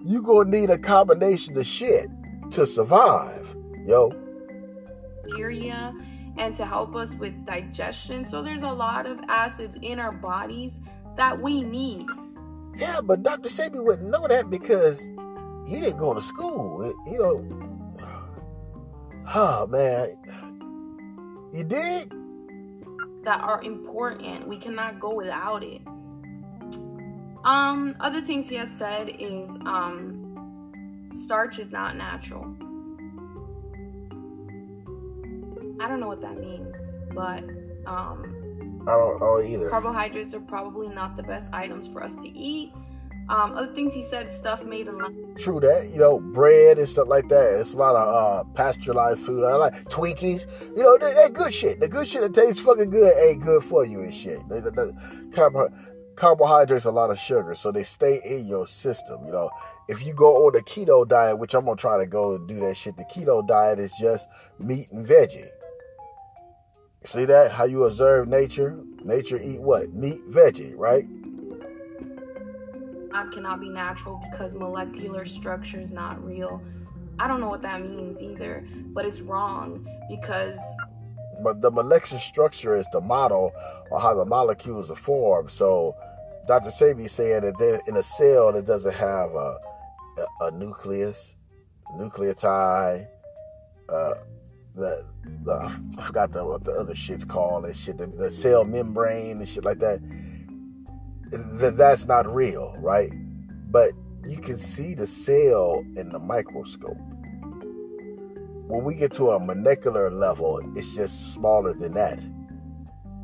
You 0.05 0.21
gonna 0.21 0.49
need 0.49 0.69
a 0.69 0.77
combination 0.77 1.57
of 1.57 1.65
shit 1.65 2.09
to 2.51 2.65
survive, 2.65 3.55
yo. 3.85 4.11
bacteria 5.23 5.93
and 6.37 6.55
to 6.55 6.65
help 6.65 6.95
us 6.95 7.13
with 7.15 7.33
digestion. 7.45 8.23
So 8.25 8.41
there's 8.43 8.63
a 8.63 8.69
lot 8.71 9.05
of 9.05 9.19
acids 9.27 9.75
in 9.81 9.99
our 9.99 10.11
bodies 10.11 10.73
that 11.15 11.39
we 11.41 11.63
need. 11.63 12.05
Yeah, 12.75 13.01
but 13.01 13.23
Dr. 13.23 13.49
Sebi 13.49 13.83
wouldn't 13.83 14.09
know 14.09 14.27
that 14.27 14.49
because 14.51 14.99
he 15.67 15.81
didn't 15.81 15.97
go 15.97 16.13
to 16.13 16.21
school. 16.21 16.83
It- 16.83 16.95
you 17.11 17.17
know, 17.19 17.97
oh 19.35 19.67
man, 19.67 20.15
you 21.53 21.63
did? 21.63 22.13
that 23.23 23.41
are 23.41 23.61
important. 23.61 24.47
We 24.47 24.57
cannot 24.57 25.01
go 25.01 25.13
without 25.13 25.61
it. 25.61 25.81
Um, 27.43 27.93
other 27.99 28.21
things 28.21 28.47
he 28.47 28.55
has 28.55 28.71
said 28.71 29.09
is 29.19 29.49
um, 29.65 30.16
starch 31.27 31.59
is 31.59 31.73
not 31.73 31.97
natural. 31.97 32.45
I 35.81 35.89
don't 35.89 35.99
know 35.99 36.07
what 36.07 36.21
that 36.21 36.39
means, 36.39 36.73
but 37.13 37.43
um, 37.85 38.85
I 38.87 38.91
don't 38.91 39.19
know 39.19 39.43
either. 39.43 39.69
carbohydrates 39.69 40.33
are 40.33 40.39
probably 40.39 40.87
not 40.87 41.17
the 41.17 41.23
best 41.23 41.49
items 41.51 41.85
for 41.89 42.01
us 42.01 42.15
to 42.15 42.29
eat. 42.29 42.71
Um, 43.27 43.57
other 43.57 43.73
things 43.73 43.93
he 43.93 44.03
said, 44.03 44.33
stuff 44.33 44.63
made 44.63 44.87
in. 44.87 45.35
True 45.37 45.59
that, 45.59 45.89
you 45.89 45.97
know, 45.97 46.17
bread 46.17 46.79
and 46.79 46.87
stuff 46.87 47.09
like 47.09 47.27
that. 47.27 47.59
It's 47.59 47.73
a 47.73 47.77
lot 47.77 47.97
of 47.97 48.07
uh, 48.07 48.43
pasteurized 48.53 49.25
food. 49.25 49.43
I 49.43 49.55
like 49.55 49.73
Twinkies. 49.89 50.47
You 50.77 50.83
know, 50.83 50.97
that, 50.97 51.13
that 51.13 51.33
good 51.33 51.53
shit. 51.53 51.81
The 51.81 51.89
good 51.89 52.07
shit 52.07 52.21
that 52.21 52.33
tastes 52.33 52.61
fucking 52.61 52.89
good 52.89 53.17
ain't 53.17 53.41
good 53.41 53.65
for 53.65 53.83
you 53.83 53.99
and 53.99 54.13
shit. 54.13 54.47
The, 54.47 54.61
the, 54.61 54.71
the 54.71 54.93
carbohydrates 56.17 56.85
a 56.85 56.91
lot 56.91 57.11
of 57.11 57.19
sugar, 57.19 57.53
so 57.53 57.71
they 57.71 57.83
stay 57.83 58.19
in 58.25 58.47
your 58.47 58.67
system. 58.67 59.25
You 59.25 59.31
know, 59.31 59.49
if 59.87 60.05
you 60.05 60.13
go 60.13 60.47
on 60.47 60.53
the 60.53 60.61
keto 60.61 61.07
diet, 61.07 61.39
which 61.39 61.53
I'm 61.53 61.65
gonna 61.65 61.77
try 61.77 61.97
to 61.97 62.05
go 62.05 62.35
and 62.35 62.47
do 62.47 62.59
that 62.61 62.75
shit, 62.75 62.97
the 62.97 63.05
keto 63.05 63.47
diet 63.47 63.79
is 63.79 63.93
just 63.99 64.27
meat 64.59 64.91
and 64.91 65.05
veggie. 65.05 65.49
See 67.05 67.25
that? 67.25 67.51
How 67.51 67.63
you 67.63 67.85
observe 67.85 68.27
nature? 68.27 68.77
Nature 69.03 69.39
eat 69.41 69.61
what? 69.61 69.93
Meat, 69.93 70.19
veggie, 70.27 70.73
right? 70.75 71.05
I 73.13 73.27
cannot 73.33 73.61
be 73.61 73.69
natural 73.69 74.21
because 74.29 74.53
molecular 74.53 75.25
structure 75.25 75.79
is 75.79 75.91
not 75.91 76.23
real. 76.23 76.61
I 77.19 77.27
don't 77.27 77.39
know 77.39 77.49
what 77.49 77.61
that 77.61 77.81
means 77.81 78.21
either, 78.21 78.67
but 78.93 79.05
it's 79.05 79.21
wrong 79.21 79.87
because 80.09 80.57
but 81.43 81.61
the 81.61 81.71
molecular 81.71 82.19
structure 82.19 82.75
is 82.75 82.87
the 82.91 83.01
model 83.01 83.53
or 83.89 83.99
how 83.99 84.13
the 84.13 84.25
molecules 84.25 84.91
are 84.91 84.95
formed. 84.95 85.51
So 85.51 85.95
Dr. 86.47 86.69
Sebi 86.69 87.09
saying 87.09 87.41
that 87.41 87.57
there, 87.57 87.81
in 87.87 87.97
a 87.97 88.03
cell 88.03 88.53
that 88.53 88.65
doesn't 88.65 88.93
have 88.93 89.31
a, 89.31 89.59
a, 90.17 90.45
a 90.45 90.51
nucleus, 90.51 91.35
nucleotide, 91.97 93.07
uh, 93.89 94.13
the, 94.75 95.05
the 95.43 95.79
I 95.97 96.01
forgot 96.01 96.31
the, 96.31 96.45
what 96.45 96.63
the 96.63 96.71
other 96.71 96.95
shit's 96.95 97.25
called 97.25 97.65
and 97.65 97.75
shit, 97.75 97.97
the, 97.97 98.07
the 98.07 98.29
cell 98.29 98.63
membrane 98.63 99.37
and 99.37 99.47
shit 99.47 99.65
like 99.65 99.79
that. 99.79 99.99
That 101.31 101.75
that's 101.77 102.05
not 102.05 102.33
real, 102.33 102.75
right? 102.79 103.11
But 103.71 103.91
you 104.25 104.37
can 104.37 104.57
see 104.57 104.93
the 104.93 105.07
cell 105.07 105.83
in 105.95 106.09
the 106.09 106.19
microscope 106.19 106.97
when 108.67 108.83
we 108.83 108.95
get 108.95 109.13
to 109.13 109.31
a 109.31 109.39
molecular 109.39 110.11
level, 110.11 110.59
it's 110.75 110.93
just 110.93 111.31
smaller 111.33 111.73
than 111.73 111.93
that. 111.93 112.19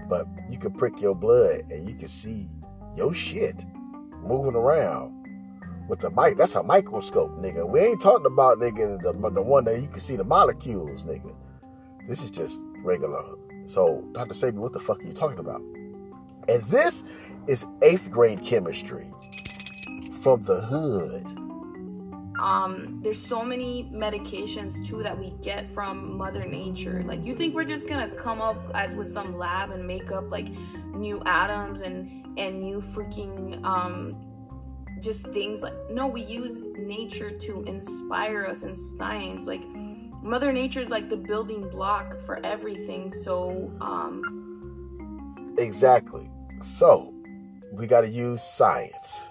But 0.07 0.27
you 0.49 0.57
can 0.57 0.73
prick 0.73 1.01
your 1.01 1.15
blood 1.15 1.61
and 1.71 1.87
you 1.87 1.95
can 1.95 2.07
see 2.07 2.49
your 2.95 3.13
shit 3.13 3.63
moving 4.21 4.55
around 4.55 5.13
with 5.87 5.99
the 5.99 6.09
mic. 6.11 6.37
That's 6.37 6.55
a 6.55 6.63
microscope, 6.63 7.31
nigga. 7.39 7.67
We 7.67 7.79
ain't 7.79 8.01
talking 8.01 8.25
about 8.25 8.59
nigga 8.59 9.01
the, 9.01 9.29
the 9.29 9.41
one 9.41 9.65
that 9.65 9.81
you 9.81 9.87
can 9.87 9.99
see 9.99 10.15
the 10.15 10.23
molecules, 10.23 11.03
nigga. 11.03 11.33
This 12.07 12.21
is 12.21 12.31
just 12.31 12.59
regular. 12.83 13.23
So, 13.65 14.03
Dr. 14.13 14.33
Sebi, 14.33 14.55
what 14.55 14.73
the 14.73 14.79
fuck 14.79 14.99
are 14.99 15.07
you 15.07 15.13
talking 15.13 15.39
about? 15.39 15.61
And 16.49 16.61
this 16.63 17.03
is 17.47 17.65
eighth 17.81 18.11
grade 18.11 18.43
chemistry 18.43 19.11
from 20.11 20.43
the 20.43 20.61
hood. 20.61 21.25
Um 22.43 22.99
there's 23.01 23.21
so 23.21 23.43
many 23.43 23.89
medications 23.93 24.85
too 24.85 25.01
that 25.01 25.17
we 25.17 25.31
get 25.41 25.73
from 25.73 26.17
mother 26.17 26.45
nature 26.45 27.03
like 27.07 27.23
you 27.23 27.35
think 27.35 27.55
we're 27.55 27.63
just 27.63 27.87
gonna 27.87 28.09
come 28.15 28.41
up 28.41 28.57
as 28.73 28.93
with 28.93 29.11
some 29.11 29.37
lab 29.37 29.71
and 29.71 29.85
make 29.85 30.11
up 30.11 30.29
like 30.29 30.49
new 30.93 31.21
atoms 31.25 31.81
and 31.81 32.25
and 32.37 32.61
new 32.61 32.81
freaking 32.81 33.63
um 33.63 34.15
just 35.01 35.21
things 35.27 35.61
like 35.61 35.73
no 35.89 36.05
we 36.07 36.21
use 36.21 36.59
nature 36.77 37.31
to 37.31 37.63
inspire 37.63 38.45
us 38.45 38.63
in 38.63 38.75
science 38.97 39.47
like 39.47 39.63
mother 40.21 40.51
nature 40.51 40.81
is 40.81 40.89
like 40.89 41.09
the 41.09 41.15
building 41.15 41.69
block 41.69 42.19
for 42.25 42.45
everything 42.45 43.11
so 43.23 43.71
um 43.81 44.21
Exactly. 45.57 46.29
So 46.61 47.13
we 47.71 47.87
got 47.87 48.01
to 48.01 48.09
use 48.09 48.41
science. 48.41 49.21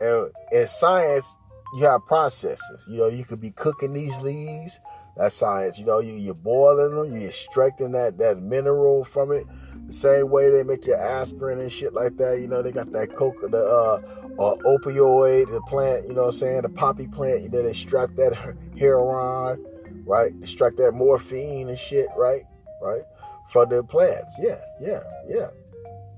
And 0.00 0.30
in 0.52 0.66
science, 0.66 1.34
you 1.74 1.84
have 1.84 2.06
processes. 2.06 2.86
You 2.88 2.98
know, 2.98 3.08
you 3.08 3.24
could 3.24 3.40
be 3.40 3.50
cooking 3.50 3.92
these 3.92 4.16
leaves. 4.18 4.80
That's 5.16 5.34
science. 5.34 5.78
You 5.78 5.86
know, 5.86 5.98
you 5.98 6.14
you're 6.14 6.34
boiling 6.34 6.94
them. 6.94 7.18
You're 7.18 7.28
extracting 7.28 7.92
that 7.92 8.18
that 8.18 8.38
mineral 8.40 9.04
from 9.04 9.32
it. 9.32 9.46
The 9.86 9.92
same 9.92 10.30
way 10.30 10.50
they 10.50 10.62
make 10.62 10.86
your 10.86 11.00
aspirin 11.00 11.60
and 11.60 11.70
shit 11.70 11.94
like 11.94 12.16
that. 12.18 12.40
You 12.40 12.48
know, 12.48 12.60
they 12.60 12.72
got 12.72 12.92
that 12.92 13.14
coca, 13.14 13.48
the 13.48 13.64
uh, 13.64 14.00
uh, 14.38 14.54
opioid, 14.66 15.50
the 15.50 15.60
plant. 15.62 16.06
You 16.08 16.14
know, 16.14 16.24
what 16.24 16.34
I'm 16.34 16.38
saying 16.38 16.62
the 16.62 16.68
poppy 16.68 17.06
plant. 17.06 17.42
You 17.42 17.48
know, 17.48 17.62
they 17.62 17.70
extract 17.70 18.16
that 18.16 18.34
heroin, 18.78 19.64
right? 20.04 20.32
Extract 20.42 20.76
that 20.78 20.92
morphine 20.92 21.68
and 21.68 21.78
shit, 21.78 22.08
right? 22.16 22.44
Right 22.82 23.02
from 23.46 23.68
the 23.68 23.82
plants. 23.82 24.34
Yeah, 24.38 24.60
yeah, 24.80 25.02
yeah. 25.28 25.48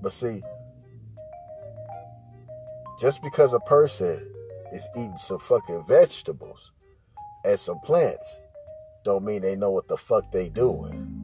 But 0.03 0.13
see, 0.13 0.43
just 3.01 3.23
because 3.23 3.53
a 3.53 3.61
person 3.61 4.27
is 4.73 4.89
eating 4.97 5.17
some 5.17 5.39
fucking 5.39 5.85
vegetables 5.87 6.73
and 7.45 7.59
some 7.59 7.79
plants, 7.81 8.39
don't 9.05 9.25
mean 9.25 9.43
they 9.43 9.57
know 9.57 9.71
what 9.71 9.89
the 9.89 9.97
fuck 9.97 10.31
they 10.33 10.49
doing. 10.49 11.18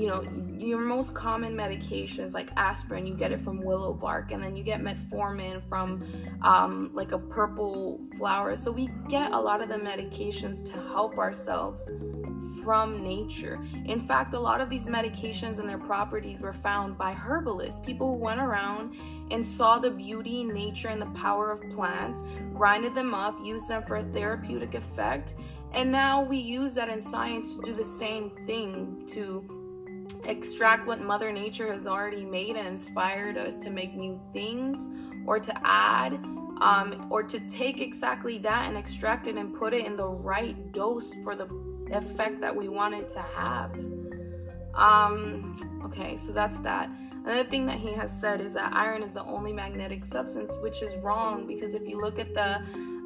You 0.00 0.06
know, 0.06 0.26
your 0.56 0.78
most 0.78 1.12
common 1.12 1.54
medications 1.54 2.32
like 2.32 2.48
aspirin, 2.56 3.06
you 3.06 3.14
get 3.14 3.32
it 3.32 3.40
from 3.42 3.60
willow 3.60 3.92
bark, 3.92 4.32
and 4.32 4.42
then 4.42 4.56
you 4.56 4.64
get 4.64 4.80
metformin 4.80 5.60
from 5.68 6.02
um, 6.40 6.90
like 6.94 7.12
a 7.12 7.18
purple 7.18 8.00
flower. 8.16 8.56
So 8.56 8.70
we 8.70 8.88
get 9.10 9.32
a 9.32 9.38
lot 9.38 9.60
of 9.60 9.68
the 9.68 9.74
medications 9.74 10.64
to 10.64 10.72
help 10.72 11.18
ourselves 11.18 11.86
from 12.64 13.02
nature. 13.02 13.60
In 13.84 14.06
fact, 14.08 14.32
a 14.32 14.40
lot 14.40 14.62
of 14.62 14.70
these 14.70 14.84
medications 14.84 15.58
and 15.58 15.68
their 15.68 15.78
properties 15.78 16.40
were 16.40 16.54
found 16.54 16.96
by 16.96 17.12
herbalists, 17.12 17.78
people 17.84 18.14
who 18.14 18.24
went 18.24 18.40
around 18.40 18.96
and 19.30 19.44
saw 19.44 19.78
the 19.78 19.90
beauty, 19.90 20.44
nature, 20.44 20.88
and 20.88 21.02
the 21.02 21.20
power 21.20 21.50
of 21.50 21.60
plants, 21.74 22.22
grinded 22.54 22.94
them 22.94 23.12
up, 23.12 23.36
used 23.44 23.68
them 23.68 23.82
for 23.86 23.96
a 23.96 24.04
therapeutic 24.14 24.74
effect, 24.74 25.34
and 25.74 25.92
now 25.92 26.22
we 26.22 26.38
use 26.38 26.74
that 26.74 26.88
in 26.88 27.02
science 27.02 27.54
to 27.54 27.62
do 27.62 27.74
the 27.74 27.84
same 27.84 28.30
thing 28.46 29.06
to 29.12 29.59
extract 30.30 30.86
what 30.86 31.00
mother 31.00 31.32
nature 31.32 31.72
has 31.72 31.86
already 31.86 32.24
made 32.24 32.56
and 32.56 32.66
inspired 32.66 33.36
us 33.36 33.56
to 33.56 33.70
make 33.70 33.94
new 33.94 34.20
things 34.32 34.86
or 35.26 35.40
to 35.40 35.52
add 35.66 36.14
um, 36.60 37.06
or 37.10 37.22
to 37.22 37.40
take 37.50 37.80
exactly 37.80 38.38
that 38.38 38.68
and 38.68 38.76
extract 38.76 39.26
it 39.26 39.36
and 39.36 39.54
put 39.54 39.72
it 39.72 39.84
in 39.84 39.96
the 39.96 40.06
right 40.06 40.72
dose 40.72 41.14
for 41.24 41.34
the 41.34 41.48
effect 41.90 42.40
that 42.40 42.54
we 42.54 42.68
want 42.68 42.94
it 42.94 43.10
to 43.12 43.20
have. 43.20 43.72
Um, 44.74 45.54
okay 45.84 46.16
so 46.24 46.32
that's 46.32 46.56
that. 46.58 46.88
Another 47.24 47.44
thing 47.44 47.66
that 47.66 47.78
he 47.78 47.92
has 47.92 48.10
said 48.20 48.40
is 48.40 48.54
that 48.54 48.72
iron 48.72 49.02
is 49.02 49.14
the 49.14 49.24
only 49.24 49.52
magnetic 49.52 50.04
substance 50.04 50.54
which 50.62 50.80
is 50.80 50.96
wrong 51.02 51.46
because 51.46 51.74
if 51.74 51.82
you 51.86 52.00
look 52.00 52.18
at 52.18 52.32
the 52.34 52.62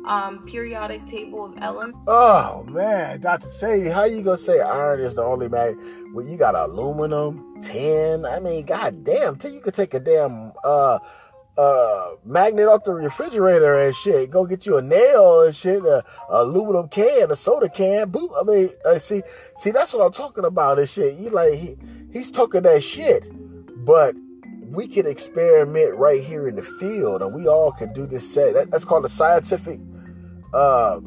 um, 0.07 0.45
periodic 0.47 1.07
table 1.07 1.47
of 1.47 1.55
elements 1.59 1.99
Oh 2.07 2.65
man, 2.69 3.21
Dr. 3.21 3.49
Sebi, 3.49 3.93
how 3.93 4.05
you 4.05 4.23
gonna 4.23 4.37
say 4.37 4.61
iron 4.61 5.01
is 5.01 5.15
the 5.15 5.23
only 5.23 5.49
mag? 5.49 5.79
Well, 6.13 6.27
you 6.27 6.37
got 6.37 6.55
aluminum, 6.55 7.61
tin. 7.63 8.25
I 8.25 8.41
mean, 8.41 8.65
god 8.67 9.05
damn, 9.05 9.37
till 9.37 9.53
you 9.53 9.61
could 9.61 9.75
take 9.75 9.95
a 9.95 10.01
damn 10.01 10.53
uh 10.63 10.99
uh, 11.57 12.15
magnet 12.25 12.67
off 12.67 12.85
the 12.85 12.93
refrigerator 12.93 13.77
and 13.77 13.95
shit. 13.95 14.31
Go 14.31 14.45
get 14.45 14.67
you 14.67 14.77
a 14.77 14.83
nail 14.83 15.43
and 15.43 15.55
shit, 15.55 15.85
a, 15.85 16.05
a 16.29 16.43
aluminum 16.43 16.89
can, 16.89 17.31
a 17.31 17.37
soda 17.37 17.69
can. 17.69 18.11
Boop. 18.11 18.31
I 18.39 18.43
mean, 18.43 18.71
uh, 18.85 18.99
see, 18.99 19.23
see, 19.57 19.71
that's 19.71 19.93
what 19.93 20.05
I'm 20.05 20.13
talking 20.13 20.45
about 20.45 20.79
and 20.79 20.89
shit. 20.89 21.15
You 21.15 21.31
like, 21.31 21.55
he, 21.55 21.77
he's 22.13 22.31
talking 22.31 22.63
that 22.63 22.83
shit, 22.83 23.25
but 23.85 24.17
we 24.63 24.89
can 24.89 25.07
experiment 25.07 25.95
right 25.95 26.23
here 26.23 26.49
in 26.49 26.57
the 26.57 26.63
field 26.63 27.23
and 27.23 27.33
we 27.33 27.47
all 27.47 27.71
can 27.71 27.93
do 27.93 28.07
this. 28.07 28.35
That, 28.35 28.69
that's 28.71 28.85
called 28.85 29.05
a 29.05 29.09
scientific, 29.09 29.79
uh, 30.55 31.01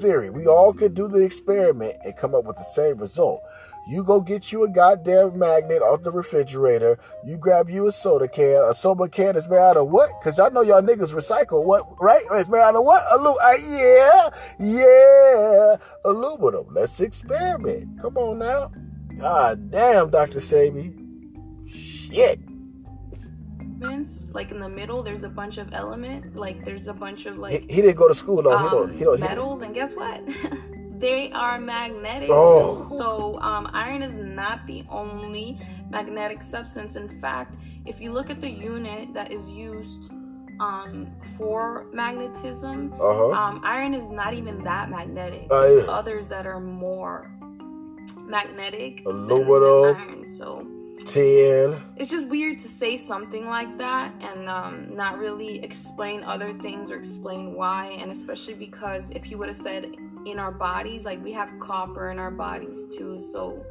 theory. 0.00 0.30
We 0.30 0.46
all 0.46 0.72
could 0.72 0.94
do 0.94 1.08
the 1.08 1.22
experiment 1.22 1.96
and 2.04 2.16
come 2.16 2.34
up 2.34 2.44
with 2.44 2.56
the 2.56 2.64
same 2.64 2.98
result. 2.98 3.42
You 3.88 4.02
go 4.02 4.20
get 4.20 4.50
you 4.50 4.64
a 4.64 4.68
goddamn 4.68 5.38
magnet 5.38 5.80
off 5.80 6.02
the 6.02 6.10
refrigerator. 6.10 6.98
You 7.24 7.36
grab 7.36 7.70
you 7.70 7.86
a 7.86 7.92
soda 7.92 8.26
can. 8.26 8.64
A 8.68 8.74
soda 8.74 9.08
can 9.08 9.36
is 9.36 9.46
made 9.46 9.58
out 9.58 9.76
of 9.76 9.88
what? 9.90 10.10
Because 10.18 10.38
y'all 10.38 10.50
know 10.50 10.62
y'all 10.62 10.82
niggas 10.82 11.14
recycle 11.14 11.64
what, 11.64 11.84
right? 12.00 12.22
It's 12.32 12.48
made 12.48 12.62
out 12.62 12.74
of 12.74 12.84
what? 12.84 13.04
Alu- 13.12 13.38
uh, 13.38 13.56
yeah, 13.68 14.30
yeah, 14.58 15.76
aluminum. 16.04 16.66
Let's 16.72 16.98
experiment. 16.98 18.00
Come 18.00 18.16
on 18.16 18.40
now. 18.40 18.72
God 19.18 19.70
damn, 19.70 20.10
Dr. 20.10 20.40
Sebi. 20.40 20.92
Shit. 21.68 22.40
Like 24.32 24.50
in 24.50 24.60
the 24.60 24.68
middle, 24.68 25.02
there's 25.02 25.24
a 25.24 25.28
bunch 25.28 25.58
of 25.58 25.72
element. 25.72 26.36
Like 26.36 26.64
there's 26.64 26.88
a 26.88 26.92
bunch 26.92 27.26
of 27.26 27.38
like. 27.38 27.62
He, 27.62 27.74
he 27.74 27.82
didn't 27.82 27.96
go 27.96 28.08
to 28.08 28.14
school 28.14 28.42
though. 28.42 28.56
um, 28.56 28.64
he 28.64 28.70
don't. 28.70 28.98
He 28.98 29.04
don't. 29.04 29.16
He, 29.18 29.22
metals, 29.22 29.62
and 29.62 29.74
guess 29.74 29.92
what? 29.92 30.22
they 30.98 31.30
are 31.32 31.60
magnetic. 31.60 32.30
Oh. 32.30 32.86
So 32.96 33.40
um, 33.40 33.68
iron 33.72 34.02
is 34.02 34.16
not 34.16 34.66
the 34.66 34.84
only 34.88 35.60
magnetic 35.90 36.42
substance. 36.42 36.96
In 36.96 37.20
fact, 37.20 37.54
if 37.84 38.00
you 38.00 38.12
look 38.12 38.30
at 38.30 38.40
the 38.40 38.50
unit 38.50 39.12
that 39.14 39.30
is 39.30 39.48
used 39.48 40.10
um, 40.60 41.10
for 41.36 41.86
magnetism, 41.92 42.92
uh-huh. 42.94 43.30
um, 43.32 43.60
iron 43.64 43.94
is 43.94 44.10
not 44.10 44.34
even 44.34 44.62
that 44.64 44.90
magnetic. 44.90 45.48
There's 45.48 45.84
yeah. 45.84 45.90
others 45.90 46.28
that 46.28 46.46
are 46.46 46.60
more 46.60 47.30
magnetic 48.18 49.04
than- 49.04 49.28
than 49.28 49.48
iron. 49.48 50.30
So 50.30 50.66
Tin. 51.04 51.80
it's 51.96 52.10
just 52.10 52.26
weird 52.28 52.58
to 52.60 52.68
say 52.68 52.96
something 52.96 53.46
like 53.46 53.76
that 53.78 54.12
and 54.20 54.48
um, 54.48 54.94
not 54.94 55.18
really 55.18 55.62
explain 55.62 56.22
other 56.24 56.52
things 56.60 56.90
or 56.90 56.96
explain 56.96 57.54
why 57.54 57.86
and 58.00 58.10
especially 58.10 58.54
because 58.54 59.10
if 59.10 59.30
you 59.30 59.38
would 59.38 59.48
have 59.48 59.56
said 59.56 59.94
in 60.24 60.38
our 60.38 60.50
bodies 60.52 61.04
like 61.04 61.22
we 61.22 61.32
have 61.32 61.50
copper 61.60 62.10
in 62.10 62.18
our 62.18 62.30
bodies 62.30 62.78
too 62.96 63.20
so 63.20 63.64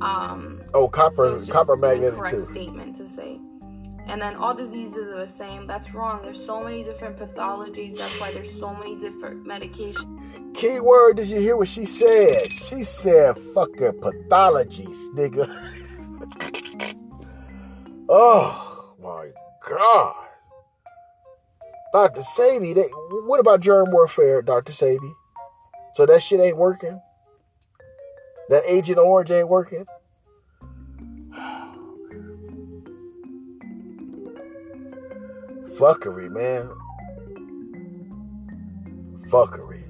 um 0.00 0.60
Oh, 0.74 0.88
copper. 0.88 1.32
just 1.36 1.50
copper 1.50 1.76
magnetic 1.76 2.24
too. 2.30 2.44
statement 2.50 2.96
to 2.96 3.08
say 3.08 3.38
and 4.06 4.20
then 4.20 4.34
all 4.34 4.52
diseases 4.54 5.08
are 5.12 5.18
the 5.26 5.28
same 5.28 5.66
that's 5.66 5.94
wrong 5.94 6.20
there's 6.22 6.44
so 6.44 6.62
many 6.62 6.82
different 6.82 7.16
pathologies 7.16 7.96
that's 7.96 8.20
why 8.20 8.32
there's 8.32 8.52
so 8.58 8.74
many 8.74 8.96
different 8.96 9.46
medications 9.46 10.18
Key 10.54 10.80
word, 10.80 11.16
did 11.16 11.28
you 11.28 11.40
hear 11.40 11.56
what 11.56 11.66
she 11.66 11.86
said? 11.86 12.50
She 12.52 12.82
said 12.84 13.36
fucking 13.54 13.92
pathologies, 13.92 14.96
nigga. 15.14 15.48
oh 18.14 18.94
my 19.02 19.30
god. 19.68 20.14
Dr. 21.92 22.20
Sebi, 22.20 22.74
they, 22.74 22.88
what 23.26 23.40
about 23.40 23.60
germ 23.60 23.90
warfare, 23.90 24.40
Dr. 24.42 24.72
Sebi? 24.72 25.12
So 25.94 26.06
that 26.06 26.22
shit 26.22 26.40
ain't 26.40 26.56
working? 26.56 27.00
That 28.48 28.62
Agent 28.66 28.98
Orange 28.98 29.30
ain't 29.30 29.48
working? 29.48 29.86
Fuckery, 35.76 36.30
man. 36.30 36.70
Fuckery. 39.28 39.82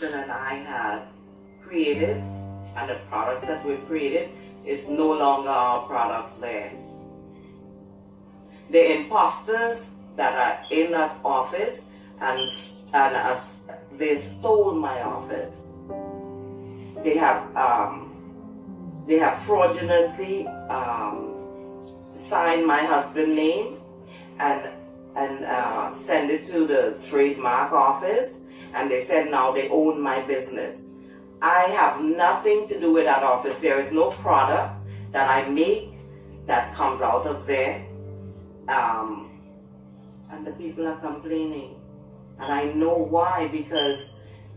That 0.00 0.14
and 0.14 0.30
I 0.30 0.54
had 0.54 1.02
created 1.62 2.16
and 2.76 2.90
the 2.90 2.98
products 3.08 3.46
that 3.46 3.64
we 3.66 3.76
created 3.88 4.30
is 4.64 4.88
no 4.88 5.12
longer 5.12 5.48
our 5.48 5.86
products 5.86 6.34
there. 6.34 6.72
The 8.70 8.92
imposters 8.96 9.86
that 10.16 10.34
are 10.34 10.72
in 10.72 10.92
that 10.92 11.18
office 11.24 11.80
and 12.20 12.50
and 12.92 13.40
they 13.98 14.20
stole 14.20 14.72
my 14.72 15.02
office. 15.02 15.54
They 17.02 17.16
have 17.16 17.54
um, 17.56 19.04
they 19.06 19.18
have 19.18 19.42
fraudulently 19.42 20.46
um, 20.46 21.34
signed 22.16 22.66
my 22.66 22.84
husband's 22.84 23.34
name 23.34 23.78
and 24.38 24.70
and 25.16 25.44
uh, 25.44 25.94
send 26.06 26.30
it 26.30 26.46
to 26.46 26.66
the 26.66 26.96
trademark 27.08 27.72
office 27.72 28.37
and 28.74 28.90
they 28.90 29.04
said 29.04 29.30
now 29.30 29.52
they 29.52 29.68
own 29.68 30.00
my 30.00 30.20
business. 30.22 30.76
I 31.40 31.62
have 31.64 32.02
nothing 32.02 32.66
to 32.68 32.80
do 32.80 32.92
with 32.92 33.04
that 33.04 33.22
office. 33.22 33.56
There 33.60 33.80
is 33.80 33.92
no 33.92 34.10
product 34.10 34.74
that 35.12 35.30
I 35.30 35.48
make 35.48 35.90
that 36.46 36.74
comes 36.74 37.00
out 37.00 37.26
of 37.26 37.46
there. 37.46 37.86
Um, 38.68 39.30
and 40.30 40.46
the 40.46 40.52
people 40.52 40.86
are 40.86 40.96
complaining. 40.96 41.76
And 42.40 42.52
I 42.52 42.64
know 42.72 42.96
why 42.96 43.48
because 43.48 43.98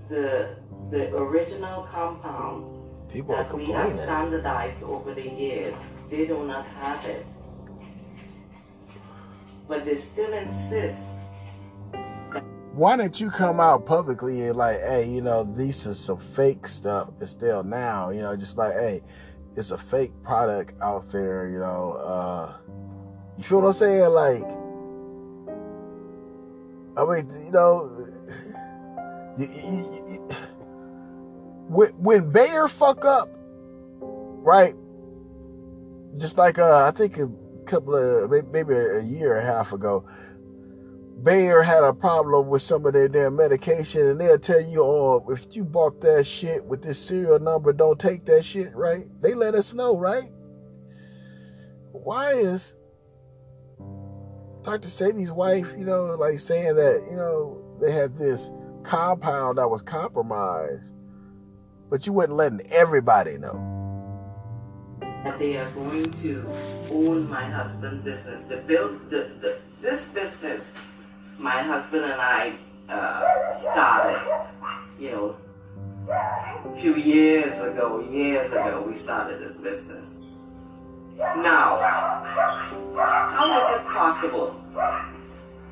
the 0.09 0.55
the 0.89 1.15
original 1.15 1.87
compounds 1.91 2.69
People 3.11 3.35
are 3.35 3.43
that 3.43 3.55
we 3.55 3.65
have 3.71 3.91
standardized 3.91 4.83
over 4.83 5.13
the 5.13 5.27
years, 5.29 5.73
they 6.09 6.25
do 6.25 6.45
not 6.45 6.65
have 6.67 7.05
it. 7.05 7.25
But 9.67 9.85
they 9.85 9.99
still 9.99 10.33
insist 10.33 11.01
Why 12.73 12.95
don't 12.95 13.19
you 13.19 13.29
come 13.29 13.59
out 13.59 13.85
publicly 13.85 14.47
and 14.47 14.55
like, 14.55 14.79
hey, 14.79 15.09
you 15.09 15.21
know, 15.21 15.43
these 15.43 15.85
are 15.87 15.93
some 15.93 16.19
fake 16.19 16.67
stuff. 16.67 17.09
It's 17.19 17.31
still 17.31 17.63
now, 17.63 18.09
you 18.11 18.21
know, 18.21 18.35
just 18.37 18.57
like, 18.57 18.73
hey, 18.73 19.01
it's 19.55 19.71
a 19.71 19.77
fake 19.77 20.13
product 20.23 20.81
out 20.81 21.11
there, 21.11 21.49
you 21.49 21.59
know. 21.59 21.93
Uh 21.93 22.53
you 23.37 23.43
feel 23.43 23.61
what 23.61 23.67
I'm 23.67 23.73
saying? 23.73 24.09
Like 24.09 24.43
I 26.97 27.05
mean, 27.05 27.45
you 27.45 27.51
know, 27.51 27.89
you, 29.37 29.47
you, 29.47 30.03
you, 30.07 30.35
when, 31.67 31.89
when 31.91 32.31
Bayer 32.31 32.67
fuck 32.67 33.05
up, 33.05 33.29
right? 34.01 34.75
Just 36.17 36.37
like 36.37 36.59
uh, 36.59 36.85
I 36.85 36.91
think 36.91 37.17
a 37.17 37.29
couple 37.65 37.95
of 37.95 38.29
maybe 38.51 38.73
a 38.75 39.01
year 39.01 39.37
and 39.37 39.47
a 39.47 39.51
half 39.51 39.71
ago, 39.71 40.05
Bayer 41.23 41.61
had 41.61 41.83
a 41.83 41.93
problem 41.93 42.47
with 42.47 42.61
some 42.61 42.85
of 42.85 42.93
their 42.93 43.07
damn 43.07 43.35
medication, 43.35 44.07
and 44.07 44.19
they'll 44.19 44.39
tell 44.39 44.61
you, 44.61 44.81
"Oh, 44.83 45.25
if 45.29 45.45
you 45.55 45.63
bought 45.63 46.01
that 46.01 46.25
shit 46.25 46.65
with 46.65 46.81
this 46.81 46.99
serial 46.99 47.39
number, 47.39 47.73
don't 47.73 47.99
take 47.99 48.25
that 48.25 48.43
shit." 48.43 48.75
Right? 48.75 49.05
They 49.21 49.33
let 49.33 49.53
us 49.55 49.73
know, 49.73 49.97
right? 49.97 50.31
Why 51.91 52.33
is 52.33 52.75
Dr. 54.63 54.87
Sebi's 54.89 55.31
wife, 55.31 55.73
you 55.77 55.85
know, 55.85 56.05
like 56.19 56.39
saying 56.39 56.75
that, 56.75 57.05
you 57.09 57.15
know, 57.15 57.61
they 57.81 57.91
had 57.91 58.15
this 58.17 58.51
compound 58.83 59.57
that 59.57 59.69
was 59.69 59.81
compromised, 59.81 60.91
but 61.89 62.05
you 62.05 62.13
wasn't 62.13 62.35
letting 62.35 62.61
everybody 62.71 63.37
know. 63.37 63.67
that 65.23 65.37
they 65.37 65.55
are 65.57 65.69
going 65.71 66.11
to 66.13 66.47
own 66.91 67.29
my 67.29 67.45
husband's 67.49 68.03
business. 68.03 68.43
The 68.45 68.57
build 68.57 69.09
the, 69.11 69.29
the 69.41 69.59
this 69.81 70.05
business 70.05 70.65
my 71.41 71.63
husband 71.63 72.05
and 72.05 72.21
I 72.21 72.55
uh, 72.87 73.57
started, 73.57 74.21
you 74.99 75.11
know, 75.11 75.35
a 76.07 76.75
few 76.79 76.95
years 76.95 77.53
ago, 77.53 78.07
years 78.11 78.51
ago 78.51 78.85
we 78.87 78.95
started 78.97 79.41
this 79.41 79.57
business. 79.57 80.05
Now, 81.17 81.77
how 82.95 83.59
is 83.59 83.81
it 83.81 83.87
possible 83.87 84.63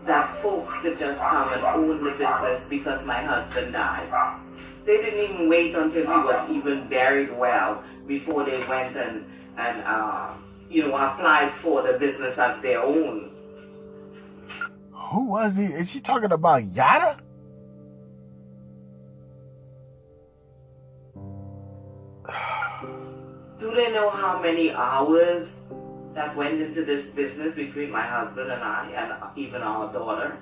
that 0.05 0.35
folks 0.41 0.71
could 0.81 0.97
just 0.97 1.19
come 1.19 1.53
and 1.53 1.63
own 1.63 2.03
the 2.03 2.11
business 2.11 2.61
because 2.69 3.05
my 3.05 3.21
husband 3.21 3.73
died? 3.73 4.39
They 4.85 4.97
didn't 4.97 5.19
even 5.19 5.49
wait 5.49 5.75
until 5.75 6.01
he 6.01 6.07
was 6.07 6.49
even 6.49 6.87
buried 6.87 7.37
well 7.37 7.83
before 8.07 8.43
they 8.43 8.65
went 8.65 8.95
and, 8.95 9.25
and 9.57 9.83
uh, 9.85 10.33
you 10.69 10.87
know, 10.87 10.95
applied 10.95 11.53
for 11.53 11.83
the 11.83 11.93
business 11.93 12.39
as 12.39 12.59
their 12.61 12.81
own. 12.81 13.29
Who 15.09 15.25
was 15.25 15.55
he? 15.55 15.65
Is 15.65 15.89
she 15.89 16.01
talking 16.01 16.31
about 16.31 16.63
Yada? 16.65 17.17
Do 23.59 23.73
they 23.73 23.91
know 23.91 24.11
how 24.11 24.39
many 24.39 24.71
hours 24.71 25.49
that 26.13 26.35
went 26.35 26.61
into 26.61 26.85
this 26.85 27.07
business 27.07 27.55
between 27.55 27.89
my 27.89 28.05
husband 28.05 28.51
and 28.51 28.61
I 28.61 28.91
and 28.95 29.37
even 29.37 29.63
our 29.63 29.91
daughter? 29.91 30.37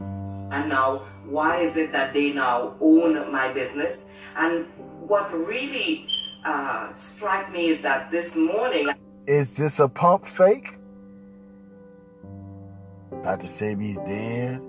And 0.00 0.68
now, 0.68 0.98
why 1.24 1.62
is 1.62 1.76
it 1.76 1.90
that 1.92 2.12
they 2.12 2.32
now 2.32 2.74
own 2.80 3.32
my 3.32 3.50
business? 3.52 3.98
And 4.36 4.66
what 5.00 5.32
really 5.32 6.06
uh, 6.44 6.92
struck 6.92 7.50
me 7.50 7.70
is 7.70 7.80
that 7.80 8.10
this 8.10 8.34
morning, 8.34 8.90
Is 9.26 9.56
this 9.56 9.80
a 9.80 9.88
pump 9.88 10.26
fake? 10.26 10.79
Dr. 13.22 13.46
Sebi's 13.46 13.98
dead. 14.06 14.62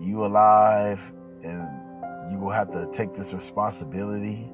You 0.00 0.24
alive, 0.24 1.00
and 1.42 1.68
you 2.30 2.38
will 2.38 2.52
have 2.52 2.70
to 2.72 2.88
take 2.92 3.14
this 3.14 3.32
responsibility 3.32 4.50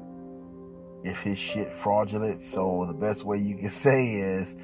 if 1.05 1.21
his 1.21 1.39
shit 1.39 1.73
fraudulent. 1.73 2.41
So 2.41 2.85
the 2.87 2.95
best 2.95 3.25
way 3.25 3.39
you 3.39 3.57
can 3.57 3.71
say 3.87 4.15
is 4.15 4.57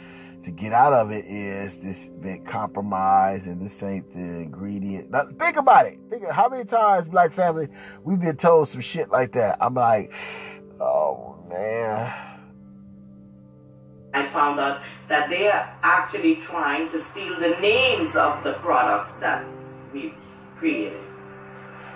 to 0.43 0.51
get 0.51 0.73
out 0.73 0.93
of 0.93 1.13
it 1.13 1.25
is 1.27 1.79
this 1.83 2.09
been 2.09 2.45
compromised 2.45 3.47
and 3.47 3.61
this 3.61 3.83
ain't 3.83 4.13
the 4.13 4.19
ingredient. 4.19 5.11
Now 5.11 5.27
think 5.39 5.57
about 5.57 5.87
it. 5.87 6.01
Think 6.11 6.29
how 6.31 6.49
many 6.49 6.65
times, 6.65 7.07
Black 7.07 7.33
family, 7.33 7.69
we've 8.03 8.21
been 8.21 8.37
told 8.37 8.69
some 8.69 8.81
shit 8.81 9.11
like 9.11 9.33
that. 9.33 9.59
I'm 9.61 9.75
like, 9.75 10.13
oh 10.81 11.37
man. 11.49 12.32
I 14.15 14.27
found 14.29 14.61
out 14.61 14.83
that 15.09 15.31
they 15.31 15.49
are 15.49 15.75
actually 15.83 16.37
trying 16.37 16.91
to 16.91 17.01
steal 17.01 17.41
the 17.41 17.57
names 17.61 18.15
of 18.15 18.45
the 18.45 18.55
products 18.55 19.13
that 19.21 19.45
we 19.93 20.15
created. 20.59 21.01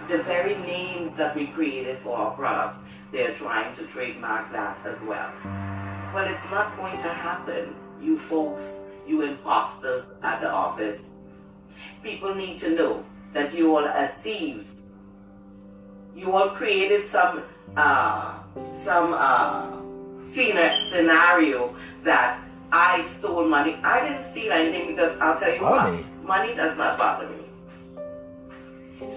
The 0.08 0.18
very 0.18 0.54
names 0.56 1.16
that 1.16 1.36
we 1.36 1.48
created 1.48 1.98
for 2.02 2.16
our 2.16 2.34
products, 2.34 2.78
they're 3.12 3.34
trying 3.34 3.74
to 3.76 3.86
trademark 3.88 4.50
that 4.52 4.78
as 4.86 5.00
well. 5.02 5.30
But 6.12 6.30
it's 6.30 6.44
not 6.50 6.76
going 6.76 6.96
to 7.02 7.08
happen, 7.08 7.74
you 8.00 8.18
folks, 8.18 8.62
you 9.06 9.22
imposters 9.22 10.04
at 10.22 10.40
the 10.40 10.50
office. 10.50 11.02
People 12.02 12.34
need 12.34 12.58
to 12.60 12.70
know 12.70 13.04
that 13.34 13.52
you 13.52 13.76
all 13.76 13.84
are 13.84 14.08
thieves. 14.08 14.80
You 16.14 16.32
all 16.32 16.50
created 16.50 17.06
some 17.06 17.42
uh, 17.76 18.38
some 18.82 19.12
uh, 19.12 19.82
scena- 20.32 20.80
scenario 20.90 21.74
that 22.04 22.38
I 22.72 23.04
stole 23.18 23.46
money. 23.48 23.78
I 23.82 24.00
didn't 24.08 24.24
steal 24.24 24.52
anything 24.52 24.88
because 24.88 25.16
I'll 25.20 25.38
tell 25.38 25.54
you 25.54 25.60
Money? 25.62 25.96
what, 25.98 26.24
money 26.24 26.54
does 26.54 26.76
not 26.76 26.98
bother 26.98 27.28
me. 27.28 27.44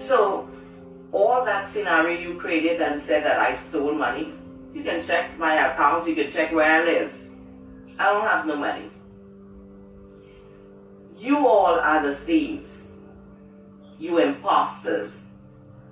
So, 0.06 0.48
all 1.12 1.44
that 1.44 1.68
scenario 1.68 2.18
you 2.20 2.38
created 2.38 2.80
and 2.80 3.00
said 3.00 3.24
that 3.24 3.38
I 3.40 3.56
stole 3.68 3.92
money, 3.94 4.32
you 4.74 4.82
can 4.82 5.02
check 5.02 5.36
my 5.38 5.54
accounts, 5.72 6.06
you 6.06 6.14
can 6.14 6.30
check 6.30 6.52
where 6.52 6.80
I 6.80 6.84
live. 6.84 7.12
I 7.98 8.04
don't 8.04 8.26
have 8.26 8.46
no 8.46 8.56
money. 8.56 8.90
You 11.18 11.46
all 11.46 11.78
are 11.80 12.02
the 12.02 12.14
thieves, 12.14 12.70
you 13.98 14.18
imposters, 14.18 15.12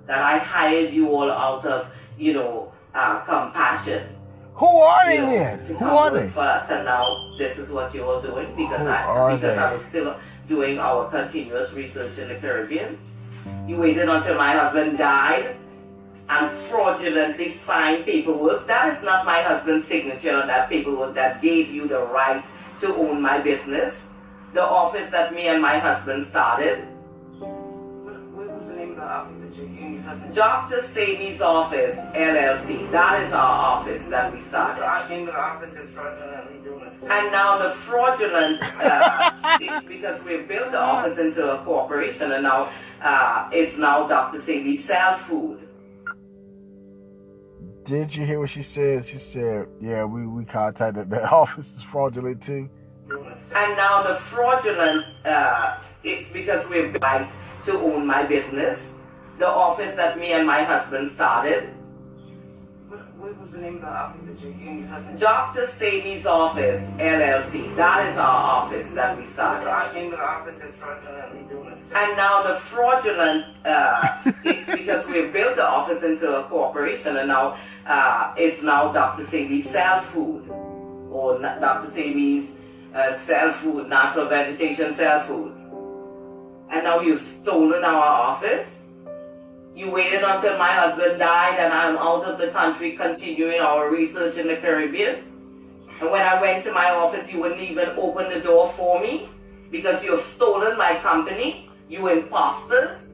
that 0.07 0.23
I 0.23 0.37
hired 0.39 0.91
you 0.93 1.09
all 1.09 1.29
out 1.29 1.65
of, 1.65 1.87
you 2.17 2.33
know, 2.33 2.71
uh, 2.95 3.19
compassion. 3.19 4.15
Who 4.59 4.67
are 4.67 5.05
they 5.05 5.15
you 5.15 5.21
know, 5.21 5.31
then? 5.31 5.59
Who 5.77 5.85
are 5.85 6.11
they? 6.11 6.27
Us, 6.35 6.69
and 6.69 6.83
now 6.85 7.33
this 7.37 7.57
is 7.57 7.69
what 7.71 7.93
you're 7.95 8.21
doing 8.21 8.53
because 8.57 8.81
Who 8.81 8.87
I 8.87 9.03
are 9.03 9.35
because 9.35 9.57
I 9.57 9.69
they? 9.69 9.75
was 9.77 9.85
still 9.85 10.15
doing 10.49 10.79
our 10.79 11.09
continuous 11.09 11.71
research 11.71 12.17
in 12.17 12.27
the 12.27 12.35
Caribbean. 12.35 12.97
You 13.67 13.77
waited 13.77 14.09
until 14.09 14.35
my 14.35 14.51
husband 14.51 14.97
died 14.97 15.55
and 16.27 16.51
fraudulently 16.67 17.49
signed 17.51 18.05
paperwork. 18.05 18.67
That 18.67 18.95
is 18.97 19.01
not 19.01 19.25
my 19.25 19.41
husband's 19.41 19.87
signature 19.87 20.35
on 20.35 20.47
that 20.47 20.69
paperwork 20.69 21.15
that 21.15 21.41
gave 21.41 21.69
you 21.69 21.87
the 21.87 22.01
right 22.01 22.43
to 22.81 22.93
own 22.95 23.21
my 23.21 23.39
business. 23.39 24.05
The 24.53 24.61
office 24.61 25.09
that 25.11 25.33
me 25.33 25.47
and 25.47 25.61
my 25.61 25.77
husband 25.79 26.25
started. 26.25 26.85
Dr. 30.33 30.81
Sebi's 30.81 31.41
office, 31.41 31.95
LLC. 32.15 32.89
That 32.91 33.23
is 33.23 33.33
our 33.33 33.79
office 33.79 34.03
that 34.09 34.33
we 34.33 34.41
started. 34.41 34.81
The 34.81 35.09
name 35.09 35.27
of 35.27 35.33
the 35.33 35.39
office 35.39 35.75
is 35.75 35.89
fraudulently 35.91 36.59
doing. 36.63 36.91
And 37.09 37.31
now 37.31 37.57
the 37.57 37.75
fraudulent 37.75 38.61
uh, 38.61 39.57
is 39.61 39.83
because 39.85 40.23
we 40.23 40.37
built 40.37 40.71
the 40.71 40.79
office 40.79 41.17
into 41.17 41.51
a 41.51 41.63
corporation, 41.63 42.31
and 42.31 42.43
now 42.43 42.69
uh, 43.01 43.49
it's 43.51 43.77
now 43.77 44.07
Dr. 44.07 44.39
Sebi 44.39 44.79
Cell 44.79 45.17
Food. 45.17 45.67
Did 47.83 48.15
you 48.15 48.25
hear 48.25 48.39
what 48.39 48.49
she 48.49 48.61
said? 48.61 49.07
She 49.07 49.17
said, 49.17 49.67
"Yeah, 49.81 50.03
we 50.05 50.27
we 50.27 50.45
contacted 50.45 51.09
the 51.09 51.27
office 51.41 51.75
is 51.75 51.81
fraudulent 51.81 52.41
too." 52.43 52.69
And 53.09 53.75
now 53.75 54.03
the 54.03 54.15
fraudulent 54.15 55.05
uh, 55.25 55.77
it's 56.03 56.29
because 56.31 56.67
we're 56.69 56.91
right 56.99 57.29
to 57.65 57.73
own 57.79 58.05
my 58.05 58.23
business, 58.23 58.89
the 59.39 59.47
office 59.47 59.95
that 59.95 60.19
me 60.19 60.33
and 60.33 60.45
my 60.45 60.63
husband 60.63 61.09
started. 61.11 61.69
What, 62.89 62.99
what 63.15 63.39
was 63.39 63.51
the 63.51 63.59
name 63.59 63.75
of 63.75 63.81
the 63.81 63.87
office 63.87 64.27
that 64.27 64.41
you 64.41 64.51
and 64.51 64.79
your 64.79 64.87
husband 64.89 65.19
Dr. 65.19 65.65
Sebi's 65.67 66.25
office, 66.25 66.81
LLC. 66.99 67.73
That 67.77 68.11
is 68.11 68.17
our 68.17 68.63
office 68.63 68.87
that 68.89 69.17
we 69.17 69.25
started. 69.27 69.65
The 69.65 69.93
name 69.93 70.11
of 70.11 70.19
the 70.19 70.25
office 70.25 70.61
is 70.61 70.75
fraudulently 70.75 71.43
doing. 71.43 71.73
And 71.95 72.17
now 72.17 72.43
the 72.43 72.59
fraudulent 72.59 73.45
uh, 73.65 74.17
it's 74.43 74.69
because 74.77 75.07
we 75.07 75.27
built 75.27 75.55
the 75.55 75.65
office 75.65 76.03
into 76.03 76.35
a 76.37 76.43
corporation, 76.43 77.15
and 77.15 77.29
now 77.29 77.57
uh, 77.85 78.33
it's 78.37 78.61
now 78.61 78.91
Dr. 78.91 79.23
Sebi's 79.23 79.69
Cell 79.69 80.01
Food, 80.01 80.49
or 80.49 81.39
Dr. 81.39 81.89
Sebi's 81.91 82.51
uh, 82.93 83.17
Cell 83.19 83.53
Food, 83.53 83.87
Natural 83.87 84.27
Vegetation 84.27 84.93
Cell 84.95 85.23
Food. 85.23 85.53
And 86.71 86.83
now 86.83 86.99
you've 86.99 87.21
stolen 87.41 87.85
our 87.85 88.03
office. 88.03 88.78
You 89.79 89.89
waited 89.89 90.23
until 90.23 90.57
my 90.57 90.73
husband 90.73 91.19
died, 91.19 91.57
and 91.57 91.71
I'm 91.71 91.97
out 91.97 92.25
of 92.25 92.37
the 92.37 92.49
country 92.49 92.97
continuing 92.97 93.61
our 93.61 93.89
research 93.89 94.35
in 94.35 94.45
the 94.45 94.57
Caribbean. 94.57 95.23
And 96.01 96.11
when 96.11 96.21
I 96.21 96.41
went 96.41 96.65
to 96.65 96.73
my 96.73 96.89
office, 96.89 97.31
you 97.31 97.39
wouldn't 97.39 97.61
even 97.61 97.87
open 97.95 98.27
the 98.27 98.41
door 98.41 98.73
for 98.75 98.99
me 98.99 99.29
because 99.71 100.03
you've 100.03 100.19
stolen 100.19 100.77
my 100.77 100.99
company, 100.99 101.69
you 101.87 102.09
imposters. 102.09 103.07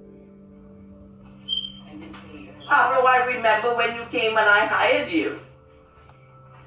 Pablo, 2.68 3.05
I 3.05 3.26
remember 3.28 3.76
when 3.76 3.93
you 3.93 4.01
came 4.09 4.36
and 4.36 4.49
I 4.49 4.66
hired 4.66 5.11
you. 5.11 5.39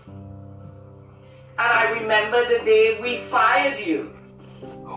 And 0.06 1.72
I 1.80 1.90
remember 1.90 2.48
the 2.48 2.64
day 2.64 3.00
we 3.02 3.28
fired 3.32 3.84
you. 3.84 4.16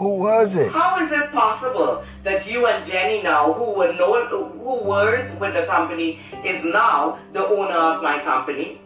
Who 0.01 0.15
was 0.15 0.55
it? 0.55 0.71
How 0.71 0.97
is 0.99 1.11
it 1.11 1.31
possible 1.31 2.03
that 2.23 2.47
you 2.49 2.65
and 2.65 2.83
Jenny 2.83 3.21
now, 3.21 3.53
who 3.53 3.65
were 3.65 3.93
who 3.93 4.81
were 4.83 5.31
with 5.39 5.53
the 5.53 5.67
company, 5.67 6.19
is 6.43 6.63
now 6.65 7.19
the 7.33 7.45
owner 7.47 7.77
of 7.77 8.01
my 8.01 8.17
company? 8.23 8.81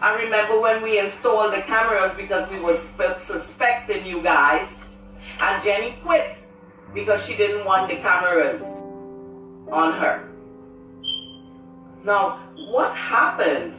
I 0.00 0.14
remember 0.22 0.60
when 0.60 0.82
we 0.84 1.00
installed 1.00 1.52
the 1.52 1.62
cameras 1.62 2.12
because 2.16 2.48
we 2.48 2.60
were 2.60 2.78
suspecting 3.24 4.06
you 4.06 4.22
guys, 4.22 4.68
and 5.40 5.60
Jenny 5.64 5.96
quit 6.04 6.36
because 6.94 7.26
she 7.26 7.34
didn't 7.36 7.64
want 7.64 7.88
the 7.90 7.96
cameras 7.96 8.62
on 9.72 9.94
her. 9.94 10.28
Now, 12.04 12.38
what 12.70 12.94
happened? 12.94 13.74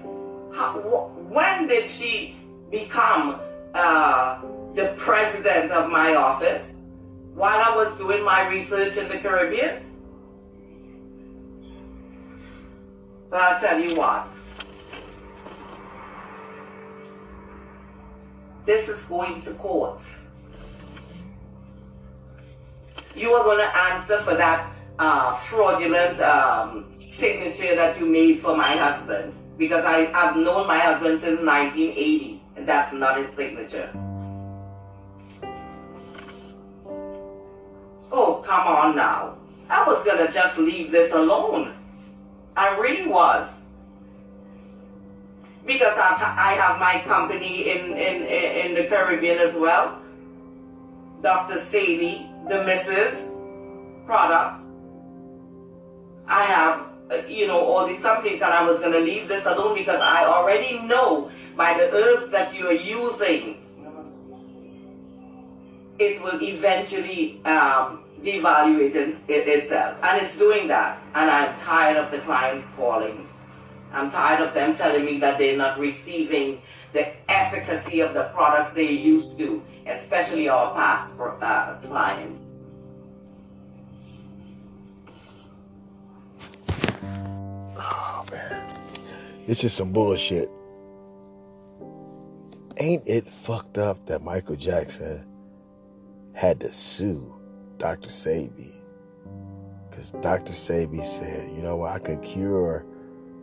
How, 0.53 0.73
wh- 0.81 1.31
when 1.31 1.67
did 1.67 1.89
she 1.89 2.35
become 2.71 3.39
uh, 3.73 4.41
the 4.75 4.93
president 4.97 5.71
of 5.71 5.89
my 5.89 6.15
office 6.15 6.65
while 7.33 7.61
I 7.61 7.75
was 7.75 7.95
doing 7.97 8.23
my 8.23 8.47
research 8.47 8.97
in 8.97 9.07
the 9.07 9.17
Caribbean? 9.17 9.83
But 13.29 13.41
I'll 13.41 13.59
tell 13.59 13.79
you 13.79 13.95
what. 13.95 14.27
This 18.65 18.87
is 18.87 19.01
going 19.03 19.41
to 19.41 19.51
court. 19.53 20.01
You 23.15 23.33
are 23.33 23.43
going 23.43 23.57
to 23.57 23.77
answer 23.77 24.19
for 24.21 24.35
that 24.35 24.71
uh, 24.97 25.35
fraudulent 25.45 26.19
um, 26.21 26.93
signature 27.03 27.75
that 27.75 27.99
you 27.99 28.05
made 28.05 28.39
for 28.39 28.55
my 28.55 28.75
husband. 28.77 29.33
Because 29.57 29.83
I, 29.85 30.11
I've 30.13 30.35
known 30.37 30.65
my 30.65 30.79
husband 30.79 31.19
since 31.21 31.39
1980, 31.39 32.41
and 32.55 32.67
that's 32.67 32.93
not 32.93 33.17
his 33.17 33.35
signature. 33.35 33.91
Oh, 38.15 38.43
come 38.45 38.67
on 38.67 38.95
now. 38.95 39.37
I 39.71 39.83
was 39.87 40.03
going 40.05 40.23
to 40.23 40.31
just 40.31 40.59
leave 40.59 40.91
this 40.91 41.11
alone. 41.13 41.73
I 42.55 42.77
really 42.77 43.07
was. 43.07 43.49
Because 45.65 45.97
I've, 45.97 46.21
I 46.21 46.53
have 46.53 46.79
my 46.79 47.01
company 47.07 47.71
in, 47.71 47.93
in, 47.93 48.21
in 48.27 48.75
the 48.75 48.83
Caribbean 48.83 49.39
as 49.39 49.55
well. 49.55 49.99
Dr. 51.23 51.55
Sebi, 51.55 52.29
the 52.49 52.55
Mrs. 52.55 53.31
Products. 54.05 54.61
I 56.27 56.43
have, 56.43 56.85
uh, 57.09 57.27
you 57.27 57.47
know, 57.47 57.59
all 57.59 57.87
these 57.87 58.01
companies, 58.01 58.43
and 58.43 58.53
I 58.53 58.69
was 58.69 58.79
going 58.79 58.91
to 58.91 58.99
leave 58.99 59.27
this 59.27 59.45
alone 59.47 59.73
because 59.73 59.99
I 59.99 60.25
already 60.25 60.77
know 60.79 61.31
by 61.57 61.73
the 61.73 61.89
herbs 61.91 62.31
that 62.31 62.53
you 62.53 62.67
are 62.67 62.73
using, 62.73 63.62
it 65.99 66.21
will 66.21 66.41
eventually 66.41 67.43
um, 67.45 68.03
devaluating 68.21 69.17
it 69.27 69.47
itself. 69.47 69.97
And 70.01 70.25
it's 70.25 70.35
doing 70.37 70.67
that. 70.67 71.01
And 71.13 71.29
I'm 71.29 71.57
tired 71.59 71.97
of 71.97 72.11
the 72.11 72.19
clients 72.19 72.65
calling. 72.75 73.27
I'm 73.91 74.09
tired 74.09 74.41
of 74.41 74.53
them 74.55 74.75
telling 74.75 75.05
me 75.05 75.19
that 75.19 75.37
they're 75.37 75.57
not 75.57 75.77
receiving 75.77 76.61
the 76.93 77.13
efficacy 77.29 77.99
of 77.99 78.13
the 78.13 78.23
products 78.33 78.73
they 78.73 78.89
used 78.89 79.37
to, 79.37 79.61
especially 79.85 80.49
our 80.49 80.73
past 80.73 81.11
uh, 81.19 81.75
clients. 81.87 82.41
Oh 87.77 88.25
man, 88.31 88.75
it's 89.45 89.61
just 89.61 89.75
some 89.77 89.91
bullshit. 89.91 90.49
Ain't 92.77 93.07
it 93.07 93.27
fucked 93.27 93.77
up 93.77 94.07
that 94.07 94.23
Michael 94.23 94.55
Jackson 94.55 95.23
had 96.33 96.59
to 96.61 96.71
sue 96.71 97.33
Dr. 97.77 98.09
Sebi? 98.09 98.81
Because 99.89 100.11
Dr. 100.11 100.53
Sebi 100.53 101.05
said, 101.05 101.55
you 101.55 101.61
know 101.61 101.77
what, 101.77 101.91
I 101.91 101.99
could 101.99 102.21
cure 102.21 102.85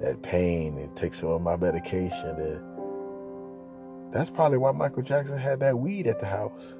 that 0.00 0.22
pain 0.22 0.76
and 0.78 0.94
take 0.96 1.14
some 1.14 1.30
of 1.30 1.42
my 1.42 1.56
medication. 1.56 2.30
And 2.30 4.12
that's 4.12 4.30
probably 4.30 4.58
why 4.58 4.72
Michael 4.72 5.02
Jackson 5.02 5.38
had 5.38 5.60
that 5.60 5.78
weed 5.78 6.06
at 6.06 6.18
the 6.18 6.26
house. 6.26 6.74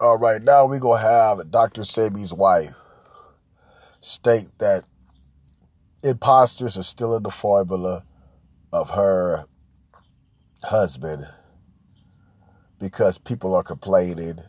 All 0.00 0.18
right, 0.18 0.42
now 0.42 0.66
we're 0.66 0.80
going 0.80 1.00
to 1.00 1.08
have 1.08 1.50
Dr. 1.50 1.82
Sebi's 1.82 2.32
wife 2.32 2.74
state 4.00 4.48
that 4.58 4.84
imposters 6.02 6.76
are 6.76 6.82
still 6.82 7.16
in 7.16 7.22
the 7.22 7.30
formula 7.30 8.04
of 8.74 8.90
her 8.90 9.46
husband 10.64 11.24
because 12.80 13.18
people 13.18 13.54
are 13.54 13.62
complaining, 13.62 14.40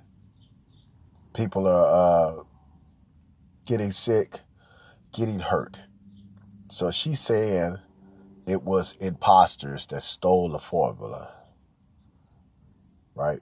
people 1.36 1.67
are 1.67 2.39
uh, 2.39 2.43
getting 3.67 3.91
sick, 3.91 4.39
getting 5.13 5.38
hurt. 5.38 5.80
So 6.71 6.89
she's 6.89 7.19
saying 7.19 7.78
it 8.47 8.63
was 8.63 8.97
imposters 8.99 9.86
that 9.88 10.01
stole 10.01 10.49
the 10.49 10.57
formula. 10.57 11.32
Right? 13.13 13.41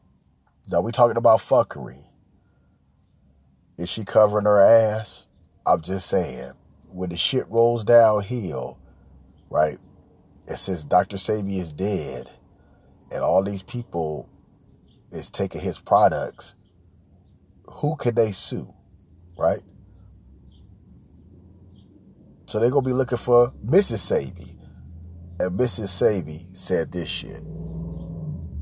Now 0.70 0.82
we 0.82 0.92
talking 0.92 1.16
about 1.16 1.40
fuckery. 1.40 2.04
Is 3.78 3.88
she 3.88 4.04
covering 4.04 4.46
her 4.46 4.60
ass? 4.60 5.28
I'm 5.66 5.80
just 5.80 6.10
saying, 6.10 6.52
when 6.92 7.10
the 7.10 7.16
shit 7.16 7.48
rolls 7.48 7.86
downhill, 7.86 8.78
right? 9.50 9.78
It 10.48 10.58
says 10.58 10.84
Dr. 10.84 11.18
Sebi 11.18 11.60
is 11.60 11.72
dead, 11.72 12.30
and 13.12 13.24
all 13.24 13.44
these 13.44 13.64
people 13.64 14.30
is 15.12 15.30
taking 15.30 15.62
his 15.62 15.80
products. 15.80 16.56
Who 17.68 17.96
could 17.96 18.16
they 18.16 18.32
sue, 18.32 18.74
right? 19.38 19.62
So 22.46 22.60
they're 22.60 22.70
gonna 22.70 22.86
be 22.86 22.94
looking 22.94 23.18
for 23.18 23.54
Mrs. 23.66 24.12
Sebi, 24.12 24.56
and 25.40 25.60
Mrs. 25.60 25.90
Sebi 25.90 26.56
said 26.56 26.92
this 26.92 27.10
shit. 27.10 27.44